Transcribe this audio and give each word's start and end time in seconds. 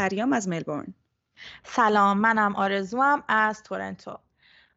پریام 0.00 0.32
از 0.32 0.48
ملبورن. 0.48 0.94
سلام 1.64 2.18
منم 2.18 2.56
آرزوام 2.56 3.24
از 3.28 3.62
تورنتو. 3.62 4.18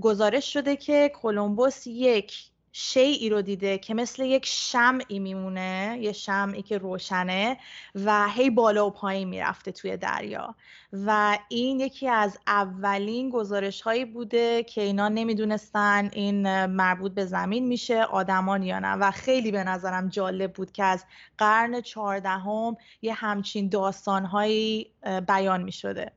گزارش 0.00 0.52
شده 0.52 0.76
که 0.76 1.12
کلمبوس 1.22 1.86
یک 1.86 2.50
شیعی 2.80 3.28
رو 3.28 3.42
دیده 3.42 3.78
که 3.78 3.94
مثل 3.94 4.22
یک 4.22 4.46
شمعی 4.46 5.18
میمونه 5.18 5.98
یه 6.00 6.12
شمعی 6.12 6.62
که 6.62 6.78
روشنه 6.78 7.58
و 8.04 8.28
هی 8.28 8.50
بالا 8.50 8.86
و 8.86 8.90
پایین 8.90 9.28
می‌رفته 9.28 9.72
توی 9.72 9.96
دریا. 9.96 10.54
و 10.92 11.38
این 11.48 11.80
یکی 11.80 12.08
از 12.08 12.38
اولین 12.46 13.30
گزارش 13.30 13.80
هایی 13.80 14.04
بوده 14.04 14.62
که 14.62 14.82
اینا 14.82 15.08
نمی‌دونستن 15.08 16.10
این 16.12 16.66
مربوط 16.66 17.12
به 17.12 17.26
زمین 17.26 17.66
میشه 17.66 18.02
آدمان 18.02 18.62
یا 18.62 18.78
نه. 18.78 18.92
و 18.92 19.10
خیلی 19.10 19.50
به 19.50 19.64
نظرم 19.64 20.08
جالب 20.08 20.52
بود 20.52 20.72
که 20.72 20.84
از 20.84 21.04
قرن 21.38 21.80
چهاردهم 21.80 22.76
یه 23.02 23.14
همچین 23.14 23.68
داستان 23.68 24.24
هایی 24.24 24.92
بیان 25.28 25.62
می‌شده. 25.62 26.12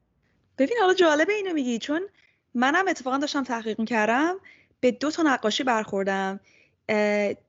ببین 0.58 0.78
حالا 0.82 0.94
جالبه 0.94 1.34
اینو 1.34 1.54
میگی 1.54 1.80
چون 1.80 2.02
منم 2.54 2.88
اتفاقا 2.88 3.18
داشتم 3.18 3.44
تحقیق 3.44 3.80
می‌کردم 3.80 4.36
به 4.82 4.92
دو 4.92 5.12
تا 5.12 5.24
نقاشی 5.24 5.64
برخوردم. 5.64 6.40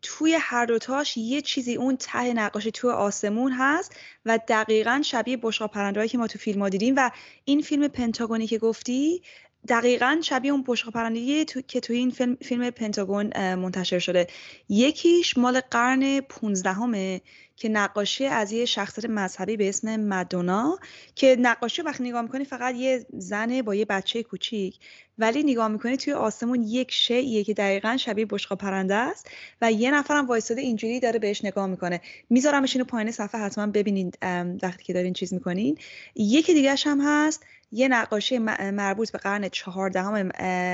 توی 0.02 0.38
هر 0.40 0.66
دوتاش 0.66 1.16
یه 1.16 1.40
چیزی 1.40 1.74
اون 1.74 1.96
ته 1.96 2.32
نقاشی 2.32 2.70
توی 2.70 2.90
آسمون 2.90 3.52
هست 3.52 3.96
و 4.24 4.38
دقیقا 4.48 5.02
شبیه 5.04 5.38
بشقاب 5.42 5.70
پرندهایی 5.70 6.08
که 6.08 6.18
ما 6.18 6.26
تو 6.26 6.38
فیلم 6.38 6.62
ها 6.62 6.68
دیدیم. 6.68 6.94
و 6.96 7.10
این 7.44 7.60
فیلم 7.60 7.88
پنتاگونی 7.88 8.46
که 8.46 8.58
گفتی 8.58 9.22
دقیقا 9.68 10.20
شبیه 10.24 10.52
اون 10.52 10.64
بشقاب 10.66 10.94
پرندگی 10.94 11.44
تو... 11.44 11.60
که 11.60 11.80
توی 11.80 11.96
این 11.96 12.10
فیلم, 12.10 12.36
فیلم 12.36 12.70
پنتاگون 12.70 13.54
منتشر 13.54 13.98
شده. 13.98 14.26
یکیش 14.68 15.38
مال 15.38 15.60
قرن 15.60 16.20
15 16.20 17.20
که 17.56 17.68
نقاشی 17.68 18.26
از 18.26 18.52
یه 18.52 18.64
شخصیت 18.64 19.04
مذهبی 19.04 19.56
به 19.56 19.68
اسم 19.68 19.96
مدونا 19.96 20.78
که 21.14 21.36
نقاشی 21.40 21.82
وقتی 21.82 22.04
نگاه 22.04 22.22
می‌کنی 22.22 22.44
فقط 22.44 22.74
یه 22.74 23.06
زنه 23.12 23.62
با 23.62 23.74
یه 23.74 23.84
بچه 23.84 24.22
کوچیک 24.22 24.78
ولی 25.18 25.42
نگاه 25.42 25.68
می‌کنی 25.68 25.96
توی 25.96 26.12
آسمون 26.12 26.62
یک 26.62 26.92
شیعیه 26.92 27.44
که 27.44 27.54
دقیقا 27.54 27.96
شبیه 27.96 28.26
بشقا 28.30 28.56
پرنده 28.56 28.94
است 28.94 29.30
و 29.60 29.72
یه 29.72 29.90
نفرم 29.90 30.26
وایستاده 30.26 30.60
اینجوری 30.60 31.00
داره 31.00 31.18
بهش 31.18 31.44
نگاه 31.44 31.66
می‌کنه. 31.66 32.00
میذارمش 32.30 32.76
اینو 32.76 32.84
پایین 32.84 33.10
صفحه 33.10 33.40
حتما 33.40 33.66
ببینید 33.66 34.18
وقتی 34.62 34.84
که 34.84 34.92
دارین 34.92 35.12
چیز 35.12 35.34
می‌کنین. 35.34 35.78
یکی 36.14 36.54
دیگهش 36.54 36.86
هم 36.86 37.00
هست 37.04 37.44
یه 37.74 37.88
نقاشی 37.88 38.38
مربوط 38.38 39.10
به 39.12 39.18
قرن 39.18 39.48
چهاردهم 39.48 40.26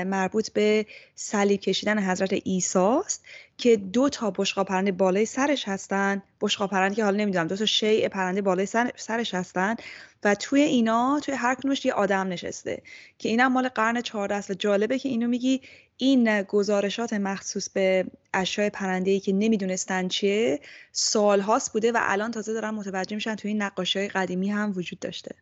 مربوط 0.03 0.51
به 0.51 0.85
صلیب 1.15 1.59
کشیدن 1.59 1.99
حضرت 1.99 2.33
عیسی 2.33 2.79
است 2.79 3.23
که 3.57 3.77
دو 3.77 4.09
تا 4.09 4.31
بشقا 4.31 4.63
پرنده 4.63 4.91
بالای 4.91 5.25
سرش 5.25 5.67
هستن. 5.67 6.23
بشقا 6.41 6.67
پرنده 6.67 6.95
که 6.95 7.03
حالا 7.03 7.17
نمی‌دونم 7.17 7.47
دو 7.47 7.55
تا 7.55 7.65
شیء 7.65 8.07
پرنده 8.07 8.41
بالای 8.41 8.65
سرش 8.95 9.33
هستن 9.33 9.75
و 10.23 10.35
توی 10.35 10.61
اینا 10.61 11.19
توی 11.23 11.35
هر 11.35 11.55
کدومش 11.55 11.85
یه 11.85 11.93
آدم 11.93 12.27
نشسته 12.27 12.81
که 13.17 13.29
اینم 13.29 13.51
مال 13.53 13.69
قرن 13.69 14.01
14 14.01 14.35
است. 14.35 14.51
و 14.51 14.53
جالبه 14.53 14.99
که 14.99 15.09
اینو 15.09 15.27
میگی 15.27 15.61
این 15.97 16.41
گزارشات 16.41 17.13
مخصوص 17.13 17.69
به 17.69 18.05
اشیاء 18.33 18.69
پرنده 18.69 19.11
ای 19.11 19.19
که 19.19 19.33
نمی‌دونستن 19.33 20.07
چیه 20.07 20.59
سالهاست 20.91 21.73
بوده 21.73 21.91
و 21.91 21.97
الان 22.01 22.31
تازه 22.31 22.53
دارن 22.53 22.69
متوجه 22.69 23.15
میشن 23.15 23.35
توی 23.35 23.51
این 23.51 23.61
نقاشی 23.61 24.07
قدیمی 24.07 24.49
هم 24.49 24.73
وجود 24.75 24.99
داشته. 24.99 25.35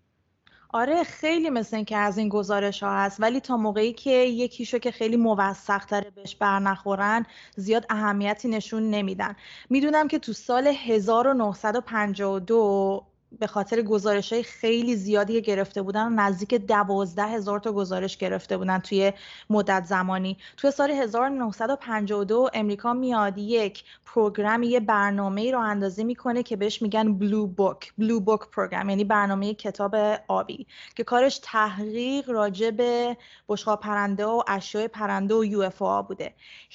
آره 0.78 1.04
خیلی 1.04 1.50
مثل 1.50 1.76
این 1.76 1.86
که 1.86 1.98
از 1.98 2.18
این 2.18 2.30
گزارش 2.30 2.84
ها 2.84 2.98
هست. 2.98 3.22
ولی 3.22 3.40
تا 3.40 3.58
موقعی 3.58 3.94
که 3.94 4.12
یکیشو 4.12 4.78
که 4.78 4.92
خیلی 4.92 5.18
موثق 5.18 5.86
تره 5.86 6.10
بهش 6.10 6.36
برنخورن 6.36 7.26
زیاد 7.56 7.86
اهمیتی 7.90 8.48
نشون 8.48 8.90
نمیدن. 8.90 9.36
می‌دونم 9.70 10.08
که 10.08 10.20
تو 10.20 10.34
سال 10.34 10.68
1952 10.68 13.06
به 13.40 13.48
خاطر 13.48 13.82
گزارش 13.82 14.34
های 14.34 14.44
خیلی 14.44 14.96
زیادی 14.96 15.42
گرفته 15.42 15.82
بودن 15.82 16.14
نزدیک 16.14 16.54
دوازده 16.54 17.24
هزار 17.24 17.60
تا 17.60 17.72
گزارش 17.72 18.18
گرفته 18.18 18.58
بودن 18.58 18.80
توی 18.80 19.14
مدت 19.50 19.86
زمانی. 19.86 20.38
توی 20.58 20.72
سال 20.72 20.92
1952 20.92 22.50
امریکا 22.54 22.94
میاد 22.94 23.38
یک 23.38 23.84
پروگرام 24.06 24.64
یه 24.64 24.80
برنامه 24.80 25.52
راه 25.52 25.60
اندازی 25.60 26.04
می‌کنه 26.04 26.44
که 26.44 26.56
بهش 26.56 26.82
میگن 26.82 27.14
بلو 27.14 27.48
بوک 27.48 27.94
بلو 27.98 28.20
بوک 28.20 28.40
program 28.52 28.90
یعنی 28.90 29.04
برنامه 29.04 29.54
کتاب 29.54 29.96
آبی 30.28 30.68
که 30.96 31.04
کارش 31.04 31.40
تحقیق 31.44 32.30
راجع 32.30 32.72
به 32.72 33.18
بشقاب 33.50 33.80
پرنده 33.80 34.26
و 34.26 34.44
اشیاء 34.48 34.88
پرنده 34.88 35.36
و 35.36 35.46
UFO 35.46 36.08
بوده. 36.08 36.34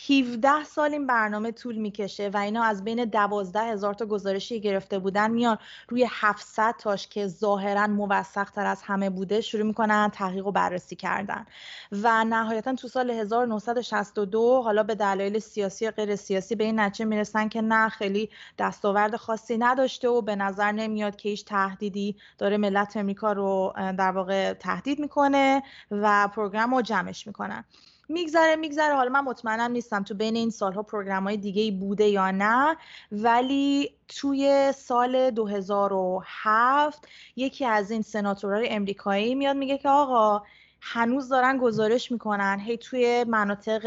17 0.09 0.65
سال 0.65 0.93
این 0.93 1.07
برنامه 1.07 1.53
طول 1.53 1.77
می‌کشه 1.77 2.31
و 2.35 2.37
اینا 2.37 2.63
از 2.63 2.85
بین 2.85 3.05
دوازده 3.05 3.61
هزار 3.61 3.95
تا 3.95 4.07
گزارشی 4.07 4.61
گرفته 4.61 4.99
بودن 4.99 5.31
میان 5.31 5.59
روی 5.89 6.05
700 6.43 6.75
تاش 6.79 7.09
که 7.09 7.27
ظاهرا 7.27 7.87
موثق 7.87 8.51
تر 8.51 8.67
از 8.67 8.83
همه 8.83 9.11
بوده 9.11 9.41
شروع 9.41 9.63
می‌کنن 9.63 10.11
تحقیق 10.13 10.47
و 10.47 10.53
بررسی 10.53 10.97
کردن. 10.97 11.47
و 11.93 12.25
نهایتا 12.25 12.75
تو 12.75 12.89
سال 12.89 13.11
1962 13.11 14.63
حالا 14.63 14.83
به 14.83 14.95
دلایل 14.95 15.39
سیاسی 15.39 15.91
غیر 15.91 16.17
سیاسی 16.17 16.55
به 16.55 16.65
این 16.65 16.81
نتیجه 16.81 17.05
می‌رسن 17.05 17.49
که 17.49 17.61
نه 17.61 17.89
خیلی 17.89 18.31
دستاورد 18.59 19.17
خاصی 19.17 19.59
نداشته 19.59 20.09
و 20.09 20.23
به 20.23 20.37
نظر 20.37 20.73
نمیاد 20.73 21.17
که 21.17 21.29
هیچ 21.29 21.45
تهدیدی 21.45 22.17
داره 22.39 22.57
ملت 22.57 22.97
امریکا 22.97 23.33
رو 23.33 23.73
در 23.77 24.11
واقع 24.13 24.53
تهدید 24.53 24.99
می‌کنه 24.99 25.63
و 25.91 26.29
پروگرام 26.29 26.75
رو 26.75 26.83
جمعش 26.83 27.27
می‌کنن. 27.27 27.65
میگذره 28.09 28.57
میگذره. 28.57 28.95
حالا 28.95 29.11
من 29.11 29.21
مطمئنم 29.21 29.73
نیستم 29.73 30.03
تو 30.03 30.15
بین 30.15 30.37
این 30.37 30.51
سالها 30.51 30.83
پروگرام 30.83 31.25
های 31.25 31.37
دیگه 31.37 31.71
بوده 31.71 32.09
یا 32.09 32.31
نه 32.31 32.77
ولی 33.13 33.95
توی 34.09 34.73
سال 34.77 35.31
2007 35.31 37.09
یکی 37.37 37.65
از 37.65 37.91
این 37.91 38.03
سناتورهای 38.03 38.69
امریکایی 38.69 39.35
میاد 39.35 39.57
میگه 39.57 39.79
که 39.79 39.89
آقا 39.89 40.43
هنوز 40.85 41.29
دارن 41.29 41.59
گزارش 41.59 42.13
می‌کنن. 42.13 42.61
هی 42.61 42.79
توی 42.79 43.25
مناطق 43.29 43.85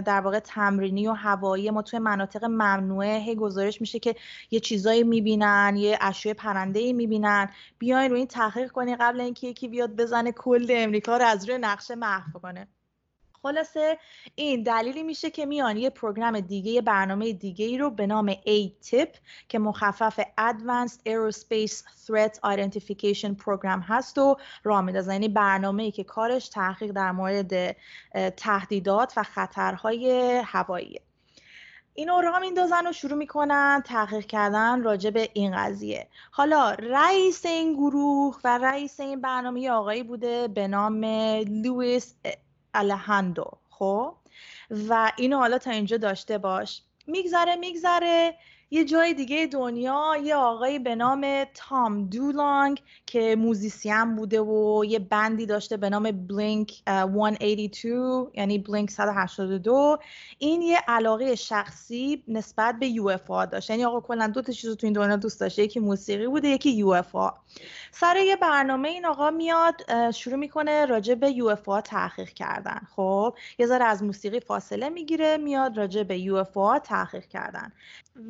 در 0.00 0.20
واقع 0.20 0.38
تمرینی 0.38 1.08
و 1.08 1.12
هوایی 1.12 1.70
ما 1.70 1.82
توی 1.82 1.98
مناطق 1.98 2.44
ممنوعه 2.44 3.18
هی 3.18 3.34
گزارش 3.34 3.80
میشه 3.80 3.98
که 3.98 4.14
یه 4.50 4.60
چیزایی 4.60 5.04
می‌بینن 5.04 5.74
یه 5.76 5.98
اشیاء 6.00 6.34
پرنده 6.34 6.80
ای 6.80 6.92
می‌بینن. 6.92 7.50
بیاین 7.78 8.10
رو 8.10 8.16
این 8.16 8.26
تحقیق 8.26 8.70
کنی 8.70 8.96
قبل 8.96 9.20
اینکه 9.20 9.46
یکی 9.46 9.68
بیاد 9.68 9.96
بزنه 9.96 10.32
کل 10.32 10.66
امریکا 10.70 11.16
رو 11.16 11.24
از 11.24 11.48
روی 11.48 11.58
نقشه 11.58 11.94
محو 11.94 12.38
کنه. 12.38 12.68
خلاصه 13.42 13.98
این 14.34 14.62
دلیلی 14.62 15.02
میشه 15.02 15.30
که 15.30 15.46
میان 15.46 15.76
یه 15.76 15.90
پروگرام 15.90 16.40
دیگه 16.40 16.70
یه 16.70 16.80
برنامه 16.80 17.32
دیگه 17.32 17.64
ای 17.64 17.78
رو 17.78 17.90
به 17.90 18.06
نام 18.06 18.32
A-TIP 18.32 19.08
که 19.48 19.58
مخفف 19.58 20.20
Advanced 20.20 20.98
Aerospace 21.08 21.82
Threat 22.06 22.34
Identification 22.44 23.36
Program 23.44 23.80
هست 23.88 24.18
و 24.18 24.36
راه 24.64 24.80
میندازن. 24.80 25.12
یعنی 25.12 25.28
برنامه 25.28 25.82
ای 25.82 25.90
که 25.90 26.04
کارش 26.04 26.48
تحقیق 26.48 26.90
در 26.90 27.12
مورد 27.12 27.76
تهدیدات 28.36 29.12
و 29.16 29.22
خطرهای 29.22 30.42
هوایی. 30.44 31.00
اینو 31.94 32.20
راه 32.20 32.38
میندازن 32.38 32.86
و 32.86 32.92
شروع 32.92 33.18
می‌کنن 33.18 33.82
تحقیق 33.86 34.26
کردن 34.26 34.82
راجع 34.82 35.10
به 35.10 35.28
این 35.32 35.56
قضیه. 35.56 36.08
حالا 36.30 36.70
رئیس 36.70 37.46
این 37.46 37.72
گروه 37.72 38.38
و 38.44 38.58
رئیس 38.58 39.00
این 39.00 39.20
برنامه 39.20 39.70
آقایی 39.70 40.02
بوده 40.02 40.48
به 40.48 40.68
نام 40.68 41.04
لوئیس 41.64 42.14
الیزاندو 42.78 43.50
خب؟ 43.70 44.14
و 44.88 45.12
اینو 45.16 45.38
حالا 45.38 45.58
تا 45.58 45.70
اینجا 45.70 45.96
داشته 45.96 46.38
باش. 46.38 46.82
میگذره 47.06 47.56
میگذره. 47.56 48.34
یه 48.70 48.84
جای 48.84 49.14
دیگه 49.14 49.46
دنیا 49.46 50.16
یه 50.24 50.34
آقایی 50.36 50.78
به 50.78 50.94
نام 50.94 51.44
تام 51.54 52.04
دولانگ 52.08 52.82
که 53.06 53.36
musician 53.38 54.16
بوده 54.16 54.40
و 54.40 54.84
یه 54.84 54.98
band 54.98 55.36
ی 55.36 55.46
داشته 55.46 55.76
به 55.76 55.90
نام 55.90 56.10
Blink 56.28 56.82
182 56.86 58.30
یعنی 58.34 58.58
Blink 58.58 58.90
182 58.90 59.98
این 60.38 60.62
یه 60.62 60.78
علاقه 60.88 61.34
شخصی 61.34 62.22
نسبت 62.28 62.78
به 62.80 62.86
UFO 62.86 63.28
داشت. 63.50 63.70
یعنی 63.70 63.84
آقا 63.84 64.00
کلا 64.00 64.26
دو 64.26 64.42
تا 64.42 64.52
چیز 64.52 64.76
تو 64.76 64.86
این 64.86 64.92
دنیا 64.94 65.16
دوست 65.16 65.40
داشته. 65.40 65.62
یکی 65.62 65.80
موسیقی 65.80 66.26
بوده 66.26 66.48
یکی 66.48 66.70
UFO 66.70 67.16
سر 67.92 68.16
یه 68.16 68.36
برنامه 68.36 68.88
این 68.88 69.06
آقا 69.06 69.30
میاد 69.30 69.74
شروع 70.10 70.36
می‌کنه 70.36 70.86
راجع 70.86 71.14
به 71.14 71.30
یو 71.30 71.46
اف 71.46 71.68
تحقیق 71.84 72.28
کردن. 72.28 72.80
خب 72.96 73.34
یه 73.58 73.66
ذره 73.66 73.84
از 73.84 74.02
موسیقی 74.02 74.40
فاصله 74.40 74.88
می‌گیره 74.88 75.36
میاد 75.36 75.76
راجع 75.78 76.02
به 76.02 76.18
یو 76.18 76.34
اف 76.34 76.80
تحقیق 76.84 77.24
کردن. 77.24 77.72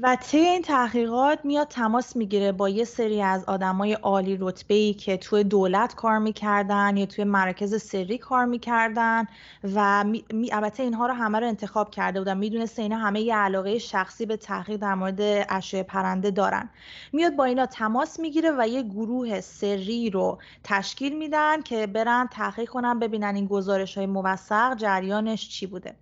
و 0.03 0.17
طی 0.21 0.39
این 0.39 0.63
تحقیقات 0.63 1.45
میاد 1.45 1.69
تماس 1.69 2.17
می‌گیره 2.17 2.53
با 2.53 2.69
یه 2.69 2.85
سری 2.85 3.23
از 3.23 3.45
آدمای 3.45 3.93
عالی 3.93 4.37
رتبه 4.41 4.75
ای 4.75 4.95
که 4.95 5.17
توی 5.17 5.45
دولت 5.45 5.95
کار 5.95 6.19
می‌کردن 6.19 6.97
یا 6.97 7.07
توی 7.07 7.25
مراکز 7.25 7.83
سری 7.83 8.19
کار 8.19 8.45
می‌کردن 8.45 9.27
و 9.75 10.05
می... 10.05 10.53
البته 10.53 10.83
اینها 10.83 11.07
رو 11.07 11.15
همه 11.15 11.41
رو 11.41 11.47
انتخاب 11.47 11.91
کرده 11.91 12.19
بودن. 12.21 12.37
می‌دونسته 12.37 12.83
اینا 12.83 12.97
همه 12.97 13.21
یه 13.21 13.37
علاقه 13.37 13.79
شخصی 13.79 14.27
به 14.27 14.37
تحقیق 14.37 14.77
در 14.77 14.95
مورد 14.95 15.21
اشیاء 15.49 15.83
پرنده 15.83 16.31
دارن. 16.31 16.71
میاد 17.13 17.37
با 17.37 17.45
اینا 17.45 17.67
تماس 17.67 18.21
می‌گیره 18.21 18.51
و 18.59 18.69
یه 18.69 18.83
گروه 18.83 19.41
سری 19.41 20.11
رو 20.11 20.39
تشکیل 20.65 21.19
میدن 21.19 21.63
که 21.63 21.87
برن 21.87 22.29
تحقیق 22.33 22.69
کنن 22.69 22.99
ببینن 22.99 23.35
این 23.35 23.47
گزارش 23.47 23.97
های 23.99 24.07
موثق 24.07 24.77
جریانش 24.77 25.49
چی 25.49 25.67
بوده. 25.67 25.95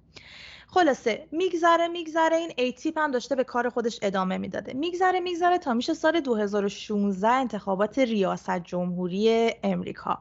خلاصه 0.76 1.26
میگذره 1.32 1.88
میگذره 1.88 2.37
این 2.37 2.52
AATIP 2.56 2.99
هم 2.99 3.11
داشته 3.11 3.34
به 3.34 3.44
کار 3.44 3.69
خودش 3.69 3.99
ادامه 4.02 4.38
می‌داده. 4.38 4.75
میگذره 4.75 5.20
میگذره 5.20 5.58
تا 5.58 5.75
میشه 5.75 5.94
سال 5.94 6.20
2016 6.20 7.28
انتخابات 7.28 7.99
ریاست 7.99 8.58
جمهوری 8.58 9.50
امریکا. 9.62 10.19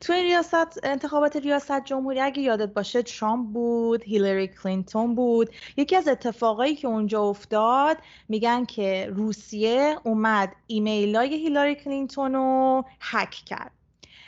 تو 0.00 0.12
این 0.12 0.24
ریاست 0.24 0.80
انتخابات 0.82 1.36
ریاست 1.36 1.84
جمهوری 1.84 2.20
اگه 2.20 2.42
یادت 2.42 2.74
باشه 2.74 3.02
ترامپ 3.02 3.52
بود 3.52 4.02
هیلاری 4.02 4.48
کلینتون 4.48 5.14
بود. 5.14 5.50
یکی 5.76 5.96
از 5.96 6.08
اتفاقایی 6.08 6.76
که 6.76 6.88
اونجا 6.88 7.22
افتاد 7.22 7.96
میگن 8.28 8.64
که 8.64 9.08
روسیه 9.10 9.96
اومد 10.04 10.52
ایمیلای 10.66 11.34
هیلاری 11.34 11.74
کلینتون 11.74 12.34
رو 12.34 12.84
هک 13.00 13.30
کرد. 13.30 13.83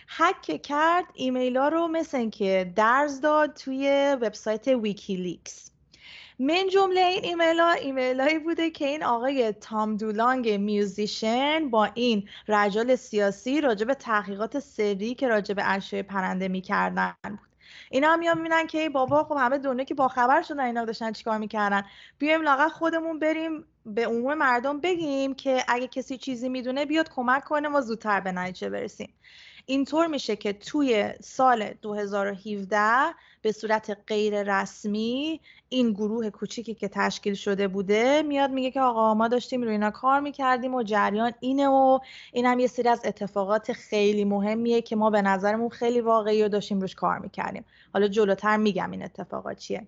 هک 0.09 0.63
کرد 0.63 1.05
ایمیل 1.15 1.57
ها 1.57 1.69
رو 1.69 1.89
مثل 1.89 2.31
که 2.31 2.73
درز 2.77 3.21
داد 3.21 3.55
توی 3.55 4.17
وبسایت 4.21 4.69
ویکیلیکس. 4.69 5.71
من 6.39 6.69
جمله 6.69 7.01
این 7.01 7.25
ایمیل 7.25 7.61
ها 7.61 7.73
ایمیل 7.73 8.21
هایی 8.21 8.39
بوده 8.39 8.71
که 8.71 8.87
این 8.87 9.05
آقای 9.05 9.53
تام 9.53 9.97
دولانگ 9.97 10.51
musician 10.51 11.71
با 11.71 11.85
این 11.95 12.29
رجال 12.49 12.97
سیاسی 12.97 13.61
راجع 13.61 13.95
تحقیقات 13.95 14.59
سری 14.59 15.15
که 15.15 15.29
راجع 15.29 15.55
به 15.55 15.71
اشیاء 15.71 16.03
پرنده 16.03 16.49
می‌کردن 16.49 17.15
بود. 17.25 17.49
اینا 17.91 18.13
هم 18.13 18.19
میان 18.19 18.37
می‌بینن 18.37 18.67
که 18.67 18.89
بابا 18.89 19.25
خب 19.25 19.37
همه 19.39 19.59
دنیا 19.59 19.85
که 19.85 19.95
با 19.95 20.09
خبر 20.09 20.43
شدن 20.43 20.61
اینا 20.61 20.85
داشتن 20.85 21.13
چیکار 21.13 21.39
می‌کردن؟ 21.39 21.85
بیایم 22.19 22.43
لاغت 22.43 22.73
خودمون 22.73 23.19
بریم 23.19 23.65
به 23.87 24.07
عموم 24.07 24.35
مردم 24.35 24.81
بگیم 24.81 25.35
که 25.35 25.65
اگه 25.69 25.87
کسی 25.87 26.19
چیزی 26.19 26.49
می‌دونه 26.49 26.87
بیاد 26.87 27.11
کمک 27.11 27.45
کنه 27.45 27.69
ما 27.69 27.81
زودتر 27.81 28.21
به 28.21 28.33
نتیجه 28.33 28.71
برسیم. 28.71 29.15
اینطور 29.67 30.07
میشه 30.07 30.37
که 30.37 30.53
توی 30.53 31.13
سال 31.21 31.73
2017 31.83 33.15
به 33.43 33.53
صورت 33.53 33.99
غیر 34.07 34.61
رسمی 34.61 35.41
این 35.69 35.93
گروه 35.93 36.31
کوچیکی 36.31 36.75
که 36.75 36.89
تشکیل 36.89 37.35
شده 37.35 37.69
بوده 37.69 38.23
میاد 38.23 38.51
میگه 38.51 38.71
که 38.71 38.81
آقا 38.81 39.15
ما 39.15 39.29
داشتیم 39.29 39.63
روی 39.63 39.73
اینا 39.73 39.91
کار 39.91 40.21
می‌کردیم 40.21 40.75
و 40.75 40.83
جریان 40.83 41.33
اینه 41.41 41.69
و 41.69 41.99
این 42.33 42.47
هم 42.47 42.59
یه 42.59 42.67
سری 42.67 42.89
از 42.89 43.01
اتفاقات 43.05 43.73
خیلی 43.73 44.25
مهمیه 44.25 44.83
که 44.83 44.97
ما 44.97 45.11
به 45.11 45.23
نظرمون 45.23 45.69
خیلی 45.69 46.01
واقعی 46.01 46.43
و 46.43 46.49
داشتیم 46.49 46.81
روش 46.81 46.95
کار 46.95 47.19
می‌کردیم. 47.19 47.65
حالا 47.93 48.09
جلوتر 48.09 48.57
میگم 48.57 48.91
این 48.91 49.03
اتفاقات 49.03 49.59
چیه. 49.59 49.87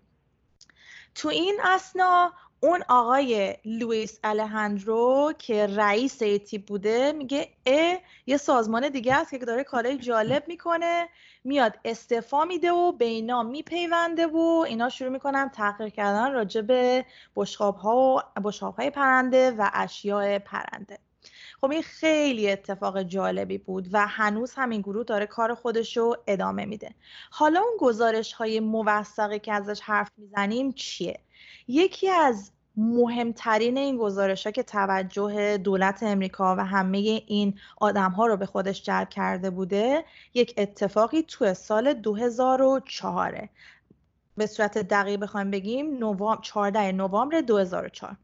تو 1.14 1.28
این 1.28 1.58
اسنا 1.64 2.32
اون 2.60 2.82
آقای 2.88 3.56
لوئیس 3.64 4.18
الهندرو 4.24 5.32
که 5.38 5.66
رئیس 5.66 6.22
ایتی 6.22 6.58
بوده 6.58 7.12
میگه 7.12 7.48
ا 7.66 7.96
یه 8.26 8.36
سازمان 8.36 8.88
دیگه 8.88 9.14
است 9.14 9.30
که 9.30 9.38
داره 9.38 9.64
کارهای 9.64 9.98
جالب 9.98 10.44
می‌کنه. 10.48 11.08
میاد 11.44 11.78
استعفا 11.84 12.44
میده 12.44 12.72
و 12.72 12.92
به 12.92 13.04
اینا 13.04 13.42
میپیونده 13.42 14.26
و 14.26 14.64
اینا 14.68 14.88
شروع 14.88 15.10
می‌کنن 15.10 15.48
تحقیق 15.48 15.92
کردن 15.92 16.32
راجع 16.32 16.60
به 16.60 17.04
بشقاب 17.36 17.76
ها 17.76 18.24
و 18.44 18.50
های 18.50 18.90
پرنده 18.90 19.50
و 19.50 19.70
اشیاء 19.72 20.38
پرنده. 20.38 20.98
خب 21.60 21.70
این 21.70 21.82
خیلی 21.82 22.50
اتفاق 22.50 23.02
جالبی 23.02 23.58
بود 23.58 23.88
و 23.92 24.06
هنوز 24.06 24.54
همین 24.54 24.80
گروه 24.80 25.04
داره 25.04 25.26
کار 25.26 25.54
خودش 25.54 25.96
رو 25.96 26.16
ادامه 26.26 26.64
میده. 26.64 26.94
حالا 27.30 27.60
اون 27.60 27.76
گزارش 27.78 28.32
های 28.32 28.60
موثقی 28.60 29.38
که 29.38 29.52
ازش 29.52 29.80
حرف 29.80 30.10
می‌زنیم 30.16 30.72
چیه؟ 30.72 31.20
یکی 31.68 32.10
از 32.10 32.50
مهمترین 32.76 33.78
این 33.78 33.96
گزارش 33.96 34.46
ها 34.46 34.52
که 34.52 34.62
توجه 34.62 35.56
دولت 35.56 36.02
امریکا 36.02 36.56
و 36.56 36.64
همه 36.64 36.98
این 36.98 37.58
آدم 37.76 38.10
ها 38.10 38.26
رو 38.26 38.36
به 38.36 38.46
خودش 38.46 38.82
جلب 38.82 39.08
کرده 39.08 39.50
بوده 39.50 40.04
یک 40.34 40.54
اتفاقی 40.56 41.22
تو 41.22 41.54
سال 41.54 41.94
2004 41.94 43.48
به 44.36 44.46
صورت 44.46 44.78
دقیق 44.78 45.20
بخوایم 45.20 45.50
بگیم 45.50 45.98
نوام... 45.98 46.40
14 46.40 46.92
نوامبر 46.92 47.40
2004 47.40 48.16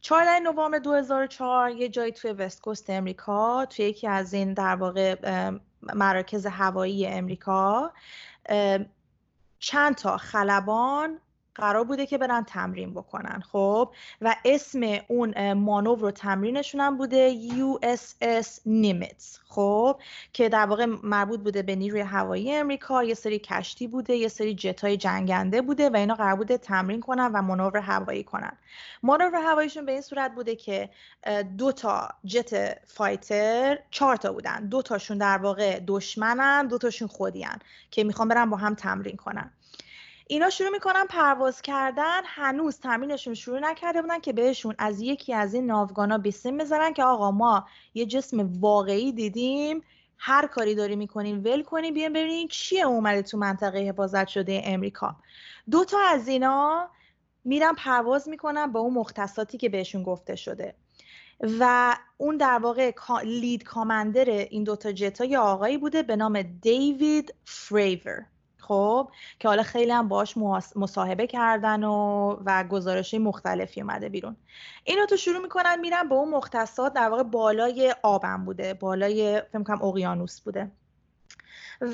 14 0.00 0.40
نوامبر 0.40 0.78
2004 0.78 1.70
یه 1.70 1.88
جایی 1.88 2.12
توی 2.12 2.32
وست 2.32 2.62
کوست 2.62 2.90
امریکا 2.90 3.66
توی 3.66 3.84
یکی 3.84 4.08
از 4.08 4.34
این 4.34 4.54
در 4.54 4.76
واقع 4.76 5.16
مراکز 5.82 6.46
هوایی 6.46 7.06
امریکا 7.06 7.92
چند 9.58 9.94
تا 9.94 10.16
خلبان 10.16 11.20
قرار 11.54 11.84
بوده 11.84 12.06
که 12.06 12.18
برن 12.18 12.44
تمرین 12.44 12.94
بکنن 12.94 13.42
خب؟ 13.52 13.92
و 14.20 14.36
اسم 14.44 14.98
اون 15.08 15.52
مانور 15.52 15.98
رو 15.98 16.10
تمرینشون 16.10 16.80
هم 16.80 16.96
بوده 16.96 17.34
USS 17.48 18.60
نیمیتس 18.66 19.38
خب؟ 19.48 20.00
که 20.32 20.48
در 20.48 20.66
واقع 20.66 20.86
مربوط 21.02 21.40
بوده 21.40 21.62
به 21.62 21.76
نیروی 21.76 22.00
هوایی 22.00 22.54
امریکا 22.54 23.04
یه 23.04 23.14
سری 23.14 23.38
کشتی 23.38 23.86
بوده 23.86 24.16
یه 24.16 24.28
سری 24.28 24.54
جت 24.54 24.80
های 24.84 24.96
جنگنده 24.96 25.62
بوده 25.62 25.90
و 25.90 25.96
اینا 25.96 26.14
قرار 26.14 26.36
بوده 26.36 26.58
تمرین 26.58 27.00
کنن 27.00 27.32
و 27.34 27.42
مانور 27.42 27.76
هوایی 27.76 28.24
کنن. 28.24 28.52
مانور 29.02 29.34
هواییشون 29.34 29.86
به 29.86 29.92
این 29.92 30.00
صورت 30.00 30.34
بوده 30.34 30.56
که 30.56 30.90
دو 31.58 31.72
تا 31.72 32.08
جت 32.24 32.78
فایتر 32.86 33.78
چهار 33.90 34.16
تا 34.16 34.32
بودن. 34.32 34.66
دو 34.66 34.82
تاشون 34.82 35.18
در 35.18 35.38
واقع 35.38 35.80
دشمنن 35.86 36.66
دو 36.66 36.78
تاشون 36.78 37.08
خودیان 37.08 37.58
که 37.90 38.04
می‌خوان 38.04 38.28
برن 38.28 38.50
با 38.50 38.56
هم 38.56 38.74
تمرین 38.74 39.16
کنن. 39.16 39.50
اینا 40.26 40.50
شروع 40.50 40.70
می‌کنن 40.70 41.06
پرواز 41.06 41.62
کردن 41.62 42.20
هنوز 42.24 42.80
تمرینشون 42.80 43.34
شروع 43.34 43.58
نکرده 43.58 44.02
بودن 44.02 44.20
که 44.20 44.32
بهشون 44.32 44.74
از 44.78 45.00
یکی 45.00 45.34
از 45.34 45.54
این 45.54 45.66
ناوگانا 45.66 46.18
بیسیم 46.18 46.58
بزنن 46.58 46.92
که 46.92 47.04
آقا 47.04 47.30
ما 47.30 47.66
یه 47.94 48.06
جسم 48.06 48.60
واقعی 48.60 49.12
دیدیم 49.12 49.82
هر 50.18 50.46
کاری 50.46 50.74
داری 50.74 50.96
می‌کنین 50.96 51.38
ول 51.42 51.62
کنین 51.62 51.94
بیان 51.94 52.12
ببینین 52.12 52.48
چیه 52.48 52.86
اومده 52.86 53.22
تو 53.22 53.38
منطقه 53.38 53.78
حفاظت 53.78 54.28
شده 54.28 54.62
امریکا. 54.64 55.16
دو 55.70 55.84
تا 55.84 55.98
از 56.08 56.28
اینا 56.28 56.90
میرن 57.44 57.74
پرواز 57.74 58.28
می‌کنن 58.28 58.72
با 58.72 58.80
اون 58.80 58.94
مختصاتی 58.94 59.58
که 59.58 59.68
بهشون 59.68 60.02
گفته 60.02 60.36
شده. 60.36 60.74
و 61.60 61.96
اون 62.16 62.36
در 62.36 62.58
واقع 62.58 62.92
لید 63.24 63.64
کامندر 63.64 64.30
این 64.30 64.64
دوتا 64.64 64.92
جتا 64.92 65.24
یه 65.24 65.38
آقایی 65.38 65.78
بوده 65.78 66.02
به 66.02 66.16
نام 66.16 66.42
دیوید 66.42 67.34
فریور. 67.44 68.26
خب 68.68 69.08
که 69.38 69.48
حالا 69.48 69.62
خیلی 69.62 69.90
هم 69.90 70.08
باش 70.08 70.36
مصاحبه 70.76 71.26
کردن 71.26 71.84
و 71.84 72.36
و 72.46 72.64
گزارش 72.64 73.14
مختلفی 73.14 73.80
اومده 73.80 74.08
بیرون. 74.08 74.36
اینو 74.84 75.06
تو 75.06 75.16
شروع 75.16 75.42
می‌کنن 75.42 75.80
میرن 75.80 76.08
به 76.08 76.14
اون 76.14 76.28
مختصات 76.28 76.92
در 76.92 77.08
واقع 77.08 77.22
بالای 77.22 77.94
آبم 78.02 78.44
بوده 78.44 78.74
بالای 78.74 79.42
فکر 79.52 79.62
کنم 79.62 79.82
اقیانوس 79.82 80.40
بوده. 80.40 80.70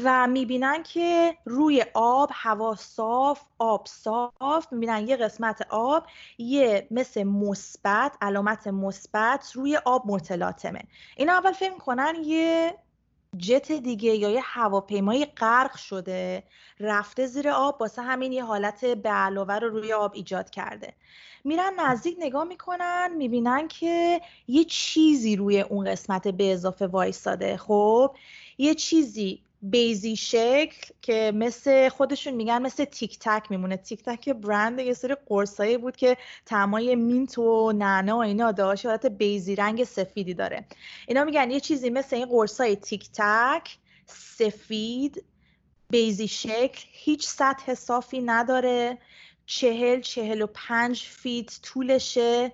و 0.04 0.26
می‌بینن 0.26 0.82
که 0.82 1.36
روی 1.44 1.84
آب 1.94 2.30
هوا 2.32 2.74
صاف 2.74 3.42
آب 3.58 3.86
صاف 3.86 4.72
می‌بینن 4.72 5.08
یه 5.08 5.16
قسمت 5.16 5.66
آب 5.70 6.06
یه 6.38 6.86
مثل 6.90 7.22
مثبت 7.22 8.16
علامت 8.20 8.66
مثبت 8.66 9.52
روی 9.54 9.76
آب 9.76 10.02
متلاطمه. 10.06 10.80
اینا 11.16 11.32
اول 11.32 11.52
فکر 11.52 11.78
کنن 11.78 12.14
یه 12.24 12.74
جت 13.38 13.72
دیگه 13.72 14.14
یا 14.14 14.30
یه 14.30 14.40
هواپیمای 14.44 15.25
غرق 15.25 15.76
شده 15.76 16.44
رفته 16.80 17.26
زیر 17.26 17.49
آب 17.49 17.80
واسه 17.80 18.02
همین 18.02 18.32
یه 18.32 18.44
حالت 18.44 18.84
به 18.84 19.08
علاوه 19.08 19.54
رو 19.54 19.68
روی 19.68 19.92
آب 19.92 20.12
ایجاد 20.14 20.50
کرده. 20.50 20.94
میرن 21.44 21.80
نزدیک 21.80 22.16
نگاه 22.18 22.44
می‌کنن 22.44 23.10
می‌بینن 23.16 23.68
که 23.68 24.20
یه 24.49 24.64
چیزی 24.64 25.37
روی 25.37 25.60
اون 25.60 25.90
قسمت 25.90 26.28
به 26.28 26.52
اضافه 26.52 26.87
وایستاده. 26.87 27.56
خب 27.56 28.16
یه 28.58 28.75
چیزی 28.75 29.42
بیزی 29.62 30.17
شکل 30.17 30.93
که 31.02 31.33
مثل 31.35 31.88
خودشون 31.88 32.35
میگن 32.35 32.62
مثل 32.62 32.85
تیک 32.85 33.19
تک 33.19 33.50
میمونه. 33.50 33.76
تیک 33.76 34.02
تک 34.02 34.29
برند 34.29 34.79
یه 34.79 34.95
سری 34.95 35.17
قرصایی 35.26 35.76
بود 35.79 35.97
که 35.97 36.17
طعمای 36.47 36.94
mint 36.94 37.38
و 37.38 37.73
نعنا 37.73 38.17
و 38.17 38.23
اینا 38.23 38.52
داشت. 38.52 38.87
حالت 38.87 39.07
بیضی 39.06 39.56
رنگ 39.57 39.85
سفیدی 39.85 40.35
داره. 40.35 40.64
اینا 41.09 41.25
میگن 41.25 41.50
یه 41.50 41.61
چیزی 41.61 41.90
مثل 41.90 42.17
این 42.17 42.26
قرصای 42.26 42.76
تیک 42.76 43.09
تک 43.12 43.79
سفید 44.07 45.25
بیضی 45.90 46.28
شکل 46.29 46.85
هیچ 46.93 47.26
سطح 47.26 47.75
صافی 47.75 48.21
نداره. 48.21 48.99
چهل 49.52 50.00
چهل 50.00 50.42
و 50.42 50.47
پنج 50.54 51.02
feet 51.11 51.61
طولشه 51.62 52.52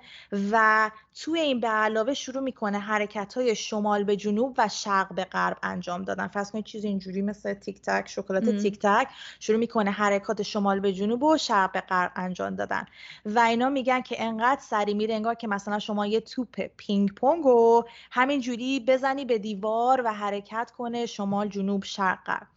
و 0.52 0.90
توی 1.14 1.40
این 1.40 1.60
به 1.60 1.68
علاوه 1.68 2.14
شروع 2.14 2.42
می‌کنه 2.42 2.78
حرکت 2.78 3.34
های 3.34 3.54
شمال 3.54 4.04
به 4.04 4.16
جنوب 4.16 4.54
و 4.58 4.68
شرق 4.68 5.14
به 5.14 5.24
غرب 5.24 5.56
انجام 5.62 6.02
دادن. 6.02 6.28
فرض 6.28 6.50
کنید 6.50 6.64
چیزی 6.64 6.88
اینجوری 6.88 7.22
مثل 7.22 7.54
تیک 7.54 7.82
تک 7.82 8.08
شکلات 8.08 8.50
تیک 8.50 8.78
تک 8.78 9.08
شروع 9.40 9.58
می‌کنه 9.58 9.90
حرکات 9.90 10.42
شمال 10.42 10.80
به 10.80 10.92
جنوب 10.92 11.22
و 11.22 11.36
شرق 11.38 11.72
به 11.72 11.80
غرب 11.80 12.12
انجام 12.16 12.54
دادن. 12.54 12.86
و 13.24 13.38
اینا 13.38 13.68
میگن 13.68 14.00
که 14.00 14.24
انقدر 14.24 14.60
سریع 14.60 14.94
میره 14.94 15.14
انگار 15.14 15.34
که 15.34 15.48
مثلا 15.48 15.78
شما 15.78 16.06
یه 16.06 16.20
توپ 16.20 16.60
پینگ 16.76 17.14
پونگ 17.14 17.46
و 17.46 17.82
همینجوری 18.10 18.80
بزنی 18.80 19.24
به 19.24 19.38
دیوار 19.38 20.02
و 20.04 20.12
حرکت 20.12 20.70
کنه 20.78 21.06
شمال 21.06 21.48
جنوب 21.48 21.84
شرق 21.84 22.24
غرب. 22.24 22.55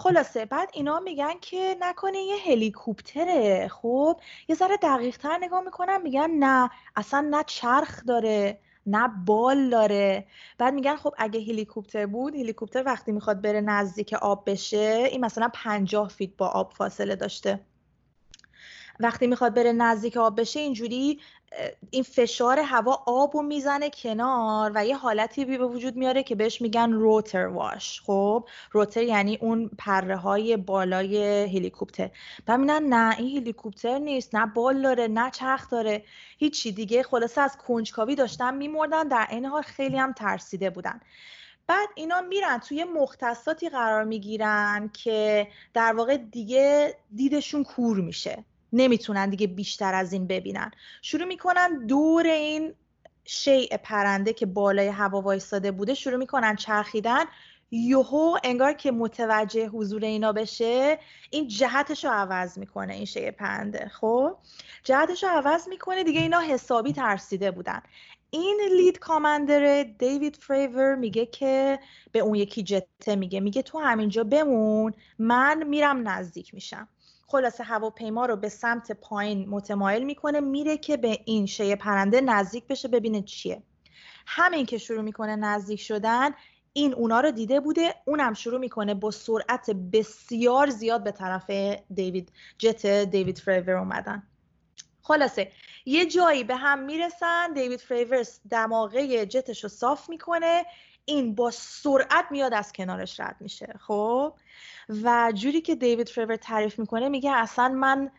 خلاصه 0.00 0.44
بعد 0.44 0.70
اینا 0.72 1.00
میگن 1.00 1.34
که 1.40 1.76
نکنه 1.80 2.18
یه 2.18 2.36
هلیکوپتره. 2.36 3.68
خب 3.68 4.20
یه 4.48 4.56
ذره 4.56 4.76
دقیق 4.76 5.16
تر 5.16 5.38
نگاه 5.40 5.60
می‌کنن 5.60 6.02
میگن 6.02 6.30
نه 6.30 6.70
اصلا 6.96 7.20
نه 7.30 7.44
چرخ 7.46 8.04
داره 8.06 8.60
نه 8.86 9.08
بال 9.26 9.70
داره. 9.70 10.26
بعد 10.58 10.74
میگن 10.74 10.96
خب 10.96 11.14
اگه 11.18 11.40
هلیکوپتر 11.40 12.06
بود 12.06 12.34
هلیکوپتر 12.34 12.82
وقتی 12.86 13.12
می‌خواد 13.12 13.42
بره 13.42 13.60
نزدیک 13.60 14.12
آب 14.12 14.50
بشه 14.50 15.08
این 15.10 15.24
مثلا 15.24 15.50
پنجاه 15.54 16.08
feet 16.08 16.36
با 16.36 16.46
آب 16.48 16.72
فاصله 16.72 17.16
داشته. 17.16 17.67
وقتی 19.00 19.26
می‌خواد 19.26 19.54
بره 19.54 19.72
نزدیک 19.72 20.16
آب 20.16 20.40
بشه 20.40 20.60
اینجوری 20.60 21.20
این 21.90 22.02
فشار 22.02 22.58
هوا 22.58 23.02
آب 23.06 23.36
رو 23.36 23.42
می‌زنه 23.42 23.90
کنار 23.90 24.72
و 24.74 24.86
یه 24.86 24.96
حالتی 24.96 25.44
به 25.44 25.66
وجود 25.66 25.96
میاره 25.96 26.22
که 26.22 26.34
بهش 26.34 26.60
میگن 26.60 26.92
روتر 26.92 27.46
واش 27.46 28.00
خب 28.00 28.44
روتر 28.72 29.02
یعنی 29.02 29.38
اون 29.40 29.70
پره 29.78 30.16
های 30.16 30.56
بالای 30.56 31.44
هلیکوپتر. 31.44 32.10
و 32.48 32.56
نه 32.56 33.18
این 33.18 33.36
هلیکوپتر 33.36 33.98
نیست 33.98 34.34
نه 34.34 34.46
بال 34.46 34.82
داره 34.82 35.08
نه 35.08 35.30
چرخ 35.30 35.70
داره. 35.70 36.04
هیچی 36.38 36.72
دیگه. 36.72 37.02
خلاصه 37.02 37.40
از 37.40 37.56
کنجکاوی 37.56 38.14
داشتن 38.14 38.54
میمردن 38.54 39.08
در 39.08 39.26
این 39.30 39.44
حال 39.44 39.62
خیلی 39.62 39.96
هم 39.96 40.12
ترسیده 40.12 40.70
بودن. 40.70 41.00
بعد 41.66 41.88
اینا 41.94 42.20
میرن 42.20 42.58
توی 42.58 42.84
مختصاتی 42.84 43.68
قرار 43.68 44.04
می‌گیرن 44.04 44.90
که 44.92 45.48
در 45.74 45.92
واقع 45.92 46.16
دیگه 46.16 46.94
دیدشون 47.14 47.64
کور 47.64 48.00
میشه. 48.00 48.44
نمی‌تونن 48.72 49.30
دیگه 49.30 49.46
بیشتر 49.46 49.94
از 49.94 50.12
این 50.12 50.26
ببینن. 50.26 50.70
شروع 51.02 51.24
می‌کنن 51.24 51.86
دور 51.86 52.26
این 52.26 52.74
شیء 53.24 53.76
پرنده 53.76 54.32
که 54.32 54.46
بالای 54.46 54.88
هوا 54.88 55.20
وایستاده 55.20 55.70
بوده 55.70 55.94
شروع 55.94 56.16
می‌کنن 56.16 56.56
چرخیدن. 56.56 57.24
یوهو 57.70 58.38
انگار 58.44 58.72
که 58.72 58.90
متوجه 58.90 59.66
حضور 59.66 60.04
اینا 60.04 60.32
بشه 60.32 60.98
این 61.30 61.48
جهتش 61.48 62.04
رو 62.04 62.10
عوض 62.10 62.58
می‌کنه 62.58 62.94
این 62.94 63.04
شیء 63.04 63.30
پرنده. 63.30 63.88
خب؟ 63.88 64.36
جهتش 64.84 65.24
رو 65.24 65.30
عوض 65.30 65.68
می‌کنه 65.68 66.04
دیگه 66.04 66.20
اینا 66.20 66.40
حسابی 66.40 66.92
ترسیده 66.92 67.50
بودن. 67.50 67.82
این 68.30 68.60
لید 68.76 68.98
کامندر 68.98 69.82
دیوید 69.82 70.36
فریور 70.36 70.94
میگه 70.94 71.26
که 71.26 71.78
به 72.12 72.18
اون 72.18 72.34
یکی 72.34 72.62
جته 72.62 73.16
میگه. 73.16 73.40
میگه 73.40 73.62
تو 73.62 73.78
همینجا 73.78 74.24
بمون 74.24 74.94
من 75.18 75.62
میرم 75.62 76.08
نزدیک 76.08 76.54
میشم. 76.54 76.88
خلاصه 77.30 77.64
هواپیما 77.64 78.26
رو 78.26 78.36
به 78.36 78.48
سمت 78.48 78.92
پایین 78.92 79.48
متمایل 79.48 80.04
می‌کنه 80.04 80.40
میره 80.40 80.78
که 80.78 80.96
به 80.96 81.18
این 81.24 81.46
شیء 81.46 81.76
پرنده 81.76 82.20
نزدیک 82.20 82.66
بشه 82.66 82.88
ببینه 82.88 83.22
چیه. 83.22 83.62
همین 84.26 84.66
که 84.66 84.78
شروع 84.78 85.02
می‌کنه 85.02 85.36
نزدیک 85.36 85.80
شدن 85.80 86.30
این 86.72 86.94
اونا 86.94 87.20
رو 87.20 87.30
دیده 87.30 87.60
بوده 87.60 87.94
اونم 88.04 88.34
شروع 88.34 88.60
می‌کنه 88.60 88.94
با 88.94 89.10
سرعت 89.10 89.70
بسیار 89.70 90.70
زیاد 90.70 91.04
به 91.04 91.12
طرف 91.12 91.50
دیوید 91.94 92.32
جت 92.58 92.86
دیوید 92.86 93.38
فریور 93.38 93.76
اومدن. 93.76 94.22
خلاصه 95.02 95.52
یه 95.86 96.06
جایی 96.06 96.44
به 96.44 96.56
هم 96.56 96.78
می‌رسن 96.78 97.52
دیوید 97.52 97.80
فریورس 97.80 98.40
دماغه 98.50 99.26
جتش 99.26 99.62
رو 99.62 99.68
صاف 99.68 100.08
می‌کنه 100.08 100.64
این 101.04 101.34
با 101.34 101.50
سرعت 101.50 102.24
میاد 102.30 102.54
از 102.54 102.72
کنارش 102.72 103.20
رد 103.20 103.36
میشه. 103.40 103.74
خب؟ 103.80 104.34
و 104.88 105.32
جوری 105.34 105.60
که 105.60 105.74
دیوید 105.74 106.08
فریور 106.08 106.36
تعریف 106.36 106.78
می‌کنه 106.78 107.08
میگه 107.08 107.30
اصلا 107.30 107.68
من 107.68 108.10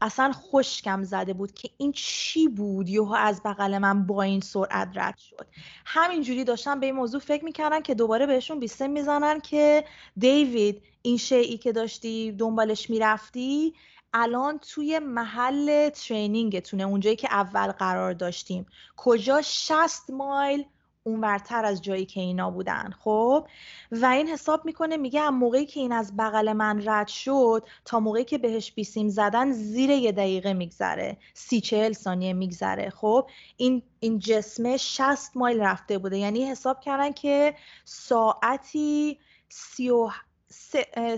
اصلا 0.00 0.32
خشکم 0.32 1.02
زده 1.02 1.32
بود 1.32 1.52
که 1.52 1.70
این 1.78 1.92
چی 1.92 2.48
بود؟ 2.48 2.88
یهو 2.88 3.12
از 3.12 3.42
بغل 3.44 3.78
من 3.78 4.06
با 4.06 4.22
این 4.22 4.40
سرعت 4.40 4.88
رد 4.94 5.18
شد. 5.18 5.46
همینجوری 5.86 6.44
داشتن 6.44 6.80
به 6.80 6.86
این 6.86 6.94
موضوع 6.94 7.20
فکر 7.20 7.44
می‌کردن 7.44 7.80
که 7.80 7.94
دوباره 7.94 8.26
بهشون 8.26 8.60
بیسته 8.60 8.88
می‌زنن 8.88 9.40
که 9.40 9.84
دیوید 10.18 10.82
این 11.02 11.16
شیعی 11.16 11.58
که 11.58 11.72
داشتی 11.72 12.32
دنبالش 12.32 12.90
می‌رفتی 12.90 13.74
الان 14.12 14.58
توی 14.58 14.98
محل 14.98 15.88
ترینینگتونه 15.88 16.82
اونجایی 16.82 17.16
که 17.16 17.28
اول 17.30 17.72
قرار 17.72 18.12
داشتیم. 18.12 18.66
کجا 18.96 19.42
60 19.42 20.10
مایل 20.10 20.64
اونورتر 21.04 21.64
از 21.64 21.82
جایی 21.82 22.06
که 22.06 22.20
اینا 22.20 22.50
بودن 22.50 22.90
خب؟ 23.04 23.48
و 23.92 24.06
این 24.06 24.28
حساب 24.28 24.64
می‌کنه 24.64 24.96
میگه 24.96 25.30
موقعی 25.30 25.66
که 25.66 25.80
این 25.80 25.92
از 25.92 26.16
بغل 26.16 26.52
من 26.52 26.88
رد 26.88 27.08
شد 27.08 27.66
تا 27.84 28.00
موقعی 28.00 28.24
که 28.24 28.38
بهش 28.38 28.72
بیسیم 28.72 29.08
زدن 29.08 29.52
زیر 29.52 29.90
یه 29.90 30.12
دقیقه 30.12 30.52
میگذره 30.52 31.16
سی 31.34 31.60
چهل 31.60 31.92
ثانیه 31.92 32.32
میگذره 32.32 32.90
خب؟ 32.90 33.30
این 33.56 33.82
این 34.00 34.18
جسمه 34.18 34.76
60 34.76 35.36
مایل 35.36 35.60
رفته 35.60 35.98
بوده. 35.98 36.18
یعنی 36.18 36.44
حساب 36.44 36.80
کردن 36.80 37.12
که 37.12 37.54
ساعتی 37.84 39.18
سی 39.48 39.90
و 39.90 40.10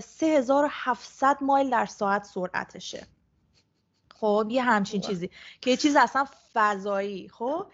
سه 0.03 1.35
مایل 1.41 1.69
در 1.69 1.85
ساعت 1.85 2.23
سرعتشه. 2.23 3.07
خب؟ 4.15 4.47
یه 4.49 4.63
همچین 4.63 5.01
چیزی. 5.01 5.29
که 5.61 5.69
یه 5.71 5.77
چیز 5.77 5.95
اصلا 5.95 6.25
فضایی 6.53 7.29
خب؟ 7.29 7.65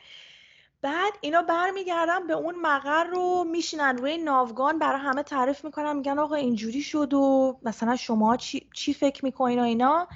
بعد 0.87 1.13
اینا 1.21 1.41
برمیگردن 1.41 2.27
به 2.27 2.33
اون 2.33 2.55
مقر 2.61 3.03
رو 3.03 3.43
میشینن. 3.43 3.97
روی 3.97 4.17
ناوگان 4.17 4.79
برای 4.79 4.99
همه 4.99 5.23
تعریف 5.23 5.65
می‌کنن 5.65 5.95
میگن 5.95 6.19
آقا 6.19 6.35
اینجوری 6.35 6.81
شد 6.81 7.13
و 7.13 7.57
مثلا 7.63 7.95
شما 7.95 8.37
چی, 8.37 8.67
چی 8.73 8.93
فکر 8.93 9.25
می‌کنین 9.25 9.59
و 9.59 9.63
اینا. 9.63 10.07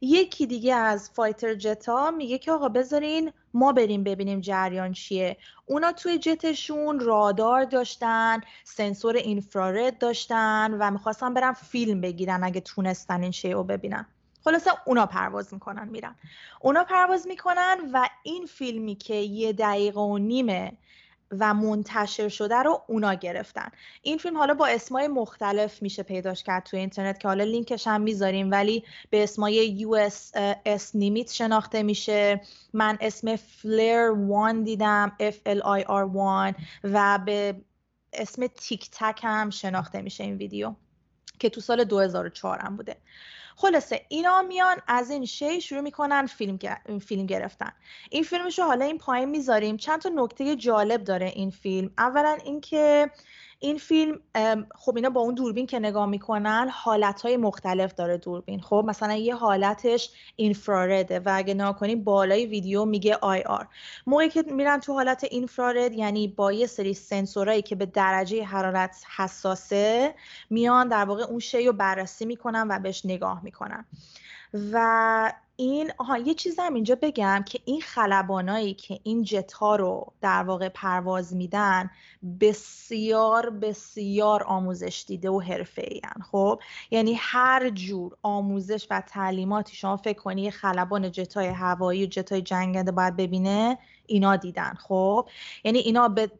یکی 0.00 0.46
دیگه 0.46 0.74
از 0.74 1.10
فایتر 1.10 1.54
جتا 1.54 2.10
میگه 2.10 2.38
که 2.38 2.52
آقا 2.52 2.68
بذارین 2.68 3.32
ما 3.54 3.72
بریم 3.72 4.04
ببینیم 4.04 4.40
جریان 4.40 4.92
چیه. 4.92 5.36
اونا 5.66 5.92
توی 5.92 6.18
جتشون 6.18 7.00
رادار 7.00 7.64
داشتن 7.64 8.40
سنسور 8.64 9.16
اینفرارد 9.16 9.98
داشتن 9.98 10.76
و 10.80 10.90
می‌خواستن 10.90 11.34
برن 11.34 11.52
فیلم 11.52 12.00
بگیرن 12.00 12.44
اگه 12.44 12.60
تونستن 12.60 13.22
این 13.22 13.32
شیء 13.32 13.52
رو 13.52 13.64
ببینن. 13.64 14.06
خلاصه 14.44 14.70
اونا 14.84 15.06
پرواز 15.06 15.54
می‌کنن 15.54 15.88
میرن. 15.88 16.14
اونا 16.60 16.84
پرواز 16.84 17.26
می‌کنن 17.26 17.76
و 17.92 18.08
این 18.22 18.46
فیلمی 18.46 18.94
که 18.94 19.14
یه 19.14 19.52
دقیقه 19.52 20.00
و 20.00 20.18
نیمه 20.18 20.72
و 21.30 21.54
منتشر 21.54 22.28
شده 22.28 22.56
رو 22.56 22.82
اونا 22.86 23.14
گرفتن. 23.14 23.68
این 24.02 24.18
فیلم 24.18 24.38
حالا 24.38 24.54
با 24.54 24.66
اسمای 24.66 25.08
مختلف 25.08 25.82
میشه 25.82 26.02
پیداش 26.02 26.42
کرد 26.42 26.64
توی 26.64 26.78
اینترنت 26.78 27.20
که 27.20 27.28
حالا 27.28 27.44
لینکش 27.44 27.86
هم 27.86 28.00
می‌ذاریم 28.00 28.50
ولی 28.50 28.84
به 29.10 29.22
اسمای 29.22 29.86
US 29.86 30.94
نیمیت 30.94 31.32
شناخته 31.32 31.82
میشه. 31.82 32.40
من 32.72 32.98
اسم 33.00 33.36
فلیر 33.36 34.10
وان 34.10 34.62
دیدم 34.62 35.12
F 35.20 35.34
L 35.34 35.60
I 35.60 35.84
R 35.84 36.08
1 36.48 36.56
و 36.84 37.18
به 37.26 37.56
اسم 38.12 38.46
تیک 38.46 38.88
تک 38.92 39.20
هم 39.22 39.50
شناخته 39.50 40.02
میشه 40.02 40.24
این 40.24 40.36
ویدیو 40.36 40.74
که 41.38 41.50
تو 41.50 41.60
سال 41.60 41.84
2004 41.84 42.58
هم 42.58 42.76
بوده. 42.76 42.96
خلاصه 43.60 44.00
اینا 44.08 44.42
میان 44.42 44.76
از 44.86 45.10
این 45.10 45.24
شی 45.24 45.60
شروع 45.60 45.80
می‌کنن 45.80 46.26
فیلم, 46.26 46.58
فیلم 46.98 47.26
گرفتن. 47.26 47.72
این 48.10 48.22
فیلمش 48.22 48.58
رو 48.58 48.64
حالا 48.64 48.84
این 48.84 48.98
پایین 48.98 49.28
می‌ذاریم. 49.28 49.76
چند 49.76 50.00
تا 50.00 50.10
نکته 50.14 50.56
جالب 50.56 51.04
داره 51.04 51.26
این 51.26 51.50
فیلم. 51.50 51.90
اولا 51.98 52.38
اینکه 52.44 53.10
این 53.60 53.78
فیلم 53.78 54.20
خب 54.74 54.96
اینا 54.96 55.10
با 55.10 55.20
اون 55.20 55.34
دوربین 55.34 55.66
که 55.66 55.78
نگاه 55.78 56.06
می‌کنن 56.06 56.68
حالتهای 56.72 57.36
مختلف 57.36 57.94
داره 57.94 58.16
دوربین. 58.16 58.60
خب 58.60 58.84
مثلا 58.88 59.14
یه 59.14 59.34
حالتش 59.34 60.10
اینفرارده 60.36 61.20
و 61.20 61.32
اگه 61.34 61.54
نگاه 61.54 61.78
کنیم 61.78 62.04
بالای 62.04 62.46
ویدیو 62.46 62.84
میگه 62.84 63.14
آی 63.14 63.42
آر. 63.42 63.66
موقعی 64.06 64.28
که 64.28 64.42
میرن 64.42 64.80
تو 64.80 64.92
حالت 64.92 65.24
اینفرارد 65.24 65.92
یعنی 65.92 66.28
با 66.28 66.52
یه 66.52 66.66
سری 66.66 66.94
سنسورایی 66.94 67.62
که 67.62 67.74
به 67.76 67.86
درجه 67.86 68.44
حرارت 68.44 69.04
حساسه 69.16 70.14
میان 70.50 70.88
در 70.88 71.04
واقع 71.04 71.22
اون 71.22 71.38
شی 71.38 71.66
رو 71.66 71.72
بررسی 71.72 72.26
می‌کنن 72.26 72.66
و 72.70 72.78
بهش 72.78 73.06
نگاه 73.06 73.44
می‌کنن 73.48 73.84
و 74.72 75.32
این 75.56 75.92
آها 75.98 76.18
یه 76.18 76.34
چیز 76.34 76.58
هم 76.58 76.74
اینجا 76.74 76.94
بگم 77.02 77.44
که 77.46 77.60
این 77.64 77.80
خلبانایی 77.80 78.74
که 78.74 79.00
این 79.02 79.22
جت 79.22 79.52
ها 79.52 79.76
رو 79.76 80.12
در 80.20 80.42
واقع 80.42 80.68
پرواز 80.68 81.34
میدن 81.34 81.90
بسیار 82.40 83.50
بسیار 83.50 84.42
آموزش 84.42 85.04
دیده 85.06 85.30
و 85.30 85.40
حرفه 85.40 85.82
این 85.86 86.02
خب 86.30 86.60
یعنی 86.90 87.14
هر 87.18 87.70
جور 87.70 88.16
آموزش 88.22 88.86
و 88.90 89.00
تعلیماتی 89.00 89.76
شما 89.76 89.96
فکر 89.96 90.18
کنی 90.18 90.50
خلبان 90.50 91.10
جت 91.10 91.36
های 91.36 91.46
هوایی 91.46 92.04
و 92.04 92.06
جت 92.06 92.32
های 92.32 92.42
جنگنده 92.42 92.92
باید 92.92 93.16
ببینه 93.16 93.78
اینا 94.06 94.36
دیدن. 94.36 94.74
خب 94.74 95.28
یعنی 95.64 95.78
اینا 95.78 96.08
به 96.08 96.30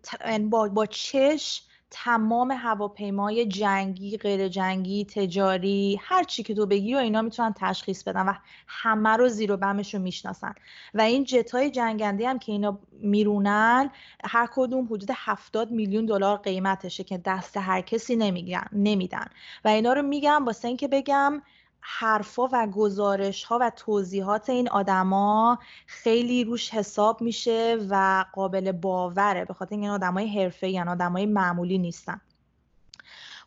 با, 0.51 0.69
با 0.69 0.87
چش 0.87 1.63
تمام 1.91 2.51
هواپیمای 2.51 3.47
جنگی 3.47 4.17
غیر 4.17 4.49
جنگی 4.49 5.05
تجاری 5.05 6.01
هر 6.03 6.25
چی 6.25 6.43
که 6.43 6.55
تو 6.55 6.67
بگی 6.67 6.95
و 6.95 6.99
اینا 6.99 7.23
می‌تونن 7.23 7.55
تشخیص 7.57 8.03
بدن 8.03 8.29
و 8.29 8.33
همه 8.69 9.09
رو 9.09 9.29
زیر 9.29 9.53
و 9.53 9.57
بمش 9.57 9.95
رو 9.95 10.01
می‌شناسن. 10.01 10.55
و 10.95 11.01
این 11.01 11.25
جت 11.25 11.51
های 11.51 11.71
جنگنده 11.71 12.29
هم 12.29 12.39
که 12.39 12.53
اینا 12.53 12.79
میرونن 12.93 13.91
هر 14.25 14.49
کدوم 14.55 14.85
حدود 14.85 15.09
70 15.15 15.71
میلیون 15.71 16.07
دلار 16.07 16.37
قیمتشه 16.37 17.05
که 17.05 17.19
دست 17.19 17.57
هر 17.57 17.81
کسی 17.81 18.17
نمیگن 18.17 18.67
نمیدن. 18.73 19.27
و 19.65 19.69
اینا 19.69 19.93
رو 19.93 20.03
میگم 20.03 20.45
واسه 20.45 20.69
اینکه 20.69 20.89
بگم 20.89 21.43
حرفا 21.91 22.49
و 22.53 22.67
گزارش 22.67 23.45
ها 23.45 23.59
و 23.61 23.71
توضیحات 23.71 24.51
این 24.51 24.69
آدما 24.69 25.59
خیلی 25.87 26.45
روش 26.45 26.71
حساب 26.71 27.23
میشه 27.23 27.87
و 27.91 28.25
قابل 28.33 28.73
باوره 28.73 29.45
به 29.45 29.55
خاطر 29.55 29.77
این 29.77 29.89
آدمای 29.89 30.29
حرفه 30.29 30.69
یعنی 30.69 30.91
آدمای 30.91 31.27
معمولی 31.27 31.79
نیستن. 31.79 32.21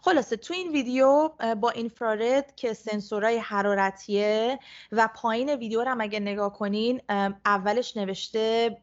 خلاصه 0.04 0.38
تو 0.38 0.54
این 0.54 0.72
ویدیو 0.72 1.30
با 1.62 1.70
اینفرارد 1.70 2.56
که 2.56 2.74
سنسورای 2.74 3.38
حرارتیه 3.38 4.60
و 4.92 5.10
پایین 5.16 5.50
ویدیو 5.50 5.84
رو 5.84 5.92
هم 5.92 6.02
اگه 6.02 6.20
نگاه 6.20 6.54
کنین 6.54 7.02
اولش 7.46 7.98
نوشته 7.98 8.78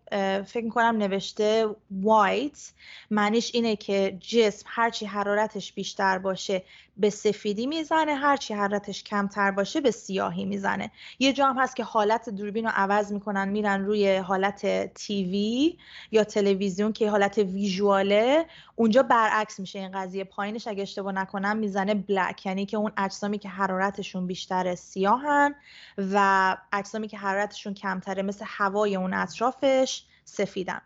فکر 0.47 0.65
می‌کنم 0.65 0.97
نوشته 0.97 1.77
وایت 1.91 2.73
معنیش 3.11 3.55
اینه 3.55 3.77
که 3.77 4.19
جسم 4.21 4.67
هرچی 4.67 5.07
حرارتش 5.07 5.73
بیشتر 5.73 6.19
باشه 6.19 6.65
به 6.99 7.11
سفیدی 7.11 7.67
می‌زنه 7.67 8.15
هرچی 8.15 8.55
حرارتش 8.55 9.03
کمتر 9.03 9.51
باشه 9.51 9.81
به 9.81 9.91
سیاهی 9.91 10.45
می‌زنه. 10.45 10.91
یه 11.19 11.33
جا 11.33 11.47
هم 11.47 11.59
هست 11.59 11.77
که 11.77 11.85
حالت 11.85 12.29
دوربین 12.29 12.65
رو 12.65 12.71
عوض 12.75 13.13
می‌کنن 13.13 13.49
میرن 13.49 13.85
روی 13.85 14.17
حالت 14.17 14.95
تیوی 14.95 15.79
یا 16.13 16.25
تلویزیون 16.25 16.93
که 16.93 17.11
حالت 17.11 17.39
ویژواله. 17.39 18.47
اونجا 18.77 19.03
برعکس 19.03 19.61
میشه 19.61 19.79
این 19.79 19.91
قضیه. 19.93 20.25
پایینش 20.25 20.67
اگه 20.67 20.83
اشتباه 20.83 21.13
نکنم 21.13 21.57
می‌زنه 21.57 21.95
بلک 21.95 22.47
یعنی 22.47 22.67
که 22.67 22.77
اون 22.77 22.93
اجسامی 22.97 23.39
که 23.39 23.49
حرارتشون 23.49 24.27
بیشتر 24.27 24.75
سیاهن 24.75 25.55
و 25.99 26.57
اجسامی 26.73 27.09
که 27.09 27.19
حرارتشون 27.19 27.75
کمتره 27.75 28.23
مثل 28.23 28.45
هوای 28.49 28.97
اون 28.97 29.15
اطرافش 29.15 30.05
سفیدن. 30.25 30.81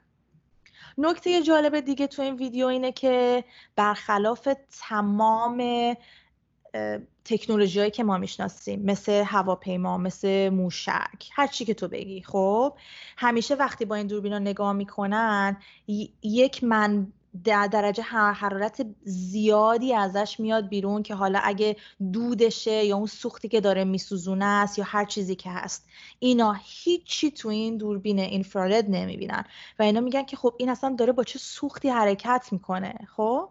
نکته 0.99 1.43
جالب 1.43 1.81
دیگه 1.81 2.07
تو 2.07 2.23
این 2.23 2.35
ویدیو 2.35 2.67
اینه 2.67 2.93
که 2.93 3.45
برخلاف 3.77 4.49
تمام 4.81 5.63
تکنولوژی 7.25 7.79
هایی 7.79 7.91
که 7.91 8.05
ما 8.05 8.19
می‌شناسیم 8.19 8.83
مثل 8.83 9.13
هواپیما 9.13 9.99
مثل 9.99 10.49
موشک 10.49 11.31
هر 11.33 11.47
چی 11.47 11.65
که 11.65 11.75
تو 11.75 11.89
بگی 11.89 12.23
خب 12.23 12.75
همیشه 13.17 13.55
وقتی 13.55 13.85
با 13.85 13.95
این 13.95 14.07
دوربینا 14.07 14.39
نگاه 14.39 14.73
می‌کنن 14.73 15.57
یک 16.23 16.65
من 16.65 17.13
در 17.45 17.67
درجه 17.67 18.03
حرارت 18.03 18.87
زیادی 19.05 19.95
ازش 19.95 20.41
میاد 20.41 20.69
بیرون 20.69 21.03
که 21.03 21.15
حالا 21.15 21.41
اگه 21.43 21.77
دودشه 22.13 22.85
یا 22.85 22.97
اون 22.97 23.07
سوختی 23.07 23.49
که 23.49 23.61
داره 23.61 23.85
میسوزونه 23.85 24.45
است 24.45 24.79
یا 24.79 24.85
هر 24.89 25.05
چیزی 25.05 25.35
که 25.35 25.51
هست. 25.51 25.87
اینا 26.19 26.57
هیچی 26.63 27.31
تو 27.31 27.49
این 27.49 27.77
دوربین 27.77 28.19
اینفرارد 28.19 28.85
نمی‌بینن. 28.91 29.45
و 29.79 29.83
اینا 29.83 30.01
میگن 30.01 30.23
که 30.23 30.37
خب 30.37 30.55
این 30.59 30.69
اصلا 30.69 30.95
داره 30.99 31.13
با 31.13 31.25
چه 31.25 31.39
سوختی 31.39 31.89
حرکت 31.89 32.49
می‌کنه 32.53 32.95
خب؟ 33.17 33.49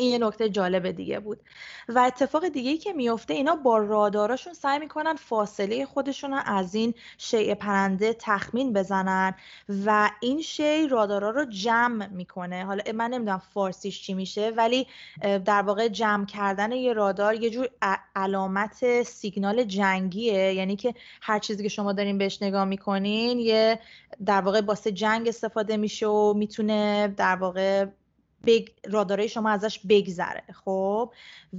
این 0.00 0.10
یه 0.10 0.18
نکته 0.18 0.48
جالب 0.48 0.90
دیگه 0.90 1.20
بود. 1.20 1.40
و 1.88 1.98
اتفاق 1.98 2.48
دیگه 2.48 2.76
که 2.76 2.92
میفته 2.92 3.34
اینا 3.34 3.56
با 3.56 3.78
راداراشون 3.78 4.52
سعی 4.52 4.78
می‌کنن 4.78 5.14
فاصله 5.14 5.86
خودشون 5.86 6.32
از 6.32 6.74
این 6.74 6.94
شیء 7.18 7.54
پرنده 7.54 8.16
تخمین 8.18 8.72
بزنن 8.72 9.34
و 9.86 10.10
این 10.20 10.42
شی 10.42 10.88
رادارا 10.88 11.30
رو 11.30 11.44
جمع 11.44 12.06
می‌کنه. 12.06 12.64
حالا 12.64 12.82
من 12.94 13.10
نمی‌دونم 13.10 13.42
فارسیش 13.54 14.02
چی 14.02 14.14
میشه 14.14 14.52
ولی 14.56 14.86
در 15.22 15.62
واقع 15.62 15.88
جمع 15.88 16.26
کردن 16.26 16.72
یه 16.72 16.92
رادار 16.92 17.34
یه 17.34 17.50
جور 17.50 17.68
علامت 18.16 19.02
سیگنال 19.02 19.64
جنگیه. 19.64 20.54
یعنی 20.54 20.76
که 20.76 20.94
هر 21.22 21.38
چیزی 21.38 21.62
که 21.62 21.68
شما 21.68 21.92
دارین 21.92 22.18
بهش 22.18 22.42
نگاه 22.42 22.64
می‌کنین 22.64 23.38
یه 23.38 23.80
در 24.26 24.40
واقع 24.40 24.60
باسه 24.60 24.92
جنگ 24.92 25.28
استفاده 25.28 25.76
میشه 25.76 26.06
و 26.06 26.34
می‌تونه 26.34 27.08
در 27.16 27.36
واقع 27.36 27.86
بگ 28.46 28.68
رادارای 28.90 29.28
شما 29.28 29.50
ازش 29.50 29.80
بگذره 29.88 30.42
خب؟ 30.64 31.12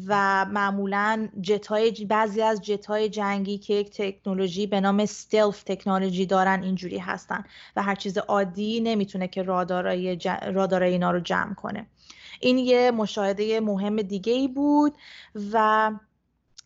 و 0.07 0.45
معمولا 0.45 1.27
جت 1.41 1.67
های 1.67 1.91
بعضی 1.91 2.41
از 2.41 2.61
جت 2.61 2.85
های 2.85 3.09
جنگی 3.09 3.57
که 3.57 3.73
یک 3.73 3.91
تکنولوژی 3.91 4.67
به 4.67 4.81
نام 4.81 5.05
ستلف 5.05 5.63
تکنولوژی 5.63 6.25
دارن 6.25 6.63
اینجوری 6.63 6.97
هستن 6.97 7.43
و 7.75 7.83
هر 7.83 7.95
چیز 7.95 8.17
عادی 8.17 8.79
نمی‌تونه 8.79 9.27
که 9.27 9.43
رادارای, 9.43 10.19
رادارای 10.53 10.91
اینا 10.91 11.11
رو 11.11 11.19
جمع 11.19 11.53
کنه. 11.53 11.87
این 12.39 12.57
یه 12.57 12.91
مشاهده 12.91 13.59
مهم 13.59 14.01
دیگه 14.01 14.33
ای 14.33 14.47
بود 14.47 14.93
و 15.51 15.91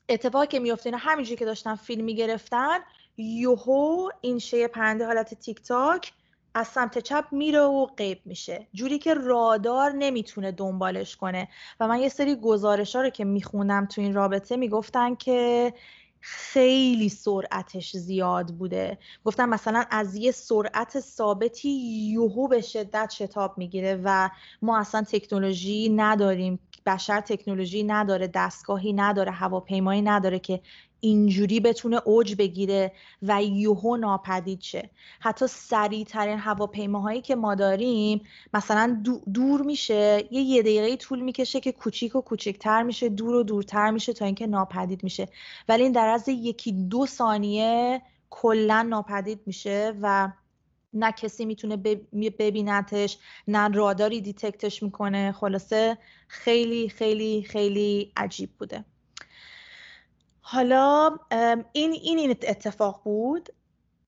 اتفاقی 0.09 0.47
که 0.47 0.59
میفته 0.59 0.87
اینا 0.87 0.97
همینجوری 0.97 1.37
که 1.37 1.45
داشتن 1.45 1.75
فیلم 1.75 2.03
می‌گرفتن 2.03 2.79
یوهو 3.17 4.09
این 4.21 4.39
شی 4.39 4.67
پرنده 4.67 5.05
حالت 5.05 5.33
تیک 5.33 5.61
تاک 5.61 6.13
از 6.57 6.67
سمت 6.67 6.99
چپ 6.99 7.25
میره 7.31 7.61
و 7.61 7.85
غیب 7.85 8.21
میشه. 8.25 8.67
جوری 8.73 8.99
که 8.99 9.13
رادار 9.13 9.91
نمی‌تونه 9.91 10.51
دنبالش 10.51 11.15
کنه. 11.15 11.47
و 11.79 11.87
من 11.87 11.99
یه 11.99 12.09
سری 12.09 12.35
گزارش 12.35 12.95
ها 12.95 13.01
رو 13.01 13.09
که 13.09 13.25
می‌خونم 13.25 13.85
تو 13.85 14.01
این 14.01 14.13
رابطه 14.13 14.55
می‌گفتن 14.57 15.15
که 15.15 15.73
خیلی 16.19 17.09
سرعتش 17.09 17.97
زیاد 17.97 18.47
بوده. 18.47 18.97
گفتم 19.25 19.49
مثلا 19.49 19.85
از 19.91 20.15
یه 20.15 20.31
سرعت 20.31 20.99
ثابتی 20.99 21.69
یوهو 22.11 22.47
به 22.47 22.61
شدت 22.61 23.13
شتاب 23.15 23.57
می‌گیره 23.57 24.01
و 24.03 24.29
ما 24.61 24.79
اصلا 24.79 25.01
تکنولوژی 25.01 25.89
نداریم. 25.89 26.59
بشر 26.85 27.21
تکنولوژی 27.21 27.83
نداره 27.83 28.27
دستگاهی 28.27 28.93
نداره 28.93 29.31
هواپیمایی 29.31 30.01
نداره 30.01 30.39
که 30.39 30.61
اینجوری 30.99 31.59
بتونه 31.59 32.01
اوج 32.05 32.35
بگیره 32.35 32.91
و 33.21 33.43
یوهو 33.43 33.97
ناپدید 33.97 34.61
شه. 34.61 34.89
حتی 35.19 35.47
سریعترین 35.47 36.39
هواپیماهایی 36.39 37.21
که 37.21 37.35
ما 37.35 37.55
داریم 37.55 38.21
مثلا 38.53 39.03
دور 39.33 39.61
میشه 39.61 40.27
یه 40.31 40.41
یه 40.41 40.61
دقیقه 40.61 40.95
طول 40.95 41.19
می‌کشه 41.19 41.59
که 41.59 41.71
کوچیک 41.71 42.15
و 42.15 42.21
کوچیکتر 42.21 42.83
میشه 42.83 43.09
دور 43.09 43.35
و 43.35 43.43
دورتر 43.43 43.91
میشه 43.91 44.13
تا 44.13 44.25
اینکه 44.25 44.47
ناپدید 44.47 45.03
میشه. 45.03 45.27
ولی 45.69 45.83
این 45.83 45.91
در 45.91 46.07
از 46.07 46.29
یکی 46.29 46.71
دو 46.71 47.05
ثانیه 47.05 48.01
کلا 48.29 48.81
ناپدید 48.81 49.39
میشه 49.45 49.93
و 50.01 50.31
نه 50.93 51.11
کسی 51.11 51.45
می‌تونه 51.45 51.77
ببینتش 52.39 53.17
نه 53.47 53.67
راداری 53.67 54.21
دیتکتش 54.21 54.83
می‌کنه. 54.83 55.31
خلاصه 55.31 55.97
خیلی 56.27 56.89
خیلی 56.89 57.43
خیلی 57.43 58.11
عجیب 58.17 58.49
بوده. 58.59 58.85
حالا 60.47 61.17
این 61.73 61.91
این 61.91 62.29
اتفاق 62.29 63.01
بود. 63.03 63.49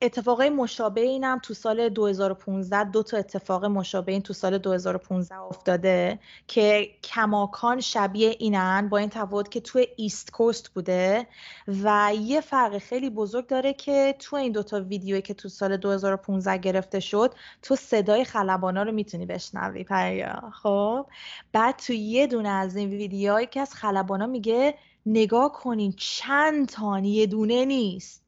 اتفاقای 0.02 0.50
مشابه 0.50 1.02
اینم 1.02 1.40
تو 1.44 1.54
سال 1.54 1.90
2015 1.90 2.84
دو 2.84 3.04
تا 3.04 3.18
اتفاق 3.18 3.66
مشابه 3.66 4.12
این 4.12 4.22
تو 4.22 4.34
سال 4.34 4.58
2015 4.58 5.36
افتاده 5.36 6.20
که 6.48 6.90
کماکان 7.04 7.82
شبیه 7.82 8.36
اینن 8.40 8.90
با 8.90 8.98
این 8.98 9.10
تفاوت 9.10 9.52
که 9.52 9.60
تو 9.60 9.84
ایست 9.96 10.32
کوست 10.32 10.70
بوده 10.70 11.28
و 11.68 12.12
یه 12.22 12.42
فرق 12.42 12.78
خیلی 12.78 13.10
بزرگ 13.10 13.48
داره 13.48 13.74
که 13.74 14.16
تو 14.20 14.36
این 14.36 14.52
دوتا 14.52 14.82
ویدیویی 14.82 15.22
که 15.22 15.34
تو 15.34 15.50
سال 15.50 15.78
2015 15.78 16.58
گرفته 16.58 17.00
شد 17.00 17.34
تو 17.62 17.76
صدای 17.76 18.24
خلبانا 18.24 18.84
رو 18.84 18.92
می‌تونی 18.92 19.26
بشنوی 19.26 19.84
پریا. 19.84 20.52
خب؟ 20.64 21.06
بعد 21.52 21.76
تو 21.76 21.94
یه 21.94 22.28
دونه 22.28 22.50
از 22.50 22.76
این 22.76 22.90
ویدیوهایی 22.90 23.48
که 23.48 23.62
از 23.62 23.74
خلبانا 23.74 24.26
میگه 24.26 24.76
نگاه 25.08 25.52
کنین 25.52 25.94
چند 25.98 26.70
تان 26.70 26.99
یه 26.99 27.28
دونه 27.28 27.66
نیست. 27.66 28.24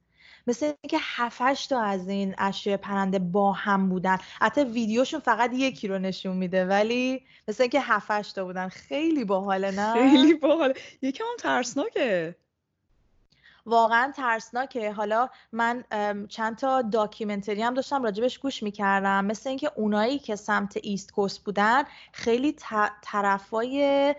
مثل 0.48 0.66
اینکه 0.66 0.98
هفتش 1.02 1.68
تا 1.68 1.82
از 1.82 2.10
این 2.10 2.36
اشیاء 2.38 2.78
پرنده 2.78 3.20
با 3.20 3.52
هم 3.52 3.90
بودن. 3.90 4.18
حتی 4.42 4.64
ویدیوشون 4.64 5.20
فقط 5.20 5.52
یکی 5.54 5.88
رو 5.88 6.00
نشون 6.00 6.38
میده 6.38 6.66
ولی 6.66 7.22
مثل 7.48 7.64
اینکه 7.64 7.82
هفتش 7.82 8.32
تا 8.32 8.46
بودن. 8.46 8.70
خیلی 8.70 9.26
باحاله 9.26 9.72
نه؟ 9.72 9.94
خیلی 9.94 10.34
باحاله. 10.34 10.74
یکم 11.02 11.24
هم 11.24 11.38
ترسناکه. 11.40 12.36
واقعا 13.70 14.12
ترسناکه. 14.16 14.92
حالا 14.92 15.30
من 15.52 15.84
چند 16.30 16.58
تا 16.58 16.82
documentary 16.82 17.62
هم 17.62 17.74
داشتم 17.74 18.04
راجبش 18.04 18.38
گوش 18.38 18.64
می‌کردم. 18.64 19.26
مثل 19.26 19.50
اینکه 19.50 19.72
اونایی 19.76 20.20
که 20.20 20.36
سمت 20.36 20.78
East 20.84 21.14
Coast 21.14 21.44
بودن 21.44 21.84
خیلی 22.12 22.56
طرفای 23.02 24.16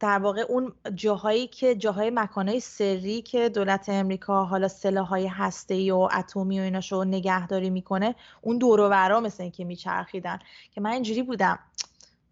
در 0.00 0.18
واقع 0.18 0.40
اون 0.40 0.72
جاهایی 0.94 1.46
که 1.46 1.74
جاهای 1.74 2.10
مکانهای 2.10 2.60
سری 2.60 3.22
که 3.22 3.48
دولت 3.48 3.88
امریکا 3.88 4.44
حالا 4.44 4.68
سلاحهای 4.68 5.26
هسته 5.26 5.92
و 5.92 6.08
اتمی 6.18 6.60
و 6.60 6.62
ایناشو 6.62 7.04
نگهداری 7.04 7.70
می‌کنه 7.70 8.14
اون 8.40 8.58
دور 8.58 8.80
و 8.80 9.20
مثل 9.20 9.42
اینکه 9.42 9.64
میچرخیدن. 9.64 10.38
که 10.74 10.80
من 10.80 10.90
اینجوری 10.90 11.22
بودم. 11.22 11.58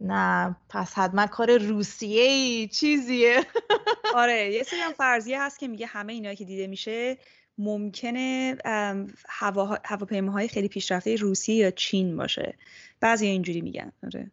نه 0.01 0.57
پس 0.69 0.95
حتما 0.95 1.27
کار 1.27 1.59
روسیه 1.59 2.23
ای 2.23 2.69
چیزیه. 2.69 3.45
آره 4.15 4.53
یه 4.53 4.63
سری 4.63 4.81
هم 4.81 4.93
فرضیه 4.93 5.43
هست 5.43 5.59
که 5.59 5.69
میگه 5.69 5.87
همه 5.87 6.13
اینایی 6.13 6.37
که 6.37 6.45
دیده 6.45 6.67
میشه 6.67 7.19
ممکنه 7.59 8.57
هوا... 9.29 9.79
هواپیماهای 9.85 10.49
خیلی 10.49 10.69
پیشرفته 10.69 11.17
روسیه 11.17 11.55
یا 11.55 11.71
چین 11.71 12.17
باشه. 12.17 12.59
بعضی 13.01 13.27
اینجوری 13.27 13.61
میگن. 13.61 13.93
آره. 14.05 14.31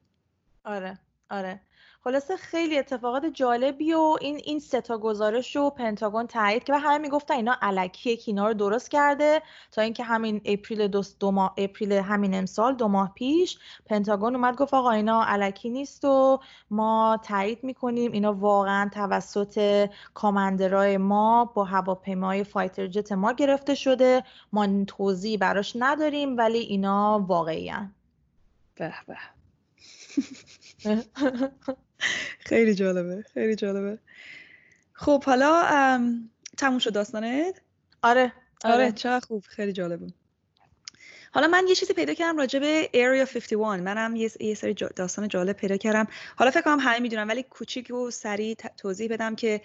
آره 0.64 1.00
آره. 1.30 1.62
خلاصه 2.08 2.38
خیلی 2.38 2.80
اتفاقات 2.80 3.26
جالبی 3.26 3.94
و 3.94 4.18
این 4.22 4.36
این 4.36 4.60
سه 4.60 4.82
تا 4.82 4.98
گزارش 4.98 5.56
رو 5.56 5.70
پنتاگون 5.70 6.28
تایید 6.28 6.64
که 6.64 6.74
همه 6.74 6.98
می‌گفتن 6.98 7.34
اینا 7.34 7.56
الکیه 7.62 8.18
که 8.18 8.24
اینا 8.28 8.48
رو 8.48 8.54
درست 8.54 8.92
کرده. 8.92 9.42
تا 9.72 9.82
اینکه 9.82 10.04
همین 10.04 10.42
April 10.46 10.88
دو, 10.88 11.04
دو 11.20 11.32
ماه 11.32 11.54
April 11.58 11.92
همین 11.94 12.34
امسال 12.34 12.76
دو 12.76 12.88
ماه 12.88 13.12
پیش 13.16 13.60
پنتاگون 13.86 14.36
اومد 14.36 14.56
گفت 14.56 14.74
آقا 14.74 14.92
اینا 14.92 15.24
الکی 15.24 15.70
نیست 15.70 16.06
و 16.06 16.40
ما 16.72 17.20
تایید 17.24 17.64
می‌کنیم. 17.64 18.12
اینا 18.12 18.34
واقعا 18.34 18.90
توسط 18.94 19.90
commander 20.14 20.89
ای 20.89 20.98
ما 20.98 21.46
با 21.46 21.64
هواپیمای 21.64 22.44
fighter 22.44 22.88
jet 22.88 23.12
ما 23.12 23.34
گرفته 23.34 23.76
شده. 23.76 24.24
ما 24.54 24.86
توضیح 24.88 25.38
براش 25.38 25.74
نداریم 25.80 26.38
ولی 26.38 26.60
اینا 26.60 27.26
واقعی 27.28 27.72
به 28.76 28.94
به. 29.08 29.18
خیلی 32.50 32.76
جالبه 32.76 33.26
خیلی 33.34 33.56
جالبه. 33.56 33.98
خب 34.94 35.24
حالا 35.24 35.64
تموم 36.58 36.80
شد 36.80 36.94
داستانت؟ 36.94 37.62
آره 38.02 38.34
آره, 38.64 38.74
آره. 38.74 38.92
چه 38.92 39.20
خوب 39.20 39.44
خیلی 39.48 39.74
جالبه 39.74 40.08
حالا 41.32 41.48
من 41.48 41.66
یه 41.68 41.76
چیزی 41.76 41.94
پیدا 41.94 42.14
کردم 42.14 42.38
راجع 42.38 42.60
به 42.60 42.90
Area 42.94 43.34
51 43.34 43.82
منم 43.82 44.16
یه, 44.16 44.30
یه 44.40 44.54
سری 44.54 44.74
داستان 44.74 45.28
جالب 45.28 45.56
پیدا 45.56 45.78
کردم. 45.78 46.08
حالا 46.36 46.52
فکر 46.52 46.62
کنم 46.62 46.80
همه 46.80 47.00
می‌دونم 47.00 47.28
ولی 47.28 47.44
کوچیک 47.44 47.92
و 47.94 48.12
سریع 48.12 48.56
توضیح 48.78 49.10
بدم 49.10 49.36
که 49.36 49.62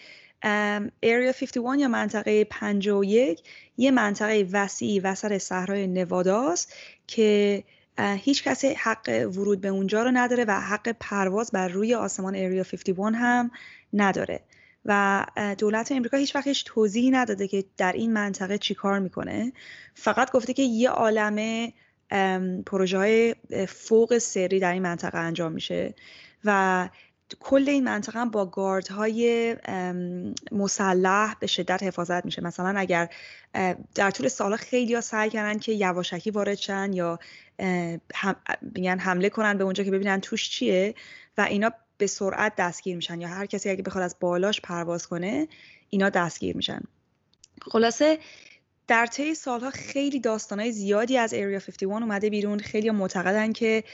Area 1.05 1.33
51 1.40 1.81
یا 1.81 1.88
منطقه 1.88 2.44
51 2.44 3.42
یه 3.76 3.90
منطقه 3.90 4.48
وسیعی 4.53 5.00
وسط 5.00 5.38
صحرای 5.38 5.87
نواداست 5.87 6.74
که 7.07 7.64
هیچ 8.01 8.45
کسی 8.45 8.69
حق 8.69 9.29
ورود 9.35 9.61
به 9.61 9.69
اونجا 9.69 10.03
رو 10.03 10.11
نداره 10.15 10.45
و 10.49 10.61
حق 10.61 10.97
پرواز 11.01 11.51
بر 11.51 11.69
روی 11.69 11.95
آسمان 11.95 12.35
ایریا 12.35 12.65
51 12.65 12.99
هم 12.99 13.51
نداره. 13.93 14.41
و 14.85 15.27
دولت 15.59 15.93
امریکا 15.93 16.17
هیچ 16.17 16.37
وقت 16.37 16.47
هیچ 16.47 16.65
توضیحی 16.65 17.11
نداده 17.11 17.49
که 17.49 17.65
در 17.77 17.93
این 17.93 18.13
منطقه 18.13 18.59
چی 18.59 18.75
کار 18.75 18.99
می‌کنه. 18.99 19.53
فقط 19.95 20.33
گفته 20.33 20.53
که 20.53 20.63
یه 20.63 20.91
عالم 20.91 21.69
پروژه 22.67 22.99
های 22.99 23.35
فوق 23.69 24.19
سری 24.19 24.61
در 24.61 24.73
این 24.73 24.83
منطقه 24.83 25.19
انجام 25.19 25.53
میشه. 25.53 25.95
و 26.45 26.89
کل 27.40 27.69
این 27.69 27.85
منطقه 27.85 28.21
هم 28.21 28.31
با 28.31 28.81
های 28.90 29.57
مسلح 30.53 31.35
به 31.40 31.47
شدت 31.47 31.83
حفاظت 31.83 32.25
میشه. 32.25 32.43
مثلا 32.43 32.79
اگر 32.79 33.09
در 33.95 34.11
طول 34.11 34.29
سالها 34.29 34.57
خیلی 34.57 35.01
سعی 35.01 35.31
کردن 35.31 35.59
که 35.59 35.73
یواشکی 35.73 36.31
وارد 36.31 36.55
شن 36.55 36.93
یا 36.93 37.19
میگن 38.62 38.99
حمله 38.99 39.29
کنن 39.29 39.59
به 39.59 39.64
اونجا 39.64 39.85
که 39.85 39.90
ببینن 39.90 40.21
توش 40.21 40.51
چیه 40.51 40.95
و 41.38 41.40
اینا 41.40 41.71
به 41.99 42.07
سرعت 42.07 42.57
دستگیر 42.57 42.97
میشن 42.97 43.21
یا 43.21 43.29
هر 43.29 43.47
کسی 43.47 43.71
اگه 43.71 43.83
بخواد 43.83 44.05
از 44.05 44.16
بالاش 44.21 44.61
پرواز 44.61 45.07
کنه 45.07 45.49
اینا 45.90 46.09
دستگیر 46.09 46.57
میشن. 46.57 46.81
خلاصه 47.62 48.19
در 48.88 49.07
طی 49.07 49.35
سالها 49.35 49.71
خیلی 49.71 50.21
داستانهای 50.21 50.73
زیادی 50.73 51.19
از 51.19 51.31
Area 51.31 51.64
51 51.64 51.83
اومده 51.83 52.31
بیرون. 52.31 52.59
خیلی 52.59 52.90
معتقدن 52.90 53.53
که 53.53 53.85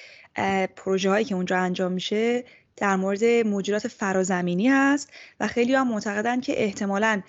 پروژه 0.76 1.10
هایی 1.10 1.24
که 1.24 1.34
اونجا 1.34 1.58
انجام 1.58 1.92
میشه 1.92 2.44
در 2.76 2.96
مورد 2.96 3.24
موجودات 3.24 3.88
فرازمینی 3.88 4.68
هست 4.68 5.10
و 5.40 5.48
خیلی 5.48 5.74
هم 5.74 5.88
معتقدن 5.88 6.40
که 6.40 6.64
احتمالا 6.64 7.22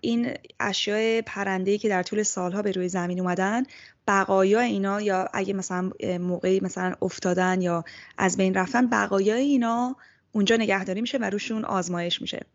این 0.00 0.34
اشیاء 0.60 1.20
پرنده‌ای 1.20 1.78
که 1.78 1.88
در 1.88 2.02
طول 2.02 2.22
سالها 2.22 2.62
به 2.62 2.72
روی 2.72 2.88
زمین 2.88 3.20
اومدن 3.20 3.62
بقایا 4.08 4.60
اینا 4.60 5.00
یا 5.00 5.28
اگه 5.32 5.52
مثلا 5.52 5.90
موقعی 6.20 6.60
مثلا 6.60 6.94
افتادن 7.02 7.62
یا 7.62 7.84
از 8.18 8.36
بین 8.36 8.54
رفتن 8.54 8.86
بقایای 8.86 9.42
اینا 9.42 9.96
اونجا 10.32 10.56
نگهداری 10.56 11.00
میشه 11.00 11.18
و 11.18 11.24
روشون 11.24 11.64
آزمایش 11.64 12.22
میشه. 12.22 12.46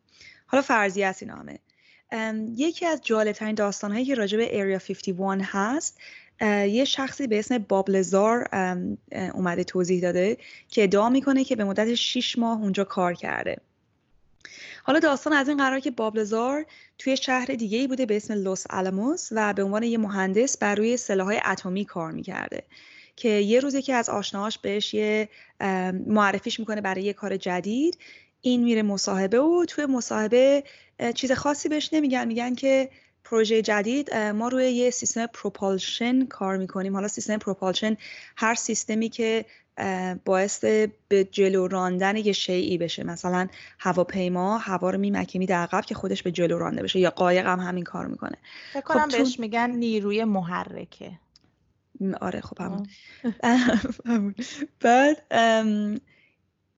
حالا 0.47 0.61
فرضیه 0.61 1.07
است 1.07 1.23
همه. 1.23 1.59
یکی 2.55 2.85
از 2.85 3.01
جالبترین 3.01 3.55
داستانهایی 3.55 4.05
که 4.05 4.15
راجع 4.15 4.37
به 4.37 4.47
Area 4.47 4.83
51 4.87 5.41
هست 5.43 5.97
یه 6.41 6.85
شخصی 6.85 7.27
به 7.27 7.39
اسم 7.39 7.57
بابلزار 7.57 8.49
اومده 9.33 9.63
توضیح 9.63 10.01
داده 10.01 10.37
که 10.67 10.83
ادعا 10.83 11.09
می‌کنه 11.09 11.43
که 11.43 11.55
به 11.55 11.63
مدت 11.63 11.95
6 11.95 12.37
ماه 12.37 12.61
اونجا 12.61 12.83
کار 12.83 13.13
کرده. 13.13 13.57
حالا 14.83 14.99
داستان 14.99 15.33
از 15.33 15.49
این 15.49 15.57
قرار 15.57 15.79
که 15.79 15.91
بابلزار 15.91 16.65
توی 16.97 17.17
شهر 17.17 17.45
دیگه 17.45 17.77
ای 17.77 17.87
بوده 17.87 18.05
به 18.05 18.15
اسم 18.15 18.33
لوس 18.33 18.63
آلاموس 18.69 19.29
و 19.31 19.53
به 19.53 19.63
عنوان 19.63 19.83
یه 19.83 19.97
مهندس 19.97 20.57
بر 20.57 20.75
روی 20.75 20.97
سلاحهای 20.97 21.41
اتمی 21.45 21.85
کار 21.85 22.11
می‌کرده 22.11 22.63
که 23.15 23.29
یه 23.29 23.59
روزی 23.59 23.81
که 23.81 23.93
از 23.93 24.09
آشناهاش 24.09 24.57
بهش 24.57 24.93
یه 24.93 25.29
معرفیش 26.07 26.59
می‌کنه 26.59 26.81
برای 26.81 27.03
یه 27.03 27.13
کار 27.13 27.37
جدید 27.37 27.97
این 28.41 28.63
میره 28.63 28.81
مصاحبه 28.81 29.39
و 29.39 29.65
توی 29.67 29.85
مصاحبه 29.85 30.63
چیز 31.15 31.31
خاصی 31.31 31.69
بهش 31.69 31.89
نمیگن 31.93 32.27
میگن 32.27 32.55
که 32.55 32.89
پروژه 33.25 33.61
جدید 33.61 34.13
ما 34.13 34.47
روی 34.47 34.71
یه 34.71 34.89
سیستم 34.89 35.25
پروپالشن 35.25 36.25
کار 36.25 36.57
می‌کنیم. 36.57 36.93
حالا 36.93 37.07
سیستم 37.07 37.37
پروپالشن 37.37 37.97
هر 38.37 38.55
سیستمی 38.55 39.09
که 39.09 39.45
باعث 40.25 40.59
به 41.07 41.23
جلو 41.31 41.67
راندن 41.67 42.17
یه 42.17 42.31
شیعی 42.31 42.77
بشه. 42.77 43.03
مثلا 43.03 43.47
هواپیما 43.79 44.57
هوا 44.57 44.89
رو 44.89 44.97
میمکنی 44.97 45.45
در 45.45 45.61
عقب 45.61 45.85
که 45.85 45.95
خودش 45.95 46.23
به 46.23 46.31
جلو 46.31 46.57
رانده 46.57 46.83
بشه 46.83 46.99
یا 46.99 47.09
قایق 47.09 47.45
هم 47.45 47.59
همین 47.59 47.83
کار 47.83 48.05
می‌کنه. 48.05 48.37
فکر 48.73 48.81
کنم 48.81 49.09
خب 49.09 49.17
بهش 49.17 49.39
میگن 49.39 49.71
نیروی 49.71 50.23
محرکه. 50.23 51.11
آره 52.21 52.41
خب 52.41 52.61
همون. 52.61 52.87
بعد 54.81 55.23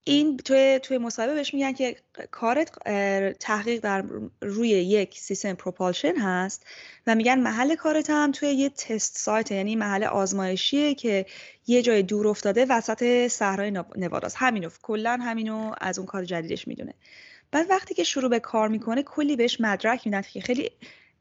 این 0.08 0.38
توی 0.38 0.80
توی 0.84 0.98
مصاحبه 0.98 1.34
بهش 1.34 1.54
میگن 1.54 1.74
که 1.74 1.96
کارت 2.32 2.72
تحقیق 3.40 3.80
در 3.84 4.04
روی 4.42 4.70
یک 4.70 5.20
سیستم 5.20 5.54
پروپالشن 5.54 6.16
هست 6.16 6.66
و 7.08 7.16
میگن 7.16 7.40
محل 7.40 7.76
کارت 7.76 8.10
هم 8.10 8.32
توی 8.32 8.50
یه 8.50 8.70
تست 8.70 9.18
سایت 9.18 9.52
یعنی 9.52 9.76
محل 9.76 10.04
آزمایشیه 10.04 10.96
که 10.96 11.26
یه 11.68 11.82
جای 11.82 12.04
دور 12.04 12.28
افتاده 12.28 12.66
وسط 12.70 13.28
صحرای 13.28 13.72
نواداست. 13.96 14.36
همینو 14.40 14.70
کلا 14.82 15.18
همینو 15.22 15.74
از 15.82 16.00
اون 16.00 16.06
کار 16.06 16.24
جدیدش 16.26 16.68
می‌دونه. 16.68 16.94
بعد 17.52 17.70
وقتی 17.70 17.94
که 17.94 18.04
شروع 18.04 18.30
به 18.30 18.40
کار 18.40 18.68
می‌کنه 18.68 19.04
کلی 19.04 19.36
بهش 19.36 19.62
مدرک 19.62 20.02
میدن 20.06 20.22
که 20.22 20.42
خیلی 20.42 20.72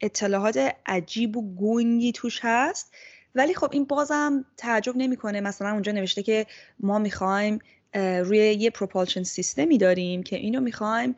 اطلاعات 0.00 0.74
عجیب 0.86 1.36
و 1.36 1.56
گنگی 1.56 2.12
توش 2.12 2.40
هست. 2.42 2.94
ولی 3.34 3.54
خب 3.54 3.68
این 3.72 3.84
بازم 3.84 4.44
تعجب 4.56 4.96
نمی‌کنه. 4.96 5.40
مثلا 5.40 5.72
اونجا 5.72 5.92
نوشته 5.92 6.22
که 6.22 6.46
ما 6.80 6.98
می‌خوایم 6.98 7.58
روی 7.96 8.38
یه 8.38 8.70
propulsion 8.70 9.22
system 9.22 9.70
ی 9.70 9.78
داریم 9.78 10.22
که 10.22 10.36
اینو 10.36 10.60
می‌خوایم 10.60 11.14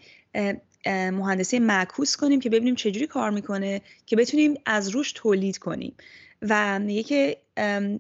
مهندسی 0.86 1.58
معکوس 1.58 2.16
کنیم 2.16 2.40
که 2.40 2.50
ببینیم 2.50 2.74
چجوری 2.74 3.06
کار 3.06 3.30
می‌کنه 3.30 3.80
که 4.06 4.16
بتونیم 4.16 4.54
از 4.66 4.88
روش 4.88 5.12
تولید 5.12 5.58
کنیم. 5.58 5.94
و 6.42 6.78
میگه 6.78 7.02
که 7.02 7.36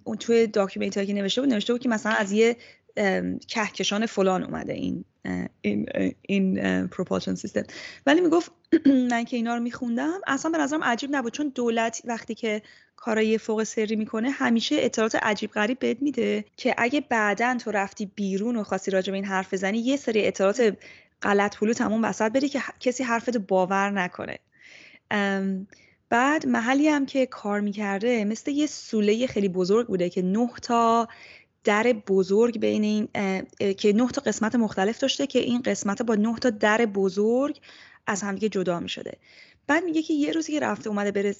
اون 0.04 0.16
توی 0.16 0.46
document 0.46 1.06
که 1.06 1.12
نوشته 1.12 1.40
بود 1.40 1.50
نوشته 1.50 1.72
بود 1.72 1.82
که 1.82 1.88
مثلا 1.88 2.12
از 2.12 2.32
یه 2.32 2.56
کهکشان 3.48 4.06
فلان 4.06 4.44
اومده 4.44 4.72
این 4.72 5.04
این 5.60 5.86
این 6.22 6.86
propulsion 6.88 7.34
system 7.34 7.62
ولی 8.06 8.20
می‌گفت 8.20 8.52
من 9.10 9.24
که 9.24 9.36
اینا 9.36 9.54
رو 9.54 9.62
میخوندم 9.62 10.20
اصلا 10.26 10.50
به 10.50 10.58
نظرم 10.58 10.84
عجیب 10.84 11.16
نبود. 11.16 11.32
چون 11.32 11.52
دولت 11.54 12.02
وقتی 12.04 12.34
که 12.34 12.62
کارای 12.96 13.38
فوق 13.38 13.62
سری 13.62 13.96
می‌کنه 13.96 14.30
همیشه 14.30 14.76
اطلاعات 14.78 15.14
عجیب 15.14 15.50
غریب 15.50 15.78
بهت 15.78 16.02
میده 16.02 16.44
که 16.56 16.74
اگه 16.78 17.00
بعدا 17.00 17.56
تو 17.60 17.70
رفتی 17.70 18.06
بیرون 18.06 18.56
و 18.56 18.62
خواستی 18.64 18.90
راجع 18.90 19.10
به 19.10 19.16
این 19.16 19.24
حرف 19.24 19.54
بزنی 19.54 19.78
یه 19.78 19.96
سری 19.96 20.26
اطلاعات 20.26 20.76
غلط 21.22 21.56
پلو 21.56 21.72
تموم 21.72 22.04
وسط 22.04 22.32
بری 22.32 22.48
که 22.48 22.62
کسی 22.80 23.04
حرفت 23.04 23.36
باور 23.36 23.90
نکنه. 23.90 24.38
بعد 26.10 26.46
محلی 26.46 26.88
هم 26.88 27.06
که 27.06 27.26
کار 27.26 27.60
می‌کرده 27.60 28.24
مثل 28.24 28.50
یه 28.50 28.66
سوله 28.66 29.26
خیلی 29.26 29.48
بزرگ 29.48 29.86
بوده 29.86 30.10
که 30.10 30.22
نه 30.22 30.50
تا 30.62 31.08
در 31.64 31.92
بزرگ 32.06 32.58
بین 32.58 32.84
این 32.84 33.08
که 33.74 33.92
نه 33.92 34.08
تا 34.08 34.20
قسمت 34.20 34.54
مختلف 34.54 34.98
داشته 34.98 35.26
که 35.26 35.38
این 35.38 35.62
قسمت 35.62 36.02
با 36.02 36.14
نه 36.14 36.36
تا 36.38 36.50
در 36.50 36.86
بزرگ 36.86 37.60
از 38.06 38.22
همدیگه 38.22 38.48
جدا 38.48 38.80
می 38.80 38.88
شده 38.88 39.12
بعد 39.66 39.84
میگه 39.84 40.02
که 40.02 40.14
یه 40.14 40.32
روزی 40.32 40.52
که 40.52 40.60
رفته 40.60 40.90
اومده 40.90 41.10
بره 41.10 41.36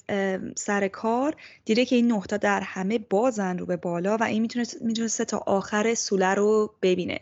سر 0.55 0.87
کار 0.87 1.35
دیده 1.65 1.85
که 1.85 1.95
این 1.95 2.11
نه 2.11 2.21
تا 2.21 2.37
در 2.37 2.61
همه 2.61 2.99
بازن 2.99 3.57
رو 3.57 3.65
به 3.65 3.77
بالا 3.77 4.17
و 4.17 4.23
این 4.23 4.41
می‌تونسته 4.81 5.25
تا 5.25 5.37
آخر 5.37 5.93
سوله 5.93 6.33
رو 6.33 6.73
ببینه. 6.81 7.19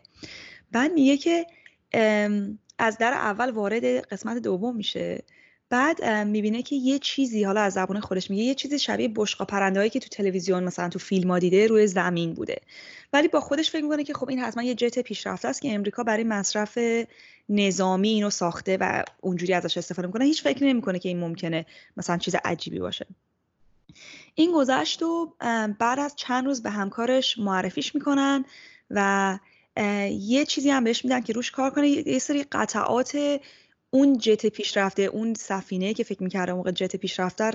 بعد 0.72 0.92
میگه 0.92 1.18
که 1.18 1.46
از 2.80 2.98
در 2.98 3.14
اول 3.14 3.52
وارد 3.52 3.84
قسمت 3.86 4.38
دوم 4.38 4.76
میشه. 4.76 5.24
بعد 5.70 6.06
می‌بینه 6.06 6.62
که 6.62 6.76
یه 6.76 7.00
چیزی 7.00 7.44
حالا 7.44 7.62
از 7.62 7.74
زبان 7.74 8.00
خودش 8.00 8.30
میگه 8.30 8.44
یه 8.44 8.56
چیزی 8.56 8.80
شبیه 8.80 9.12
بشقا 9.16 9.46
پرنده 9.46 9.90
که 9.90 10.00
تو 10.00 10.10
تلویزیون 10.10 10.64
مثلا 10.64 10.90
تو 10.90 11.00
فیلم 11.00 11.40
دیده 11.40 11.68
روی 11.68 11.88
زمین 11.88 12.34
بوده. 12.34 12.62
ولی 13.14 13.28
با 13.28 13.40
خودش 13.40 13.72
فکر 13.72 13.84
می‌کنه 13.84 14.04
که 14.04 14.14
خب 14.14 14.30
این 14.30 14.40
حتما 14.40 14.64
یه 14.64 14.76
جت 14.76 15.00
پیشرفته 15.00 15.48
است 15.48 15.62
که 15.62 15.74
امریکا 15.74 16.04
برای 16.04 16.24
مصرف 16.24 16.78
نظامی 17.50 18.10
اینو 18.10 18.30
ساخته 18.30 18.78
و 18.82 19.04
اونجوری 19.22 19.54
ازش 19.54 19.78
استفاده 19.78 20.08
می‌کنه. 20.08 20.26
هیچ 20.26 20.44
فکر 20.44 20.64
نمی‌کنه 20.64 21.00
که 21.00 21.10
این 21.10 21.20
ممکنه 21.20 21.66
مثلا 21.98 22.18
چیز 22.18 22.36
عجیبی 22.46 22.80
باشه. 22.80 23.06
این 24.36 24.52
گذشت 24.52 25.02
و 25.02 25.34
بعد 25.80 26.00
از 26.00 26.16
چند 26.16 26.46
روز 26.46 26.64
به 26.64 26.70
همکارش 26.70 27.38
معرفیش 27.40 27.96
می‌کنن 27.96 28.46
و 28.92 29.40
یه 30.12 30.46
چیزی 30.46 30.70
هم 30.70 30.84
بهش 30.84 31.06
میدن 31.06 31.22
که 31.22 31.34
روش 31.34 31.52
کار 31.52 31.70
کنه 31.70 31.88
یه 31.90 32.20
سری 32.20 32.44
قطعات 32.44 33.40
اون 33.98 34.18
جت 34.18 34.46
پیشرفته 34.46 35.02
اون 35.02 35.34
سفینه 35.34 35.94
که 35.94 36.04
فکر 36.04 36.24
می‌کرده 36.24 36.54
موقع 36.54 36.72
جت 36.72 36.96
پیشرفته 36.96 37.52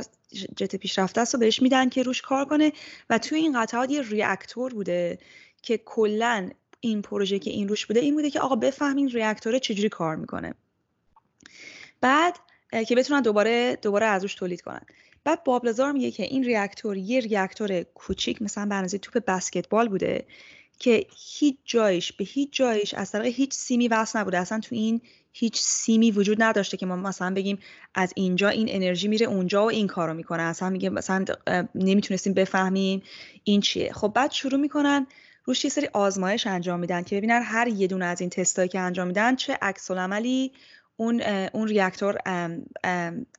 جت 0.57 0.77
پیشرفته 0.77 1.21
است 1.21 1.35
و 1.35 1.39
بهش 1.39 1.63
میدن 1.63 1.89
که 1.89 2.03
روش 2.03 2.23
کار 2.23 2.45
کنه 2.45 2.73
و 3.11 3.19
توی 3.19 3.39
این 3.39 3.63
قطعات 3.63 3.91
یه 3.91 4.03
ریاکتور 4.03 4.75
بوده 4.75 5.19
که 5.63 5.79
کلا 5.79 6.51
این 6.81 7.03
پروژه 7.03 7.39
که 7.39 7.51
این 7.51 7.69
روش 7.69 7.87
بوده 7.87 8.01
این 8.01 8.15
بوده 8.15 8.31
که 8.31 8.41
آقا 8.41 8.57
بفهمین 8.57 9.09
ریاکتور 9.09 9.59
چجوری 9.59 9.89
کار 9.89 10.17
می‌کنه. 10.17 10.55
بعد 12.01 12.39
که 12.89 12.97
بتونن 12.97 13.23
دوباره 13.23 13.79
دوباره 13.83 14.07
از 14.07 14.23
روش 14.23 14.35
تولید 14.35 14.61
کنن. 14.61 14.87
بعد 15.25 15.45
بابلزار 15.45 15.93
میگه 15.93 16.11
که 16.11 16.23
این 16.23 16.45
ریاکتور 16.45 16.97
یه 16.97 17.21
ریاکتور 17.21 17.83
کوچیک 17.83 18.43
مثلا 18.43 18.67
به 18.67 18.75
اندازه 18.75 18.99
توپ 18.99 19.25
بسکتبال 19.27 19.89
بوده 19.89 20.27
که 20.79 21.07
هیچ 21.17 21.57
جایش 21.65 22.13
به 22.13 22.25
هیچ 22.25 22.49
جایش 22.53 22.95
از 22.95 23.11
طریق 23.11 23.35
هیچ 23.37 23.53
سیمی 23.53 23.89
وصل 23.89 24.19
نبوده. 24.19 24.39
اصلا 24.39 24.61
تو 24.61 24.75
این 24.75 25.01
هیچ 25.33 25.61
سیمی 25.61 26.11
وجود 26.11 26.43
نداشته 26.43 26.77
که 26.77 26.87
ما 26.87 26.97
مثلا 26.97 27.35
بگیم 27.35 27.59
از 27.95 28.13
اینجا 28.17 28.49
این 28.49 28.67
انرژی 28.71 29.09
میره 29.09 29.27
اونجا 29.27 29.65
و 29.65 29.71
این 29.71 29.87
کارو 29.87 30.15
می‌کنه. 30.15 30.43
اصلا 30.43 30.71
میگه 30.71 30.91
مثلا 30.91 31.25
نمی‌تونستیم 31.75 32.35
بفهمیم 32.35 33.03
این 33.45 33.61
چیه. 33.61 33.93
خب 33.93 34.13
بعد 34.15 34.31
شروع 34.31 34.61
می‌کنن 34.61 35.07
روش 35.45 35.65
یه 35.65 35.71
سری 35.71 35.89
آزمایش 35.93 36.47
انجام 36.47 36.81
میدن 36.81 37.03
که 37.03 37.17
ببینن 37.17 37.43
هر 37.43 37.69
یه 37.69 37.87
دونه 37.87 38.05
از 38.05 38.21
این 38.21 38.31
تستایی 38.31 38.69
که 38.69 38.81
انجام 38.81 39.07
میدن 39.07 39.37
چه 39.37 39.59
عکس 39.63 39.91
عملی 39.91 40.53
اون 40.97 41.23
اون 41.53 41.69
ریاکتور 41.69 42.19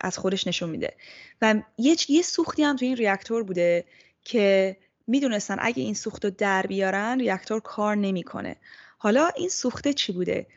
از 0.02 0.18
خودش 0.18 0.48
نشون 0.48 0.70
میده. 0.70 0.94
و 1.42 1.56
یه 1.78 1.96
یه 2.10 2.22
سوختی 2.22 2.64
هم 2.64 2.76
تو 2.76 2.86
این 2.86 2.96
ریاکتور 2.96 3.44
بوده 3.44 3.86
که 4.24 4.78
می‌دونستن 5.08 5.58
اگه 5.60 5.84
این 5.84 5.94
سوخت 5.94 6.26
رو 6.26 6.32
در 6.32 6.68
بیارن 6.68 7.20
ریاکتور 7.20 7.60
کار 7.60 7.96
نمی‌کنه. 7.96 8.56
حالا 8.98 9.30
این 9.38 9.50
سوخته 9.50 9.94
چی 9.94 10.12
بوده؟ 10.12 10.48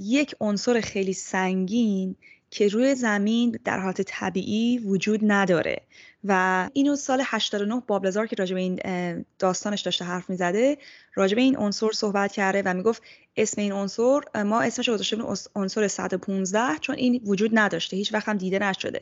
یک 0.00 0.34
عنصر 0.40 0.80
خیلی 0.80 1.12
سنگین 1.12 2.16
که 2.50 2.68
روی 2.68 2.94
زمین 2.94 3.58
در 3.64 3.78
حالت 3.78 4.02
طبیعی 4.02 4.78
وجود 4.78 5.20
نداره 5.22 5.80
و 6.24 6.68
اینو 6.72 6.96
سال 6.96 7.22
89 7.24 7.82
بابلزار 7.86 8.26
که 8.26 8.36
راجع 8.36 8.56
این 8.56 8.80
داستانش 9.38 9.80
داشته 9.80 10.04
حرف 10.04 10.30
می‌زده 10.30 10.78
راجع 11.14 11.38
این 11.38 11.56
عنصر 11.56 11.92
صحبت 11.92 12.32
کرده 12.32 12.62
و 12.64 12.74
می‌گفت 12.74 13.02
اسم 13.36 13.60
این 13.60 13.72
عنصر 13.72 14.20
ما 14.44 14.60
اسمش 14.60 14.88
رو 14.88 14.94
گذاشته 14.94 15.16
عنصر 15.54 15.88
115 15.88 16.78
چون 16.80 16.96
این 16.96 17.20
وجود 17.24 17.50
نداشته 17.54 17.96
هیچ 17.96 18.14
وقت 18.14 18.28
هم 18.28 18.36
دیده 18.36 18.58
نشده. 18.58 19.00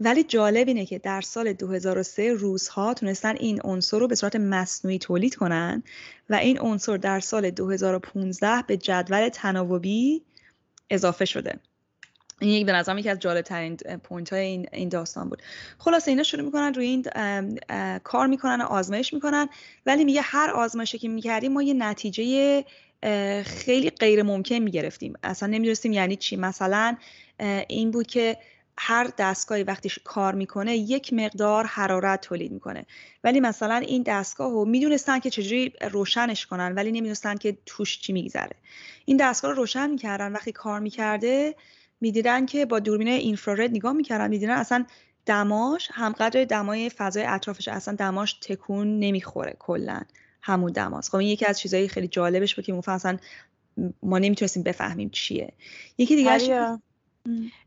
ولی 0.00 0.24
جالب 0.24 0.68
اینه 0.68 0.86
که 0.86 0.98
در 0.98 1.20
سال 1.20 1.52
2003 1.52 2.32
روزها 2.32 2.94
تونستن 2.94 3.36
این 3.36 3.60
عنصر 3.64 3.98
رو 3.98 4.08
به 4.08 4.14
صورت 4.14 4.36
مصنوعی 4.36 4.98
تولید 4.98 5.34
کنن 5.34 5.82
و 6.30 6.34
این 6.34 6.60
عنصر 6.60 6.96
در 6.96 7.20
سال 7.20 7.50
2015 7.50 8.64
به 8.66 8.76
جدول 8.76 9.28
تناوبی 9.28 10.22
اضافه 10.90 11.24
شده. 11.24 11.58
این 12.40 12.50
یک 12.50 12.66
به 12.66 12.72
نظرم 12.72 12.98
یکی 12.98 13.10
از 13.10 13.18
جالب 13.18 13.40
ترین 13.40 13.76
پوینت 13.76 14.32
های 14.32 14.66
این, 14.72 14.88
داستان 14.88 15.28
بود. 15.28 15.42
خلاصه 15.78 16.10
اینا 16.10 16.22
شروع 16.22 16.42
می‌کنن 16.44 16.74
روی 16.74 16.86
این 16.86 17.02
کار 17.98 18.26
می‌کنن 18.26 18.60
و 18.60 18.64
آزمایش 18.64 19.14
می‌کنن 19.14 19.48
ولی 19.86 20.04
میگه 20.04 20.20
هر 20.20 20.50
آزمایشی 20.50 20.98
که 20.98 21.08
می‌کردیم 21.08 21.52
ما 21.52 21.62
یه 21.62 21.74
نتیجه 21.74 22.64
خیلی 23.44 23.90
غیر 23.90 24.22
ممکن 24.22 24.58
می‌گرفتیم. 24.58 25.14
اصلا 25.22 25.48
نمی‌دونستیم 25.48 25.92
یعنی 25.92 26.16
چی. 26.16 26.36
مثلا 26.36 26.96
این 27.68 27.90
بود 27.90 28.06
که 28.06 28.36
هر 28.78 29.10
دستگاهی 29.18 29.62
وقتی 29.62 29.90
کار 30.04 30.34
می‌کنه 30.34 30.76
یک 30.76 31.12
مقدار 31.12 31.64
حرارت 31.64 32.20
تولید 32.20 32.52
می‌کنه. 32.52 32.86
ولی 33.24 33.40
مثلا 33.40 33.76
این 33.76 34.02
دستگاه 34.02 34.50
رو 34.50 34.64
می‌دونستن 34.64 35.18
که 35.18 35.30
چجوری 35.30 35.72
روشنش 35.90 36.46
کنن 36.46 36.74
ولی 36.74 36.92
نمی‌دونستن 36.92 37.36
که 37.36 37.58
توش 37.66 38.00
چی 38.00 38.12
میگذره. 38.12 38.56
این 39.04 39.16
دستگاه 39.16 39.50
رو 39.50 39.56
روشن 39.56 39.90
می‌کردن. 39.90 40.32
وقتی 40.32 40.52
کار 40.52 40.80
می‌کرده 40.80 41.54
می‌دیدن 42.00 42.46
که 42.46 42.66
با 42.66 42.78
دوربین 42.78 43.08
اینفرارد 43.08 43.70
نگاه 43.70 43.92
می‌کردن. 43.92 44.30
می‌دیدن 44.30 44.52
اصلا 44.52 44.84
دماش 45.26 45.88
همقدر 45.92 46.44
دمای 46.44 46.90
فضای 46.90 47.24
اطرافش 47.24 47.68
اصلا 47.68 47.94
دماش 47.94 48.32
تکون 48.32 48.98
نمی‌خوره 48.98 49.56
کلا 49.58 50.00
همون 50.42 50.72
دماست. 50.72 51.10
خب 51.10 51.16
این 51.16 51.28
یکی 51.28 51.46
از 51.46 51.58
چیزهای 51.58 51.88
خیلی 51.88 52.08
جالبش 52.08 52.54
بود 52.54 52.64
که 52.64 52.90
اصلا 52.90 53.16
ما 54.02 54.18
نمی‌تونستیم 54.18 54.62
بفهمیم 54.62 55.10
چیه. 55.10 55.52
یکی 55.98 56.16
دیگه 56.16 56.30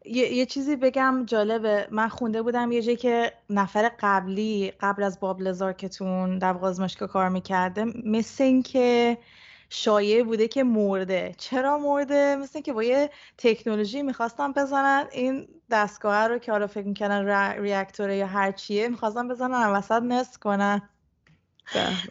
یه،, 0.05 0.33
یه 0.33 0.45
چیزی 0.45 0.75
بگم 0.75 1.23
جالبه. 1.25 1.87
من 1.91 2.07
خونده 2.07 2.41
بودم 2.41 2.71
یه 2.71 2.81
جایی 2.81 2.97
که 2.97 3.33
نفر 3.49 3.91
قبلی 3.99 4.73
قبل 4.79 5.03
از 5.03 5.19
باب 5.19 5.41
لزارکتون 5.41 6.37
در 6.37 6.57
آزمایشگاه 6.57 7.09
کار 7.09 7.29
می‌کرده 7.29 7.85
مثل 8.05 8.43
اینکه 8.43 9.17
شایع 9.69 10.23
بوده 10.23 10.47
که 10.47 10.63
مرده. 10.63 11.35
چرا 11.37 11.77
مرده؟ 11.77 12.35
مثل 12.35 12.61
که 12.61 12.73
با 12.73 12.83
یه 12.83 13.09
تکنولوژی 13.37 14.01
می‌خواستم 14.01 14.53
بزنن 14.53 15.07
این 15.11 15.47
دستگاه 15.71 16.27
رو 16.27 16.37
که 16.37 16.51
حالا 16.51 16.67
فکر 16.67 16.87
می‌کنن 16.87 17.25
ریاکتوره 17.61 18.17
یا 18.17 18.27
هر 18.27 18.51
چیه 18.51 18.87
می‌خواستم 18.87 19.27
بزنن 19.27 19.69
وسط 19.69 20.01
نصف 20.01 20.37
کنن. 20.37 20.89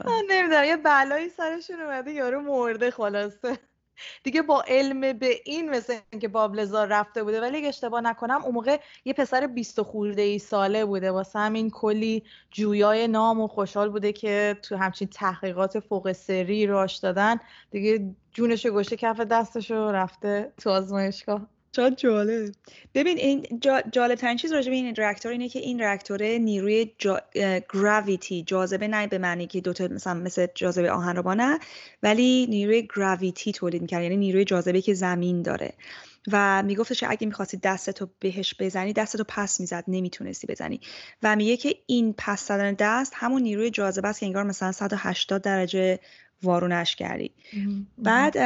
من 0.04 0.22
نمی‌دونم 0.30 0.64
یه 0.64 0.76
بلایی 0.76 1.28
سرشون 1.28 1.80
اومده 1.80 2.12
یارو 2.12 2.40
مرده 2.40 2.90
خلاصه. 2.90 3.59
دیگه 4.22 4.42
با 4.42 4.64
علم 4.68 5.18
به 5.18 5.40
این 5.44 5.70
مثل 5.70 5.98
اینکه 6.11 6.28
بابلزار 6.28 6.87
رفته 6.88 7.22
بوده 7.24 7.40
ولی 7.40 7.56
اگه 7.56 7.68
اشتباه 7.68 8.00
نکنم 8.00 8.44
اون 8.44 8.54
موقع 8.54 8.80
یه 9.04 9.12
پسر 9.12 9.46
بیست 9.46 9.82
خورده 9.82 10.22
ای 10.22 10.38
ساله 10.38 10.85
بوده. 10.85 11.11
واسه 11.11 11.38
همین 11.38 11.70
کلی 11.70 12.22
جویای 12.50 13.09
نام 13.09 13.40
و 13.40 13.48
خوشحال 13.48 13.88
بوده 13.90 14.12
که 14.12 14.56
تو 14.62 14.76
همچین 14.76 15.09
تحقیقات 15.09 15.80
فوق 15.80 16.12
سری 16.12 16.66
راش 16.66 16.96
دادن. 16.96 17.37
دیگه 17.70 18.14
جونشو 18.32 18.70
گشته 18.70 18.96
کف 18.96 19.20
دستشو 19.20 19.74
رفته 19.90 20.52
تو 20.59 20.70
آزمایشگاه. 20.70 21.55
چقدر 21.76 21.94
جالب. 21.94 22.52
ببین 22.94 23.18
این 23.18 23.46
جالب 23.92 24.14
ترین 24.14 24.36
چیز 24.36 24.52
راجع 24.52 24.70
به 24.70 24.76
این 24.76 24.94
ریاکتور 24.94 25.32
اینه 25.32 25.48
که 25.48 25.58
این 25.58 25.78
ریاکتور 25.78 26.22
نیروی 26.22 26.90
جا... 26.98 27.20
گراویتی 27.74 28.42
جاذبه 28.42 28.88
نه 28.88 29.06
به 29.06 29.18
معنی 29.18 29.46
که 29.46 29.60
دوتا 29.60 29.88
مثلا 29.88 30.14
مثل 30.14 30.46
جاذبه 30.54 30.90
آهن 30.90 31.16
رو 31.16 31.34
نه 31.34 31.58
ولی 32.02 32.46
نیروی 32.50 32.88
گراویتی 32.96 33.52
تولید 33.52 33.82
می‌کنه 33.82 34.02
یعنی 34.02 34.16
نیروی 34.16 34.44
جاذبه 34.44 34.80
که 34.80 34.94
زمین 34.94 35.42
داره. 35.42 35.72
و 36.32 36.62
میگفتش 36.62 37.02
اگه 37.02 37.26
می‌خواستی 37.26 37.56
دستتو 37.56 38.08
بهش 38.18 38.54
بزنی 38.58 38.92
دستتو 38.92 39.24
پس 39.28 39.60
می‌زد. 39.60 39.84
نمی‌تونستی 39.88 40.46
بزنی. 40.46 40.80
و 41.22 41.36
میگه 41.36 41.56
که 41.56 41.74
این 41.86 42.14
پس 42.18 42.48
زدن 42.48 42.76
دست 42.78 43.12
همون 43.16 43.42
نیروی 43.42 43.70
جاذبه 43.70 44.08
است 44.08 44.20
که 44.20 44.26
انگار 44.26 44.44
مثلا 44.44 44.72
180 44.72 45.42
درجه 45.42 45.98
وارونش 46.42 46.96
کردی. 46.96 47.30
بعد 47.98 48.36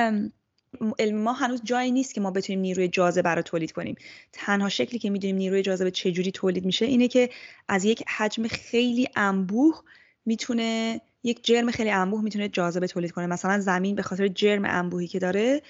علم 0.99 1.19
ما 1.19 1.33
هنوز 1.33 1.61
جایی 1.65 1.91
نیست 1.91 2.15
که 2.15 2.21
ما 2.21 2.31
بتونیم 2.31 2.61
نیروی 2.61 2.89
جاذبه 2.89 3.31
رو 3.31 3.43
تولید 3.43 3.73
کنیم. 3.73 3.97
تنها 4.33 4.69
شکلی 4.69 4.99
که 4.99 5.11
می‌دونیم 5.11 5.37
نیروی 5.37 5.63
جاذبه 5.63 5.91
چجوری 5.91 6.31
تولید 6.31 6.65
میشه 6.65 6.87
اینه 6.87 7.09
که 7.09 7.31
از 7.69 7.85
یک 7.85 8.05
حجم 8.17 8.49
خیلی 8.49 9.09
انبوه 9.17 9.83
می‌تونه 10.27 11.01
یک 11.23 11.45
جرم 11.45 11.71
خیلی 11.71 11.91
انبوه 11.91 12.23
می‌تونه 12.23 12.49
جاذبه 12.49 12.87
تولید 12.87 13.13
کنه. 13.13 13.27
مثلا 13.27 13.61
زمین 13.61 13.95
به 13.95 14.03
خاطر 14.03 14.29
جرم 14.29 14.65
انبوهی 14.65 15.07
که 15.07 15.19
داره 15.19 15.63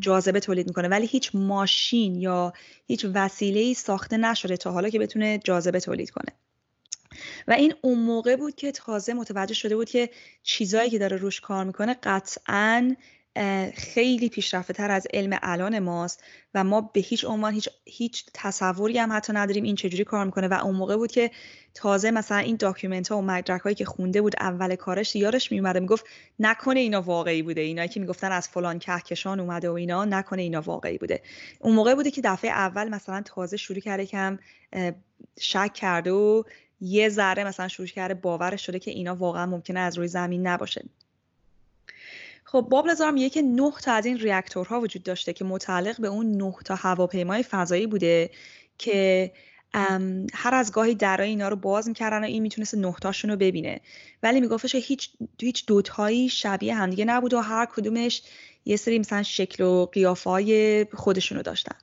جاذبه 0.00 0.40
تولید 0.40 0.66
می‌کنه. 0.66 0.88
ولی 0.88 1.06
هیچ 1.06 1.30
ماشین 1.34 2.14
یا 2.14 2.52
هیچ 2.86 3.06
وسیله 3.14 3.74
ساخته 3.74 4.16
نشده 4.16 4.56
تا 4.56 4.72
حالا 4.72 4.88
که 4.88 4.98
بتونه 4.98 5.38
جاذبه 5.44 5.80
تولید 5.80 6.10
کنه. 6.10 6.32
و 7.48 7.52
این 7.52 7.74
اون 7.80 7.98
موقع 7.98 8.36
بود 8.36 8.54
که 8.54 8.72
تازه 8.72 9.14
متوجه 9.14 9.54
شده 9.54 9.76
بود 9.76 9.90
که 9.90 10.10
چیزایی 10.42 10.90
که 10.90 10.98
داره 10.98 11.16
روش 11.16 11.40
کار 11.40 11.64
می‌کنه 11.64 11.96
قطعا 12.02 12.96
خیلی 13.74 14.28
پیشرفته 14.28 14.72
تر 14.72 14.90
از 14.90 15.06
علم 15.14 15.38
الان 15.42 15.78
ماست 15.78 16.24
و 16.54 16.64
ما 16.64 16.80
به 16.80 17.00
هیچ 17.00 17.24
عنوان 17.24 17.54
هیچ, 17.54 17.68
هیچ 17.84 18.24
تصوری 18.34 18.98
هم 18.98 19.12
حتی 19.12 19.32
نداریم 19.32 19.64
این 19.64 19.74
چجوری 19.74 20.04
کار 20.04 20.24
می‌کنه. 20.24 20.48
و 20.48 20.54
اون 20.54 20.74
موقع 20.74 20.96
بود 20.96 21.12
که 21.12 21.30
تازه 21.74 22.10
مثلا 22.10 22.38
این 22.38 22.56
document 22.56 23.08
ها 23.08 23.18
و 23.18 23.22
مدرک 23.22 23.60
هایی 23.60 23.74
که 23.74 23.84
خونده 23.84 24.22
بود 24.22 24.34
اول 24.40 24.74
کارش 24.74 25.16
یادش 25.16 25.52
میومده 25.52 25.80
می‌گفت 25.80 26.04
نکنه 26.38 26.80
اینا 26.80 27.02
واقعی 27.02 27.42
بوده. 27.42 27.60
اینا 27.60 27.86
که 27.86 28.00
می‌گفتن 28.00 28.32
از 28.32 28.48
فلان 28.48 28.78
کهکشان 28.78 29.40
اومده 29.40 29.70
و 29.70 29.72
اینا 29.72 30.04
نکنه 30.04 30.42
اینا 30.42 30.60
واقعی 30.60 30.98
بوده. 30.98 31.22
اون 31.60 31.74
موقع 31.74 31.94
بوده 31.94 32.10
که 32.10 32.20
دفعه 32.24 32.50
اول 32.50 32.88
مثلا 32.88 33.22
تازه 33.24 33.56
شروع 33.56 33.80
کرده 33.80 34.06
کم 34.06 34.38
شک 35.40 35.72
کرده 35.74 36.10
و 36.10 36.42
یه 36.80 37.08
ذره 37.08 37.44
مثلا 37.44 37.68
شروع 37.68 37.88
کرده 37.88 38.14
باورش 38.14 38.66
شده 38.66 38.78
که 38.78 38.90
اینا 38.90 39.14
واقعا 39.14 39.46
ممکنه 39.46 39.80
از 39.80 39.98
روی 39.98 40.08
زمین 40.08 40.46
نباشه. 40.46 40.84
خب 42.50 42.60
باب 42.70 42.86
میگه 43.14 43.30
که 43.30 43.42
نه 43.42 43.72
تا 43.82 43.92
از 43.92 44.06
این 44.06 44.18
ریاکتورها 44.18 44.80
وجود 44.80 45.02
داشته 45.02 45.32
که 45.32 45.44
متعلق 45.44 46.00
به 46.00 46.08
اون 46.08 46.36
نه 46.36 46.54
تا 46.64 46.74
هواپیمای 46.74 47.42
فضایی 47.42 47.86
بوده 47.86 48.30
که 48.78 49.32
هر 50.34 50.54
از 50.54 50.72
گاهی 50.72 50.94
درای 50.94 51.28
اینا 51.28 51.48
رو 51.48 51.56
باز 51.56 51.88
می‌کردن 51.88 52.20
و 52.20 52.24
این 52.24 52.42
می‌تونست 52.42 52.74
نهتاشون 52.74 53.30
رو 53.30 53.36
ببینه. 53.36 53.80
ولی 54.22 54.40
میگفتش 54.40 54.72
که 54.72 54.78
هیچ 54.78 55.10
هیچ 55.40 55.66
دوتایی 55.66 56.28
شبیه 56.28 56.74
همدیگه 56.74 57.04
نبود 57.04 57.34
و 57.34 57.40
هر 57.40 57.66
کدومش 57.66 58.22
یه 58.64 58.76
سری 58.76 58.98
مثلا 58.98 59.22
شکل 59.22 59.64
و 59.64 59.86
قیافای 59.86 60.84
خودشونو 60.94 61.42
داشتن. 61.42 61.76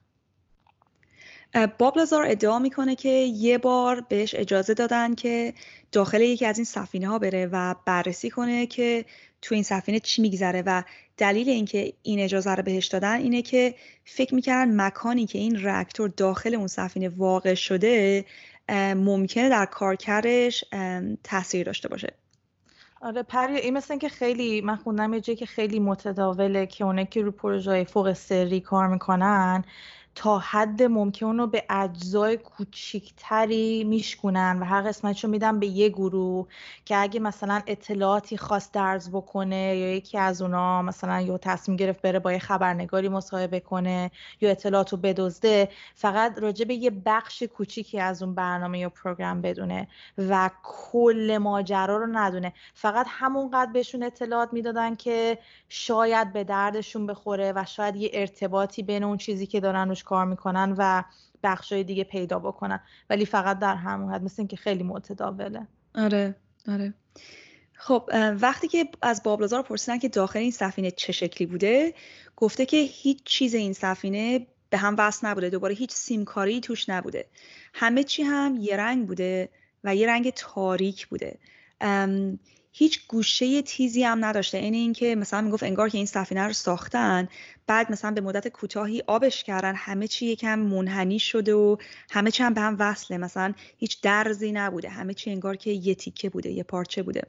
باب 1.80 1.98
لازار 1.98 2.26
ادعا 2.26 2.60
می‌کنه 2.60 2.96
که 2.96 3.10
یه 3.10 3.58
بار 3.58 4.02
بهش 4.10 4.36
اجازه 4.36 4.74
دادن 4.74 5.16
که 5.16 5.54
داخل 5.92 6.22
یکی 6.22 6.46
از 6.46 6.58
این 6.58 6.66
سفینه 6.66 7.08
ها 7.08 7.20
بره 7.20 7.50
و 7.52 7.76
بررسی 7.86 8.30
کنه 8.30 8.66
که 8.66 9.06
تو 9.42 9.56
این 9.56 9.64
سفینه 9.64 10.00
چی 10.00 10.22
میگذره 10.22 10.64
و 10.66 10.84
دلیل 11.18 11.50
اینکه 11.50 11.94
این 12.02 12.20
اجازه 12.20 12.56
رو 12.56 12.64
بهش 12.64 12.86
دادن 12.86 13.18
اینه 13.18 13.42
که 13.42 13.76
فکر 14.06 14.36
می‌کردن 14.36 14.82
مکانی 14.82 15.26
که 15.26 15.40
این 15.40 15.66
رکتور 15.66 16.10
داخل 16.10 16.56
اون 16.56 16.68
سفینه 16.68 17.10
واقع 17.10 17.54
شده 17.54 18.26
ممکنه 18.96 19.50
در 19.50 19.66
کارکردش 19.66 20.66
تاثیر 21.24 21.66
داشته 21.66 21.88
باشه. 21.88 22.14
آره 23.02 23.24
پری 23.24 23.58
این 23.58 23.78
مثل 23.78 23.98
که 23.98 24.10
خیلی 24.10 24.62
من 24.62 24.76
خوندم 24.76 25.14
یه 25.14 25.22
که 25.22 25.46
خیلی 25.46 25.80
متداوله 25.80 26.66
که 26.66 26.84
اونه 26.84 27.06
که 27.06 27.22
رو 27.22 27.32
پروژه 27.32 27.84
فوق 27.84 28.14
سری 28.14 28.60
کار 28.60 28.88
می‌کنن 28.88 29.64
تا 30.16 30.40
حد 30.40 30.84
ممکن 30.84 31.38
رو 31.38 31.48
به 31.48 31.64
اجزای 31.70 32.38
کوچیکتری 32.38 33.84
میشکنن 33.84 34.58
و 34.62 34.66
هر 34.66 34.82
قسمتشو 34.82 35.28
میدن 35.28 35.60
به 35.60 35.68
یه 35.68 35.90
گروه 35.90 36.48
که 36.86 36.98
اگه 36.98 37.20
مثلا 37.20 37.62
اطلاعاتی 37.68 38.38
خواست 38.38 38.74
درز 38.74 39.10
بکنه 39.10 39.78
یا 39.78 39.96
یکی 39.96 40.18
از 40.18 40.42
اونا 40.42 40.82
مثلا 40.82 41.22
یا 41.22 41.38
تصمیم 41.38 41.78
گرفت 41.78 42.02
بره 42.02 42.20
با 42.20 42.32
یه 42.32 42.40
خبرنگاری 42.40 43.10
مصاحبه 43.10 43.60
کنه 43.60 44.12
یا 44.42 44.50
اطلاعات 44.50 44.92
رو 44.92 44.98
بدزده 44.98 45.70
فقط 45.96 46.40
راجع 46.40 46.66
به 46.66 46.74
یه 46.74 46.90
بخش 47.06 47.44
کوچیکی 47.44 48.00
از 48.00 48.24
اون 48.24 48.36
برنامه 48.36 48.80
یا 48.80 48.90
پروگرام 48.90 49.42
بدونه 49.42 49.88
و 50.18 50.50
کل 50.64 51.38
ماجرا 51.42 51.98
رو 51.98 52.08
ندونه. 52.12 52.54
فقط 52.74 53.06
همونقدر 53.10 53.72
بهشون 53.72 54.04
اطلاعات 54.04 54.54
می‌دادن 54.54 54.96
که 54.96 55.38
شاید 55.70 56.34
به 56.34 56.44
دردشون 56.44 57.08
بخوره 57.08 57.54
و 57.56 57.66
شاید 57.68 57.96
یه 57.96 58.10
ارتباطی 58.14 58.84
بین 58.84 59.04
اون 59.04 59.18
چیزی 59.18 59.48
که 59.48 59.60
دارن 59.60 59.90
روش 59.90 60.05
کار 60.06 60.26
می‌کنن 60.26 60.76
و 60.78 61.04
بخشای 61.44 61.84
دیگه 61.84 62.04
پیدا 62.04 62.40
بکنن. 62.40 62.80
ولی 63.10 63.26
فقط 63.26 63.60
در 63.60 63.76
همون 63.76 64.14
حد 64.14 64.24
مثل 64.24 64.36
اینکه 64.38 64.58
خیلی 64.58 64.84
متداوله. 64.84 65.68
آره 65.96 66.36
آره. 66.68 66.94
خب 67.74 68.10
وقتی 68.42 68.68
که 68.68 68.90
از 69.02 69.24
بابلازار 69.24 69.62
پرسیدن 69.62 70.00
که 70.00 70.10
داخل 70.10 70.40
این 70.40 70.52
سفینه 70.52 70.92
چه 70.92 71.12
شکلی 71.12 71.48
بوده 71.48 71.94
گفته 72.36 72.66
که 72.66 72.78
هیچ 72.78 73.24
چیز 73.26 73.54
این 73.54 73.74
سفینه 73.74 74.48
به 74.70 74.78
هم 74.78 74.96
وصل 74.98 75.28
نبوده. 75.28 75.50
دوباره 75.50 75.76
هیچ 75.76 75.92
سیمکاری 75.92 76.62
توش 76.62 76.90
نبوده. 76.90 77.26
همه 77.74 78.04
چی 78.04 78.24
هم 78.24 78.58
یه 78.60 78.78
رنگ 78.78 79.08
بوده 79.08 79.50
و 79.84 79.96
یه 79.96 80.08
رنگ 80.08 80.30
تاریک 80.30 81.08
بوده. 81.08 81.40
هیچ 82.72 83.08
گوشه 83.08 83.62
تیزی 83.62 84.04
هم 84.04 84.26
نداشته. 84.26 84.58
این 84.58 84.74
اینکه 84.74 85.16
مثلا 85.16 85.42
می‌گفت 85.42 85.64
انگار 85.64 85.90
که 85.90 85.98
این 85.98 86.08
سفینه 86.08 86.42
رو 86.42 86.54
ساختن 86.54 87.28
بعد 87.68 87.92
مثلا 87.92 88.12
به 88.12 88.22
مدت 88.22 88.48
کوتاهی 88.48 89.04
آبش 89.08 89.44
کردن 89.44 89.76
همه 89.76 90.08
چی 90.08 90.26
یکم 90.26 90.60
منحنی 90.60 91.20
شده 91.20 91.54
و 91.54 91.78
همه 92.10 92.32
چی 92.32 92.44
هم 92.44 92.54
به 92.54 92.62
هم 92.62 92.76
وصله. 92.80 93.18
مثلا 93.18 93.54
هیچ 93.78 94.02
درزی 94.02 94.52
نبوده 94.52 94.90
همه 94.90 95.14
چی 95.14 95.32
انگار 95.32 95.56
که 95.56 95.72
یه 95.72 95.96
تیکه 95.96 96.30
بوده 96.30 96.50
یه 96.50 96.64
پارچه 96.64 97.04
بوده. 97.04 97.22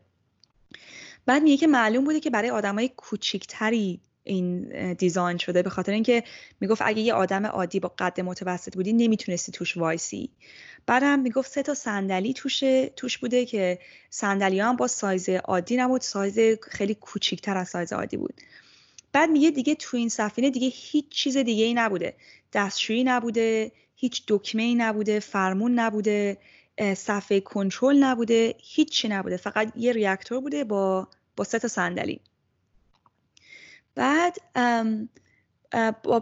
بعد 1.27 1.43
میگه 1.43 1.57
که 1.57 1.67
معلوم 1.67 2.05
بوده 2.05 2.21
که 2.21 2.31
برای 2.31 2.51
آدمای 2.51 2.91
کوچیکتری 2.97 4.01
این 4.25 4.93
دیزاین 4.93 5.39
شده. 5.39 5.63
به 5.63 5.71
خاطر 5.71 5.93
اینکه 5.93 6.25
می‌گفت 6.61 6.83
اگه 6.85 7.01
یه 7.01 7.15
آدم 7.15 7.47
عادی 7.47 7.81
با 7.81 7.93
قد 7.99 8.21
متوسط 8.21 8.75
بودی 8.75 8.93
نمی‌تونستی 8.93 9.53
توش 9.53 9.77
وایسی. 9.77 10.31
بعدم 10.87 11.19
می‌گفت 11.19 11.51
سه 11.51 11.63
تا 11.63 11.75
صندلی 11.75 12.33
توش 12.33 12.61
توش 12.97 13.19
بوده 13.19 13.47
که 13.47 13.79
صندلی 14.11 14.61
هم 14.61 14.77
با 14.77 14.87
سایز 14.87 15.29
عادی 15.29 15.77
نبود. 15.77 16.01
سایز 16.01 16.39
خیلی 16.63 16.95
کوچیکتر 16.95 17.57
از 17.57 17.69
سایز 17.69 17.93
عادی 17.93 18.17
بود. 18.17 18.35
بعد 19.17 19.31
میگه 19.31 19.51
دیگه 19.51 19.75
تو 19.75 19.97
این 19.97 20.09
سفینه 20.09 20.51
دیگه 20.51 20.69
هیچ 20.69 21.09
چیز 21.09 21.37
دیگه 21.37 21.65
ای 21.65 21.75
نبوده. 21.75 22.15
دستشویی 22.53 23.05
نبوده 23.05 23.73
هیچ 23.95 24.23
دکمه 24.29 24.63
ای 24.63 24.75
نبوده 24.75 25.21
فرمون 25.21 25.79
نبوده 25.79 26.39
صفحه 26.97 27.41
کنترل 27.41 27.97
نبوده 27.97 28.55
هیچی 28.59 29.09
نبوده. 29.09 29.37
فقط 29.37 29.73
یه 29.77 29.93
ریاکتور 29.93 30.41
بوده 30.41 30.65
با 30.65 31.09
با 31.37 31.45
سه 31.45 31.59
تا 31.59 31.69
صندلی. 31.69 32.21
بعد 33.95 34.37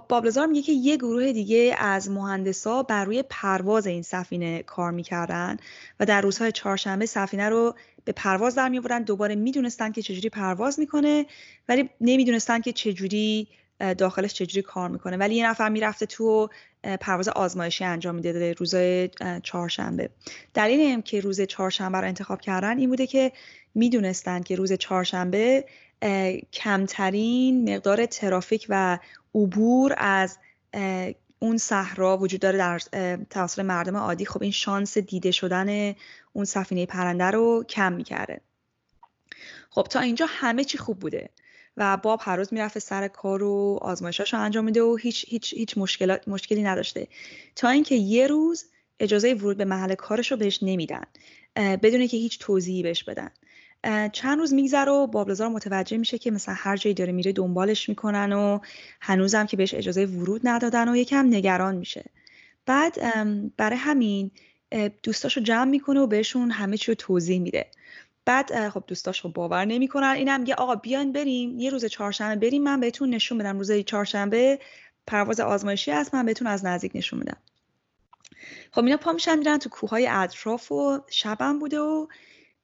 بابلزار 0.08 0.46
میگه 0.46 0.62
که 0.62 0.72
یه 0.72 0.96
گروه 0.96 1.32
دیگه 1.32 1.74
از 1.78 2.10
مهندسا 2.10 2.82
بر 2.82 3.04
روی 3.04 3.24
پرواز 3.30 3.86
این 3.86 4.02
سفینه 4.02 4.62
کار 4.62 4.90
می‌کردن 4.90 5.56
و 6.00 6.06
در 6.06 6.20
روزهای 6.20 6.52
چهارشنبه 6.52 7.06
سفینه 7.06 7.48
رو 7.48 7.74
به 8.04 8.12
پرواز 8.12 8.54
در 8.54 8.68
میآوردن 8.68 9.02
دوباره 9.02 9.34
می‌دونستن 9.34 9.92
که 9.92 10.02
چجوری 10.02 10.28
پرواز 10.28 10.80
می‌کنه 10.80 11.26
ولی 11.68 11.90
نمی‌دونستن 12.00 12.60
که 12.60 12.72
چجوری 12.72 13.48
داخلش 13.98 14.34
چجوری 14.34 14.62
کار 14.62 14.88
می‌کنه. 14.88 15.16
ولی 15.16 15.34
یه 15.34 15.50
نفر 15.50 15.68
می‌رفته 15.68 16.06
تو 16.06 16.48
پرواز 17.00 17.28
آزمایشی 17.28 17.84
انجام 17.84 18.14
میده 18.14 18.52
روزهای 18.52 19.10
چهارشنبه. 19.42 20.10
دلیل 20.54 20.80
این 20.80 21.02
که 21.02 21.20
روز 21.20 21.40
چهارشنبه 21.40 21.98
رو 21.98 22.06
انتخاب 22.06 22.40
کردن 22.40 22.78
این 22.78 22.88
بوده 22.88 23.06
که 23.06 23.32
می‌دونستن 23.74 24.42
که 24.42 24.56
روز 24.56 24.72
چهارشنبه 24.72 25.64
کمترین 26.52 27.74
مقدار 27.74 28.06
ترافیک 28.06 28.66
و 28.68 28.98
عبور 29.34 29.94
از 29.96 30.38
اون 31.38 31.56
صحرا 31.56 32.18
وجود 32.18 32.40
داره 32.40 32.58
در 32.58 32.78
توسط 33.30 33.58
مردم 33.58 33.96
عادی. 33.96 34.24
خب 34.26 34.42
این 34.42 34.52
شانس 34.52 34.98
دیده 34.98 35.30
شدن 35.30 35.94
اون 36.36 36.44
سفینه 36.44 36.86
پرنده 36.86 37.24
رو 37.24 37.64
کم 37.68 37.92
می‌کرده. 37.92 38.40
خب 39.70 39.82
تا 39.82 40.00
اینجا 40.00 40.26
همه 40.28 40.64
چی 40.64 40.78
خوب 40.78 40.98
بوده 40.98 41.30
و 41.76 41.96
باب 41.96 42.20
هر 42.22 42.36
روز 42.36 42.52
می‌رفته 42.52 42.80
سر 42.80 43.08
کار 43.08 43.42
و 43.42 43.78
آزمایشاش 43.82 44.34
رو 44.34 44.40
انجام 44.40 44.64
میده 44.64 44.82
و 44.82 44.96
هیچ 44.96 45.24
هیچ 45.28 45.54
هیچ 45.54 45.78
مشکلی 46.26 46.62
نداشته. 46.62 47.08
تا 47.56 47.68
اینکه 47.68 47.94
یه 47.94 48.26
روز 48.26 48.64
اجازه 49.00 49.34
ورود 49.34 49.56
به 49.56 49.64
محل 49.64 49.94
کارش 49.94 50.30
رو 50.30 50.36
بهش 50.36 50.58
نمیدن 50.62 51.04
بدون 51.56 52.06
که 52.06 52.16
هیچ 52.16 52.38
توضیحی 52.38 52.82
بهش 52.82 53.04
بدن. 53.04 53.30
چند 54.12 54.38
روز 54.38 54.54
میگذره 54.54 54.92
و 54.92 55.06
بابلزار 55.06 55.48
متوجه 55.48 55.96
میشه 55.96 56.18
که 56.18 56.30
مثلا 56.30 56.54
هر 56.58 56.76
جایی 56.76 56.94
داره 56.94 57.12
میره 57.12 57.32
دنبالش 57.32 57.88
می‌کنن 57.88 58.32
و 58.32 58.58
هنوزم 59.00 59.46
که 59.46 59.56
بهش 59.56 59.74
اجازه 59.74 60.06
ورود 60.06 60.40
ندادن 60.44 60.88
و 60.88 60.96
یکم 60.96 61.26
نگران 61.26 61.76
میشه. 61.76 62.04
بعد 62.66 62.98
برای 63.56 63.76
همین 63.76 64.30
دوستاشو 65.02 65.40
جمع 65.40 65.70
می‌کنه 65.70 66.00
و 66.00 66.06
بهشون 66.06 66.50
همه 66.50 66.76
چی 66.76 66.90
رو 66.90 66.94
توضیح 66.94 67.40
میده. 67.40 67.66
بعد 68.24 68.68
خب 68.68 68.84
دوستاش 68.86 69.26
باور 69.26 69.64
نمی‌کنن. 69.64 70.14
اینم 70.16 70.40
میگه 70.40 70.54
آقا 70.54 70.74
بیاین 70.74 71.12
بریم 71.12 71.58
یه 71.58 71.70
روز 71.70 71.84
چهارشنبه 71.84 72.46
بریم 72.46 72.62
من 72.62 72.80
بهتون 72.80 73.14
نشون 73.14 73.38
بدم 73.38 73.58
روز 73.58 73.72
چهارشنبه 73.72 74.58
پرواز 75.06 75.40
آزمایشی 75.40 75.90
هست 75.90 76.14
من 76.14 76.26
بهتون 76.26 76.46
از 76.46 76.64
نزدیک 76.64 76.92
نشون 76.94 77.18
میدم. 77.18 77.36
خب 78.72 78.84
اینا 78.84 78.96
پا 78.96 79.12
میشن 79.12 79.38
میرن 79.38 79.58
تو 79.58 79.68
کوههای 79.68 80.06
اطراف 80.06 80.72
و 80.72 81.00
شبم 81.10 81.58
بوده 81.58 81.78
و 81.78 82.06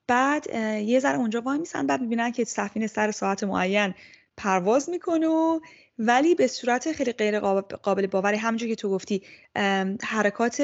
بعد 0.07 0.55
یه 0.85 1.01
ذره 1.01 1.19
اونجا 1.19 1.41
وای 1.41 1.59
میسن 1.59 1.87
بعد 1.87 2.01
می‌بینن 2.01 2.33
که 2.33 2.45
سفینه 2.45 2.87
سر 2.87 3.11
ساعت 3.11 3.45
معین 3.45 3.95
پرواز 4.37 4.91
می‌کنه 4.91 5.27
و 5.27 5.61
ولی 5.99 6.35
به 6.35 6.47
صورت 6.47 6.93
خیلی 6.93 7.13
غیر 7.13 7.41
قابل 7.83 8.07
باوری 8.07 8.37
همونجور 8.37 8.69
که 8.69 8.75
تو 8.75 8.91
گفتی 8.91 9.23
حرکات 10.03 10.61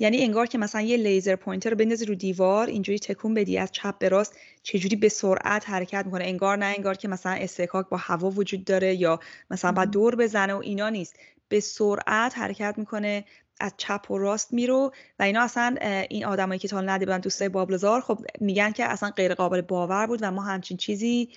یعنی 0.00 0.22
انگار 0.22 0.46
که 0.46 0.58
مثلا 0.58 0.80
یه 0.80 0.96
laser 0.96 1.36
pointer 1.36 1.70
رو 1.70 1.76
بندازی 1.76 2.04
رو 2.04 2.14
دیوار 2.14 2.66
اینجوری 2.66 2.98
تکون 2.98 3.34
بدی 3.34 3.58
از 3.58 3.72
چپ 3.72 3.98
به 3.98 4.08
راست 4.08 4.36
چجوری 4.62 4.96
به 4.96 5.08
سرعت 5.08 5.70
حرکت 5.70 6.06
می‌کنه؟ 6.06 6.24
انگار 6.24 6.56
نه 6.56 6.66
انگار 6.76 6.94
که 6.94 7.08
مثلا 7.08 7.32
اصطکاک 7.32 7.88
با 7.88 7.96
هوا 7.96 8.30
وجود 8.30 8.64
داره 8.64 8.94
یا 8.94 9.20
مثلا 9.50 9.72
بعد 9.72 9.90
دور 9.90 10.16
بزنه 10.16 10.54
و 10.54 10.60
اینا 10.64 10.88
نیست. 10.88 11.16
به 11.48 11.60
سرعت 11.60 12.38
حرکت 12.38 12.74
می‌کنه 12.78 13.24
از 13.60 13.72
چپ 13.76 14.10
و 14.10 14.18
راست 14.18 14.52
میرو 14.52 14.92
و 15.18 15.22
اینا 15.22 15.42
اصلا 15.42 15.76
این 16.10 16.24
آدمایی 16.24 16.58
که 16.58 16.68
تا 16.68 16.80
ندیده 16.80 17.06
بودن 17.06 17.20
دوستای 17.20 17.48
بابلزار 17.48 18.00
خب 18.00 18.18
میگن 18.40 18.70
که 18.72 18.84
اصلا 18.84 19.10
غیر 19.10 19.34
قابل 19.34 19.60
باور 19.60 20.06
بود 20.06 20.18
و 20.22 20.30
ما 20.30 20.42
همچین 20.42 20.76
چیزی 20.76 21.28